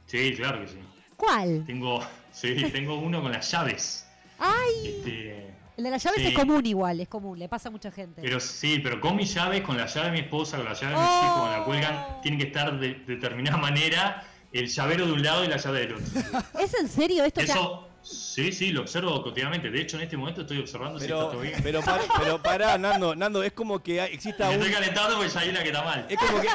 [0.07, 0.79] Sí, claro que sí.
[1.17, 1.65] ¿Cuál?
[1.67, 2.01] Tengo,
[2.41, 4.07] sí, tengo uno con las llaves.
[4.39, 5.47] Ay, Este,
[5.77, 6.29] el de las llaves sí.
[6.29, 8.21] es común igual, es común, le pasa a mucha gente.
[8.23, 10.95] Pero sí, pero con mis llaves, con la llave de mi esposa, con la llave
[10.95, 11.25] de mis Oh.
[11.25, 15.23] hijos, con la cuelgan, tienen que estar de, de determinada manera el llavero de un
[15.23, 16.07] lado y la llave del otro.
[16.61, 17.41] ¿Es en serio esto?
[17.41, 19.71] Eso, sí, sí, lo observo cotidianamente.
[19.71, 21.61] De hecho, en este momento estoy observando si Pero, está todo bien.
[21.63, 24.63] pero, par- pero pará, Nando, Nando, es como que exista Me un.
[24.63, 26.07] estoy calentando porque ya hay una que está mal.
[26.09, 26.49] Es como que.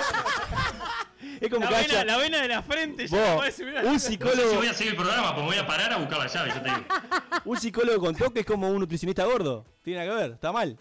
[1.42, 2.06] Es como La que vena, haya.
[2.06, 3.46] la vena de la frente ya no un
[3.86, 5.98] No sé si psicólogo, voy a seguir el programa, pues me voy a parar a
[5.98, 6.82] buscar la llave, ya te digo.
[7.46, 9.66] un psicólogo con toque es como un nutricionista gordo.
[9.84, 10.78] Tiene nada que ver, está mal.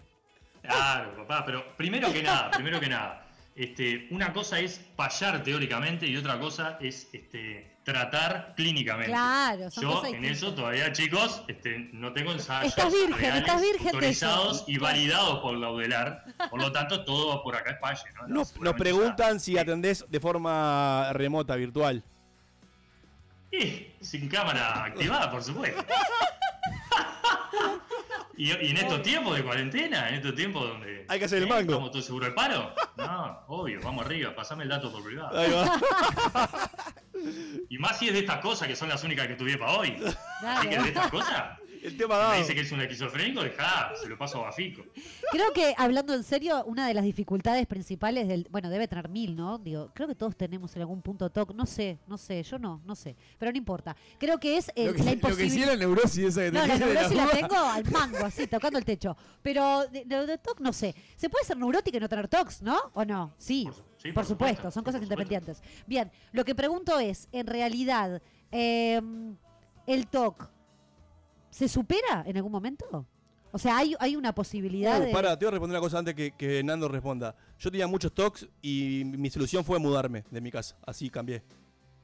[0.61, 3.25] Claro, papá, pero primero que nada, primero que nada,
[3.55, 9.11] este, una cosa es payar teóricamente y otra cosa es este, tratar clínicamente.
[9.11, 13.41] Claro, son Yo cosas en eso todavía, chicos, este, no tengo ensayos Estás virgen, reales,
[13.41, 16.25] estás virgen autorizados y validados por Laudelar.
[16.49, 18.27] Por lo tanto, todo por acá es paye, ¿no?
[18.27, 22.03] Nos, nos preguntan si atendés de forma remota, virtual.
[23.51, 25.83] Y sin cámara activada, por supuesto.
[28.35, 31.05] Y, y en estos tiempos de cuarentena, en estos tiempos donde.
[31.07, 31.47] Hay que hacer el ¿eh?
[31.47, 31.71] mango.
[31.73, 32.73] ¿Estamos todos seguros del paro?
[32.97, 35.37] No, obvio, vamos arriba, pasame el dato por privado.
[35.37, 36.69] Ahí va.
[37.69, 39.95] Y más si es de estas cosas que son las únicas que tuve para hoy.
[40.45, 41.57] Así que de estas cosas.
[41.83, 42.37] El tema Me dado.
[42.37, 44.83] dice que es un esquizofrénico, dejá, se lo paso a Bafico.
[45.31, 48.47] Creo que, hablando en serio, una de las dificultades principales del.
[48.49, 49.57] Bueno, debe tener mil, ¿no?
[49.57, 51.53] Digo, creo que todos tenemos en algún punto TOC.
[51.53, 53.15] No sé, no sé, yo no, no sé.
[53.37, 53.95] Pero no importa.
[54.17, 55.67] Creo que es eh, Lo que, la lo que sí imposibilidad.
[55.69, 58.85] era neurosis esa que No, la la neurosis la tengo al mango, así, tocando el
[58.85, 59.17] techo.
[59.41, 60.95] Pero de, de- de TOC no sé.
[61.17, 62.77] ¿Se puede ser neurótica y no tener TOCs, no?
[62.93, 63.33] ¿O no?
[63.37, 65.33] Sí, sí, por, por supuesto, supuesto, son cosas por supuesto.
[65.33, 65.61] independientes.
[65.85, 69.01] Bien, lo que pregunto es, en realidad, eh,
[69.85, 70.49] ¿el TOC
[71.53, 73.05] se supera en algún momento?
[73.51, 75.11] O sea, ¿hay, hay una posibilidad Uh, de...
[75.11, 77.35] Para, te voy a responder una cosa antes que, que Nando responda.
[77.59, 80.75] Yo tenía muchos talks y mi solución fue mudarme de mi casa.
[80.85, 81.43] Así cambié.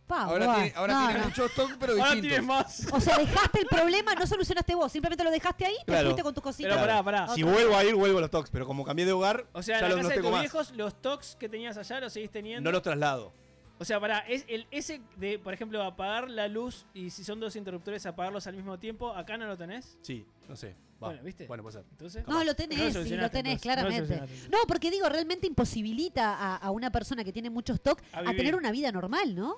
[0.06, 0.58] Pa, Ahora guau.
[0.58, 1.26] tiene, ahora No, tiene no.
[1.28, 2.22] muchos TOC, pero Ahora distintos.
[2.30, 2.88] tienes más.
[2.94, 6.06] O sea, dejaste el problema, no solucionaste vos, simplemente lo dejaste ahí, te Claro.
[6.10, 6.70] fuiste con tu cosita.
[6.70, 7.28] Pero pará, pará.
[7.30, 8.50] Si vuelvo a ir, vuelvo a los talks.
[8.52, 10.32] Pero como cambié de hogar, O sea, ya en la los no de tengo tus
[10.34, 10.42] más.
[10.42, 12.68] viejos, los tocs que tenías allá los seguís teniendo.
[12.68, 13.34] No los traslado.
[13.80, 17.40] O sea, para es el ese de, por ejemplo, apagar la luz y si son
[17.40, 19.98] dos interruptores apagarlos al mismo tiempo, acá no lo tenés.
[20.02, 20.76] Sí, no sé.
[21.02, 21.08] Va.
[21.08, 21.48] Bueno, ¿viste?
[21.48, 21.86] Bueno, puede ser.
[21.92, 23.66] Entonces, No, lo tenés, No lo sí, lo tenés, entonces.
[23.66, 24.50] No lo claramente.
[24.52, 28.54] No, porque digo, realmente imposibilita a, a una persona que tiene muchos TOC A tener
[28.56, 29.56] una vida normal, ¿no?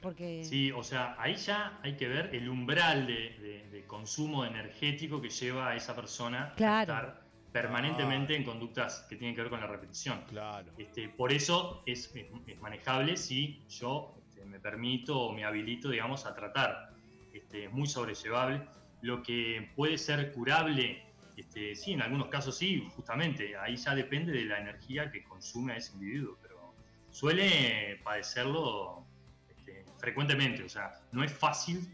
[0.00, 0.44] Porque...
[0.44, 5.20] Sí, o sea, ahí ya hay que ver el umbral de, de- de consumo energético
[5.20, 6.94] que lleva a esa persona Claro.
[6.94, 10.22] a estar permanentemente en conductas que tienen que ver con la repetición.
[10.28, 10.70] Claro.
[10.78, 15.88] Este, por eso es, es- es manejable si yo este, me permito o me habilito,
[15.90, 16.90] digamos, a tratar.
[17.32, 18.62] Este, es muy sobrellevable.
[19.02, 21.02] Lo que puede ser curable,
[21.36, 23.56] este, sí, en algunos casos sí, justamente.
[23.56, 26.74] Ahí ya depende de la energía que consume a ese individuo, pero
[27.10, 29.06] suele padecerlo
[29.48, 30.62] este, frecuentemente.
[30.64, 31.88] O sea, no es fácil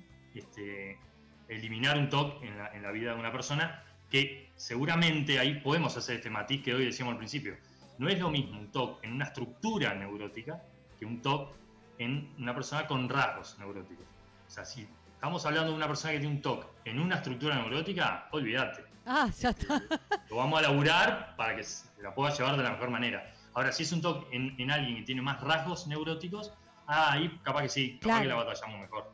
[1.48, 3.85] eliminar un TOC en la, en la vida de una persona
[4.15, 7.57] que seguramente ahí podemos hacer este matiz que hoy decíamos al principio.
[7.99, 10.62] No es lo mismo un TOC en una estructura neurótica
[10.97, 11.53] que un TOC
[11.99, 14.07] en una persona con rasgos neuróticos.
[14.47, 17.57] O sea, si estamos hablando de una persona que tiene un TOC en una estructura
[17.57, 18.85] neurótica, olvídate.
[19.05, 19.82] Ah, ya está.
[20.31, 21.65] Lo vamos a laburar para que
[22.01, 23.35] la pueda llevar de la mejor manera.
[23.53, 26.53] Ahora, si es un TOC en, en alguien que tiene más rasgos neuróticos,
[26.86, 28.23] ah, ahí capaz que sí, capaz Claro.
[28.23, 29.12] que la batallamos mejor.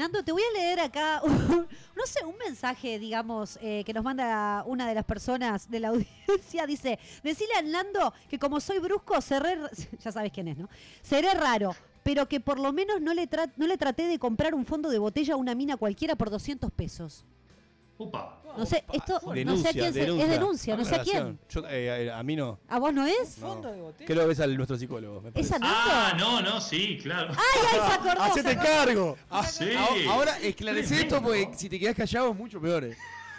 [0.00, 4.02] Nando, te voy a leer acá, un- no sé, un mensaje, digamos, eh, que nos
[4.02, 6.66] manda una de las personas de la audiencia.
[6.66, 9.58] Dice, decile a Nando que como soy brusco, seré,
[10.02, 10.70] ya sabes quién es, ¿no?
[11.02, 13.28] Seré raro, pero que por lo menos no le,
[13.58, 16.70] no le traté de comprar un fondo de botella a una mina cualquiera por 200
[16.72, 17.26] pesos.
[18.00, 18.36] Upa.
[18.56, 20.24] No sé, esto, no sé a Denuncia, quién se- denuncia.
[20.24, 21.38] es denuncia, no sé a quién.
[21.50, 22.58] Yo, eh, eh, a mí no.
[22.68, 23.38] ¿A vos no es?
[23.38, 23.60] No.
[24.06, 25.20] Creo que es al nuestro psicólogo.
[25.20, 25.58] me ¿Es a?
[25.62, 27.28] Ah, no, no, sí, claro.
[27.32, 28.22] ¡Ay, ay, se acordó!
[28.22, 28.74] Hacete se acordó.
[28.74, 29.16] cargo.
[29.28, 29.68] Ah, Sí.
[29.76, 31.28] a- Ahora esclarece esto Tremendo.
[31.46, 32.84] porque si te quedas callado es mucho peor.
[32.84, 32.96] eh.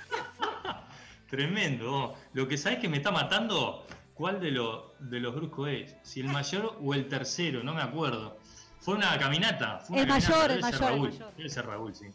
[1.30, 2.16] Tremendo.
[2.34, 5.96] Lo que sabes que me está matando, ¿cuál de, lo- de los bruscos es?
[6.04, 8.38] Si el mayor o el tercero, no me acuerdo.
[8.82, 9.80] Fue una caminata.
[9.80, 11.34] Fue una El mayor, caminata, el debe ser mayor, el Raúl, mayor.
[11.38, 12.06] Debe ser Raúl, sí.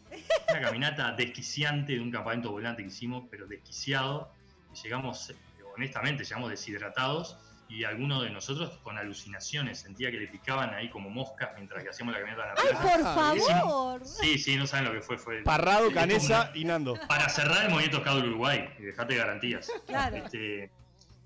[0.49, 4.31] Una caminata desquiciante de un campamento volante que hicimos, pero desquiciado.
[4.73, 5.35] Y llegamos, eh,
[5.75, 7.37] honestamente, llegamos deshidratados
[7.69, 9.79] y algunos de nosotros con alucinaciones.
[9.79, 12.81] Sentía que le picaban ahí como moscas mientras que hacíamos la caminata la ¡Ay, playa.
[12.81, 14.05] por favor!
[14.05, 15.17] Sí, sí, no saben lo que fue.
[15.17, 16.95] fue Parrado, Canesa una- y Nando.
[17.07, 19.71] para cerrar el movimiento Scout del Uruguay y dejate garantías.
[19.85, 20.17] Claro.
[20.17, 20.69] Este,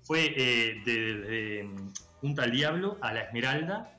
[0.02, 3.98] fue eh, de- desde mm, Punta al Diablo a La Esmeralda,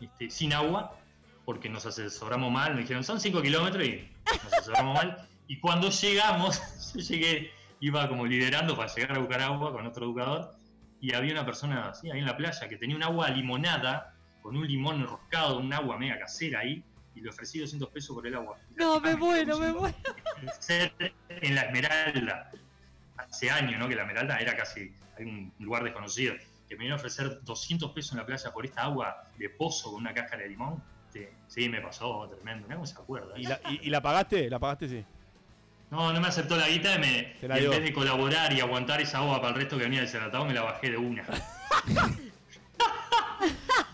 [0.00, 0.96] este, sin agua,
[1.44, 2.74] porque nos asesoramos mal.
[2.74, 5.28] Me dijeron, son 5 kilómetros y nos asesoramos mal.
[5.46, 6.60] Y cuando llegamos,
[6.94, 10.54] yo llegué, iba como liderando para llegar a buscar agua con otro educador.
[11.00, 14.56] Y había una persona así, ahí en la playa, que tenía un agua limonada, con
[14.56, 16.82] un limón enroscado, un agua mega casera ahí.
[17.14, 18.56] Y le ofrecí 200 pesos por el agua.
[18.76, 19.94] No, me muero, me muero.
[21.28, 22.50] en la Esmeralda
[23.16, 23.88] hace años, ¿no?
[23.88, 26.34] Que la Esmeralda era casi hay un lugar desconocido.
[26.74, 29.92] Que me vino a ofrecer 200 pesos en la playa por esta agua de pozo
[29.92, 30.82] con una cáscara de limón.
[31.46, 32.64] Sí, me pasó, tremendo.
[32.66, 33.38] Mirá cómo se acuerda.
[33.38, 34.50] ¿Y la, y, y la pagaste?
[34.50, 34.88] ¿La pagaste?
[34.88, 35.04] Sí.
[35.88, 38.52] No, no me aceptó la guita y, me, Te la y en vez de colaborar
[38.52, 41.24] y aguantar esa agua para el resto que venía deshidratado, me la bajé de una.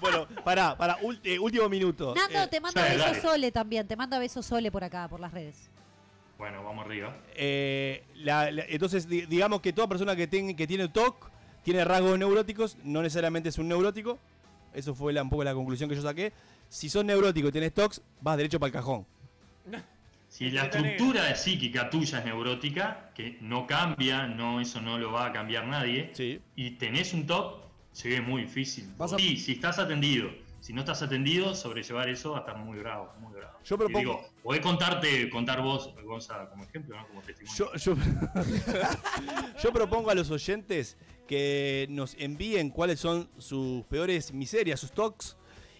[0.01, 2.15] Bueno, pará, pará, eh, último minuto.
[2.15, 3.20] Nando, Eh, te manda besos dale.
[3.20, 5.69] Sole también, te manda besos Sole por acá, por las redes.
[6.39, 7.15] Bueno, vamos arriba.
[7.35, 11.31] eh, la- la- entonces, di- digamos que toda persona que, ten- que tiene TOC
[11.62, 14.19] tiene rasgos neuróticos, no necesariamente es un neurótico.
[14.73, 16.32] Eso fue la- un poco la conclusión que yo saqué.
[16.69, 19.07] Si sos neurótico y tenés TOC, vas derecho para el cajón.
[20.31, 25.27] Si la estructura psíquica tuya es neurótica, que no cambia, no, eso no lo va
[25.27, 26.12] a cambiar nadie,
[26.55, 28.95] y tenés un TOC, se ve muy difícil.
[29.01, 30.31] A- Sí, si estás atendido,
[30.61, 33.59] si no estás atendido, sobrellevar eso va a estar muy bravo, muy bravo.
[33.65, 37.09] Yo Y propongo- digo, podés contarte, contar vos, Gonza, como ejemplo, ¿no?
[37.09, 37.73] Como testimonio.
[37.74, 37.97] Yo, yo-
[39.62, 40.97] yo propongo a los oyentes
[41.31, 45.36] que nos envíen cuáles son sus peores miserias, sus tocs,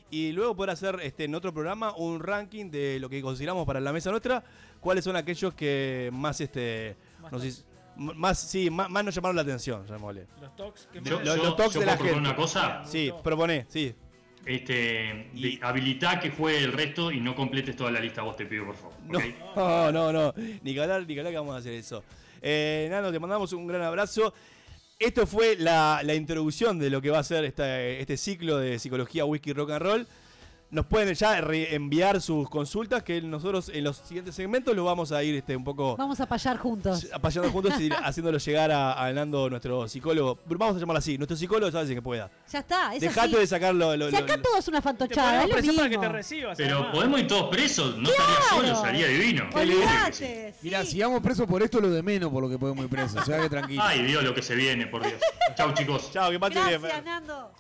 [0.09, 3.81] y luego poder hacer este, en otro programa un ranking de lo que consideramos para
[3.81, 4.45] la mesa nuestra,
[4.79, 6.95] cuáles son aquellos que más, este,
[7.33, 7.65] nos hiz-
[7.99, 10.29] m- más, sí, más, más nos llamaron la atención, llamémosle.
[10.41, 12.13] Los talks que Yo- más- Los, yo- los tocs yo de la gente.
[12.13, 12.85] una cosa.
[12.85, 13.93] Sí, propone, sí.
[14.47, 18.47] Este, de- habilitá que juegue el resto y no completes toda la lista, vos te
[18.47, 18.95] pido, por favor.
[19.09, 19.19] No,
[19.57, 20.35] no, no, no.
[20.63, 22.05] Ni que hablar, ni que hablar que vamos a hacer eso.
[22.41, 24.33] Eh, Nano, te mandamos un gran abrazo.
[25.01, 29.25] Esto fue la, introducción de lo que va a ser esta- este ciclo de psicología,
[29.25, 30.07] whisky, rock and roll.
[30.73, 35.11] Nos pueden ya re- enviar sus consultas que nosotros en los siguientes segmentos los vamos
[35.11, 37.09] a ir este, un poco Vamos a payar juntos.
[37.13, 40.39] apasionando juntos y haciéndolo llegar a, a Nando, nuestro psicólogo.
[40.47, 42.31] Vamos a llamarlo así, nuestro psicólogo sabe que pueda.
[42.53, 42.95] Ya está.
[42.95, 43.37] Es Dejate así.
[43.37, 45.89] de sacar lo, lo- Si acá lo- todo es una fantochada, es lo presión para
[45.89, 46.03] que mismo.
[46.13, 46.57] te recibas.
[46.57, 46.95] Pero además.
[46.95, 49.45] podemos ir todos presos, no estaría solo, sería divino.
[49.53, 50.55] Olvídate.
[50.63, 53.21] Mirá, si vamos presos por esto, lo de menos por lo que podemos ir presos.
[53.21, 53.83] O sea que tranquilo.
[53.85, 55.21] Ay, Dios, lo que se viene, por Dios.
[55.57, 56.13] Chau, chicos.
[56.13, 56.81] Chao, que pase bien.
[56.81, 57.51] Gracias, Nando.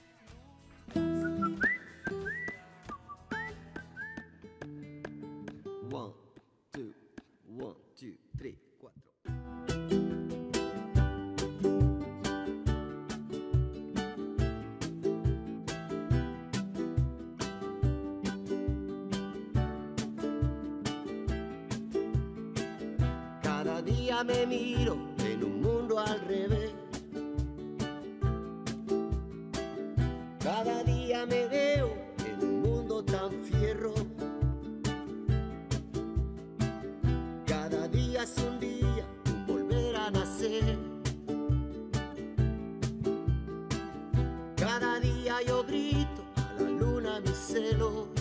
[24.22, 26.72] Me miro en un mundo al revés.
[30.38, 31.94] Cada día me veo
[32.26, 33.94] en un mundo tan fierro.
[37.46, 40.76] Cada día es un día, un volver a nacer.
[44.54, 48.19] Cada día yo grito a la luna mi celo.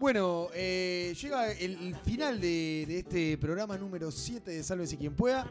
[0.00, 5.46] Bueno, eh, llega el, final de, este programa número 7 de Sálvese quien pueda.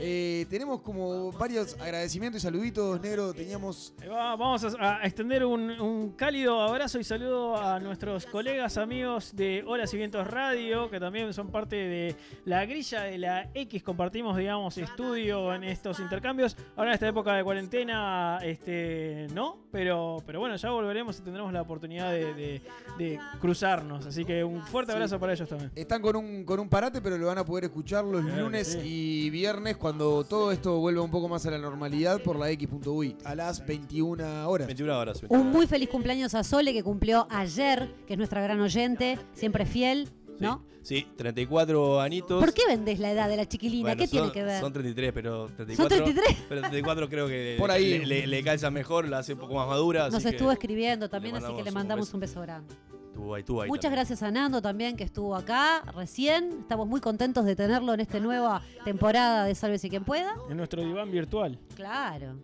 [0.00, 3.34] Eh, tenemos como varios agradecimientos y saluditos, negro.
[3.34, 3.92] Teníamos.
[4.08, 9.92] Va- Vamos a, extender un, cálido abrazo y saludo a nuestros colegas, amigos de Olas
[9.92, 12.14] y Vientos Radio, que también son parte de
[12.44, 13.82] la grilla de la X.
[13.82, 16.56] Compartimos, digamos, estudio en estos intercambios.
[16.76, 21.52] Ahora en esta época de cuarentena, este, no, pero, pero bueno, ya volveremos y tendremos
[21.52, 22.62] la oportunidad de, de-
[22.96, 23.87] de cruzarnos.
[23.96, 25.70] Así que un fuerte abrazo para ellos también.
[25.74, 28.68] Están con un, con un parate, pero lo van a poder escuchar los Claro lunes
[28.68, 28.78] sí.
[28.84, 33.16] y viernes cuando todo esto vuelva un poco más a la normalidad por la X.UI
[33.24, 34.66] a las 21 horas.
[34.66, 35.22] 21 horas.
[35.28, 39.64] Un muy feliz cumpleaños a Sole que cumplió ayer, que es nuestra gran oyente, siempre
[39.66, 40.08] fiel,
[40.38, 40.64] ¿no?
[40.80, 42.42] Sí, 34 anitos.
[42.42, 43.88] ¿Por qué vendés la edad de la chiquilina?
[43.90, 44.60] Bueno, ¿Qué tiene son- que ver?
[44.60, 45.96] Son 33, pero 34.
[46.04, 46.36] 33?
[46.48, 47.98] Pero 34 creo que Por ahí.
[47.98, 50.06] Le, le- le calza mejor, la hace un poco más madura.
[50.06, 52.16] Nos así que estuvo escribiendo también, así que mandamos le un mandamos beso.
[52.16, 52.74] un beso grande.
[53.18, 53.98] Estuvo ahí, estuvo ahí Muchas también.
[53.98, 56.58] gracias a Nando también que estuvo acá recién.
[56.60, 60.36] Estamos muy contentos de tenerlo en esta nueva temporada de Sálvese quien pueda.
[60.48, 61.58] En nuestro diván virtual.
[61.74, 62.36] Claro.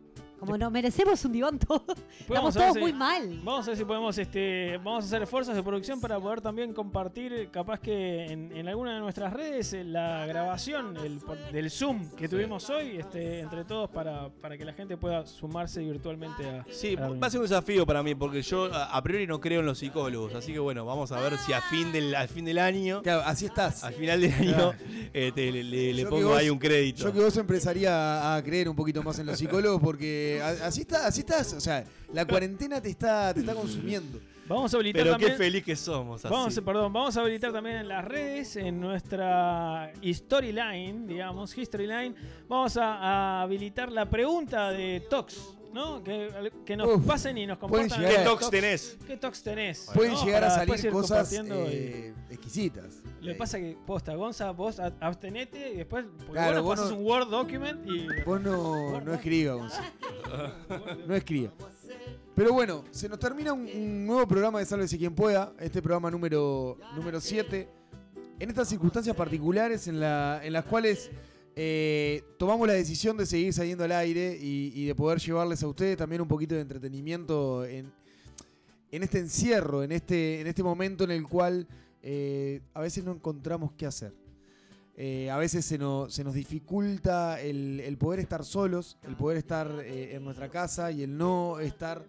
[0.44, 1.82] Como nos merecemos un diván todos.
[2.20, 3.40] Estamos Vamos a ver todos si- muy mal.
[3.44, 6.72] Vamos a ver si podemos, este, vamos a hacer esfuerzos de producción para poder también
[6.74, 11.70] compartir, capaz que en, en alguna de nuestras redes, eh, la grabación el por- del
[11.70, 16.44] Zoom que tuvimos hoy, este, entre todos, para, para que la gente pueda sumarse virtualmente
[16.48, 16.64] a.
[16.70, 19.40] Sí, a va a ser un desafío para mí, porque yo a, a priori no
[19.40, 20.34] creo en los psicólogos.
[20.34, 23.02] Así que bueno, vamos a ver si a fin del, al fin del año.
[23.02, 23.82] Claro, así estás.
[23.84, 24.74] Al final del año Claro.
[25.12, 27.04] eh, te- le, pongo vos- ahí un crédito.
[27.04, 30.80] Yo que vos empezaría a creer un poquito más en los psicólogos porque a- así
[30.82, 31.52] está, así estás.
[31.54, 34.20] O sea, la cuarentena te está, te está consumiendo.
[34.46, 35.32] Vamos a habilitar Pero también.
[35.32, 36.22] qué feliz que somos.
[36.24, 36.32] Así.
[36.34, 42.14] Vamos, perdón, vamos a habilitar también en las redes, en nuestra storyline, digamos, history line,
[42.46, 46.02] vamos a, a habilitar la pregunta de Tox, ¿no?
[46.02, 48.00] Que, que nos Uf, pasen y nos compartan.
[48.00, 48.96] ¿Qué tox tenés?
[49.06, 49.90] ¿Qué Tox tenés?
[49.92, 50.24] Pueden ¿no?
[50.24, 53.02] llegar a salir cosas y- eh, exquisitas.
[53.20, 56.90] Lo que pasa que, posta, Gonza, vos abstenete y después, Claro, vos vos nos pasás
[56.92, 58.06] no- un Word document y...
[58.24, 59.86] Vos no, no escribas, Gonzalo.
[61.06, 61.52] No escriba.
[62.34, 66.10] Pero bueno, se nos termina un, un nuevo programa de Sálvese quien pueda, este programa
[66.10, 66.76] número
[67.20, 67.68] 7.
[68.40, 71.10] en estas circunstancias particulares en, la- en las cuales
[71.56, 75.96] eh, tomamos la decisión de seguir saliendo al aire y, de poder llevarles a ustedes
[75.96, 77.92] también un poquito de entretenimiento en,
[78.90, 81.68] en este encierro, en este, en este momento en el cual
[82.02, 84.14] eh, a veces no encontramos qué hacer.
[84.96, 89.38] Eh, a veces se nos, se nos dificulta el, el poder estar solos, el poder
[89.38, 92.04] estar en nuestra casa y el no estar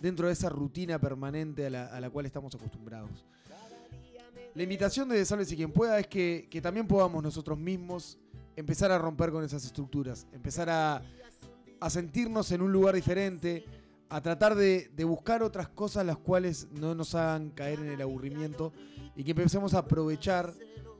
[0.00, 3.24] dentro de esa rutina permanente a la, a la cual estamos acostumbrados.
[4.54, 8.18] La invitación de Sálvese quien pueda es que, que también podamos nosotros mismos
[8.56, 11.02] empezar a romper con esas estructuras, empezar a,
[11.80, 13.64] a sentirnos en un lugar diferente,
[14.08, 18.02] a tratar de, de buscar otras cosas las cuales no nos hagan caer en el
[18.02, 18.72] aburrimiento
[19.14, 20.52] y que empecemos a aprovechar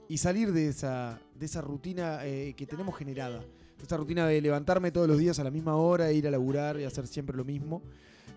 [0.09, 3.45] y salir de esa, de esa rutina eh, que tenemos generada.
[3.81, 6.85] Esta rutina de levantarme todos los días a la misma hora, ir a laburar y
[6.85, 7.83] hacer siempre lo mismo.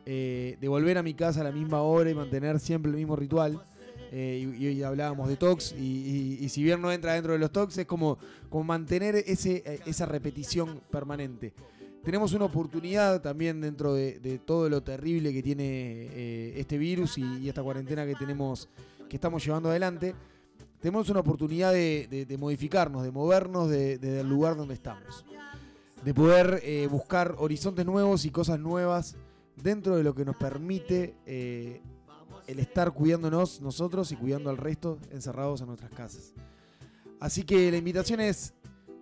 [0.06, 3.16] eh, de volver a mi casa a la misma hora y mantener siempre el mismo
[3.16, 3.62] ritual.
[4.16, 7.80] Eh, y, y hablábamos de tox y, si bien no entra dentro de los tox
[7.80, 11.52] es como, como mantener ese, eh, esa repetición permanente.
[12.04, 17.50] Tenemos una oportunidad también dentro de, todo lo terrible que tiene eh, este virus y,
[17.50, 18.70] esta cuarentena que tenemos,
[19.10, 20.14] que estamos llevando adelante.
[20.80, 25.26] Tenemos una oportunidad de, modificarnos, de movernos de- desde el lugar donde estamos.
[26.06, 29.16] De poder buscar horizontes nuevos y cosas nuevas
[29.56, 31.16] dentro de lo que nos permite
[32.48, 36.34] el estar cuidándonos nosotros y cuidando al resto encerrados en nuestras casas.
[37.20, 38.54] Así que la invitación es,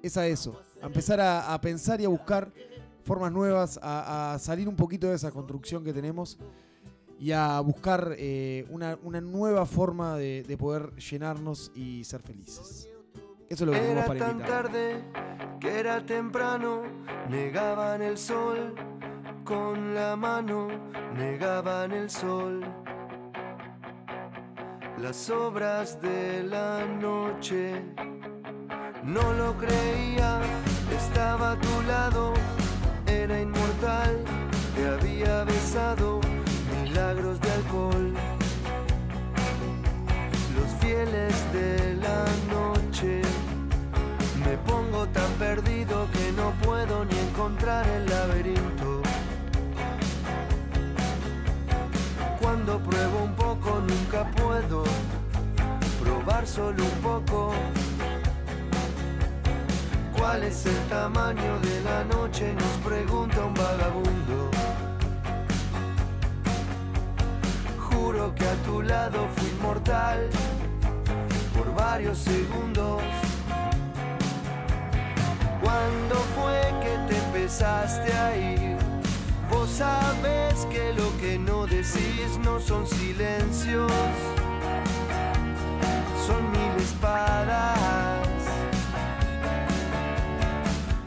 [0.04, 2.52] es a eso, a empezar a, a pensar y a buscar
[3.04, 6.38] formas nuevas, a, a salir un poquito de esa construcción que tenemos
[7.20, 12.90] y a buscar eh, una, una nueva forma de, de poder llenarnos y ser felices.
[13.48, 15.04] Eso es lo que tenemos Era para tan tarde
[15.60, 16.82] que era temprano,
[17.30, 18.74] negaban el sol
[19.44, 20.68] con la mano,
[21.16, 22.64] negaban el sol.
[25.00, 27.82] Las obras de la noche,
[29.04, 30.40] no lo creía,
[30.96, 32.34] estaba a tu lado,
[33.08, 34.24] era inmortal,
[34.76, 36.20] te había besado,
[36.84, 38.14] milagros de alcohol.
[40.56, 43.22] Los fieles de la noche.
[44.46, 48.06] Me pongo tan perdido que no puedo ni encontrar el
[56.46, 57.54] solo un poco.
[60.18, 62.54] ¿Cuál es el tamaño de la noche?
[62.54, 64.52] Nos pregunta un vagabundo.
[67.80, 70.30] Juro que a tu lado fui inmortal
[71.56, 73.02] por varios segundos.
[75.62, 78.78] ¿Cuándo fue que te empezaste a ir?
[79.50, 83.92] Vos sabes que lo que no decís no son silencios,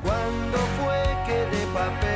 [0.02, 2.13] ¿Cuándo fue que de papel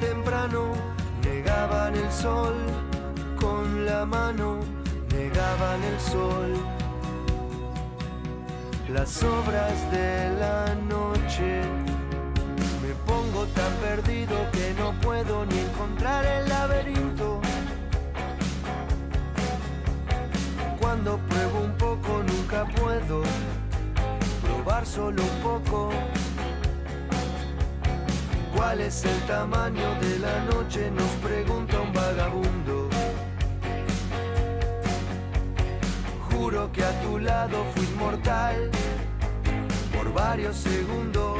[0.00, 0.72] temprano,
[1.22, 2.54] negaban el sol
[3.38, 4.60] con la mano,
[5.12, 6.52] negaban el sol.
[8.88, 11.62] Las obras de la noche,
[12.82, 17.40] me pongo tan perdido que no puedo ni encontrar el laberinto.
[20.80, 23.22] Cuando pruebo un poco nunca puedo
[24.42, 25.90] probar solo un poco.
[28.60, 30.90] ¿Cuál es el tamaño de la noche?
[30.90, 32.90] Nos pregunta un vagabundo.
[36.30, 38.70] Juro que a tu lado fui inmortal
[39.96, 41.38] por varios segundos.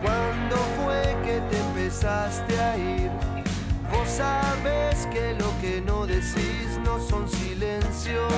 [0.00, 3.10] ¿Cuándo fue que te empezaste a ir?
[3.90, 8.32] Vos sabes que lo que no decís no son silencios,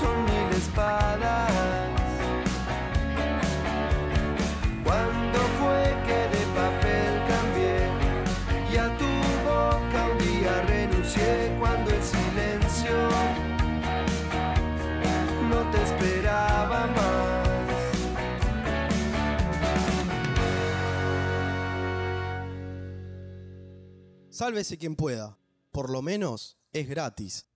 [0.00, 1.83] son mil espadas.
[24.34, 25.38] Sálvese quien pueda.
[25.70, 27.46] Por lo menos es gratis.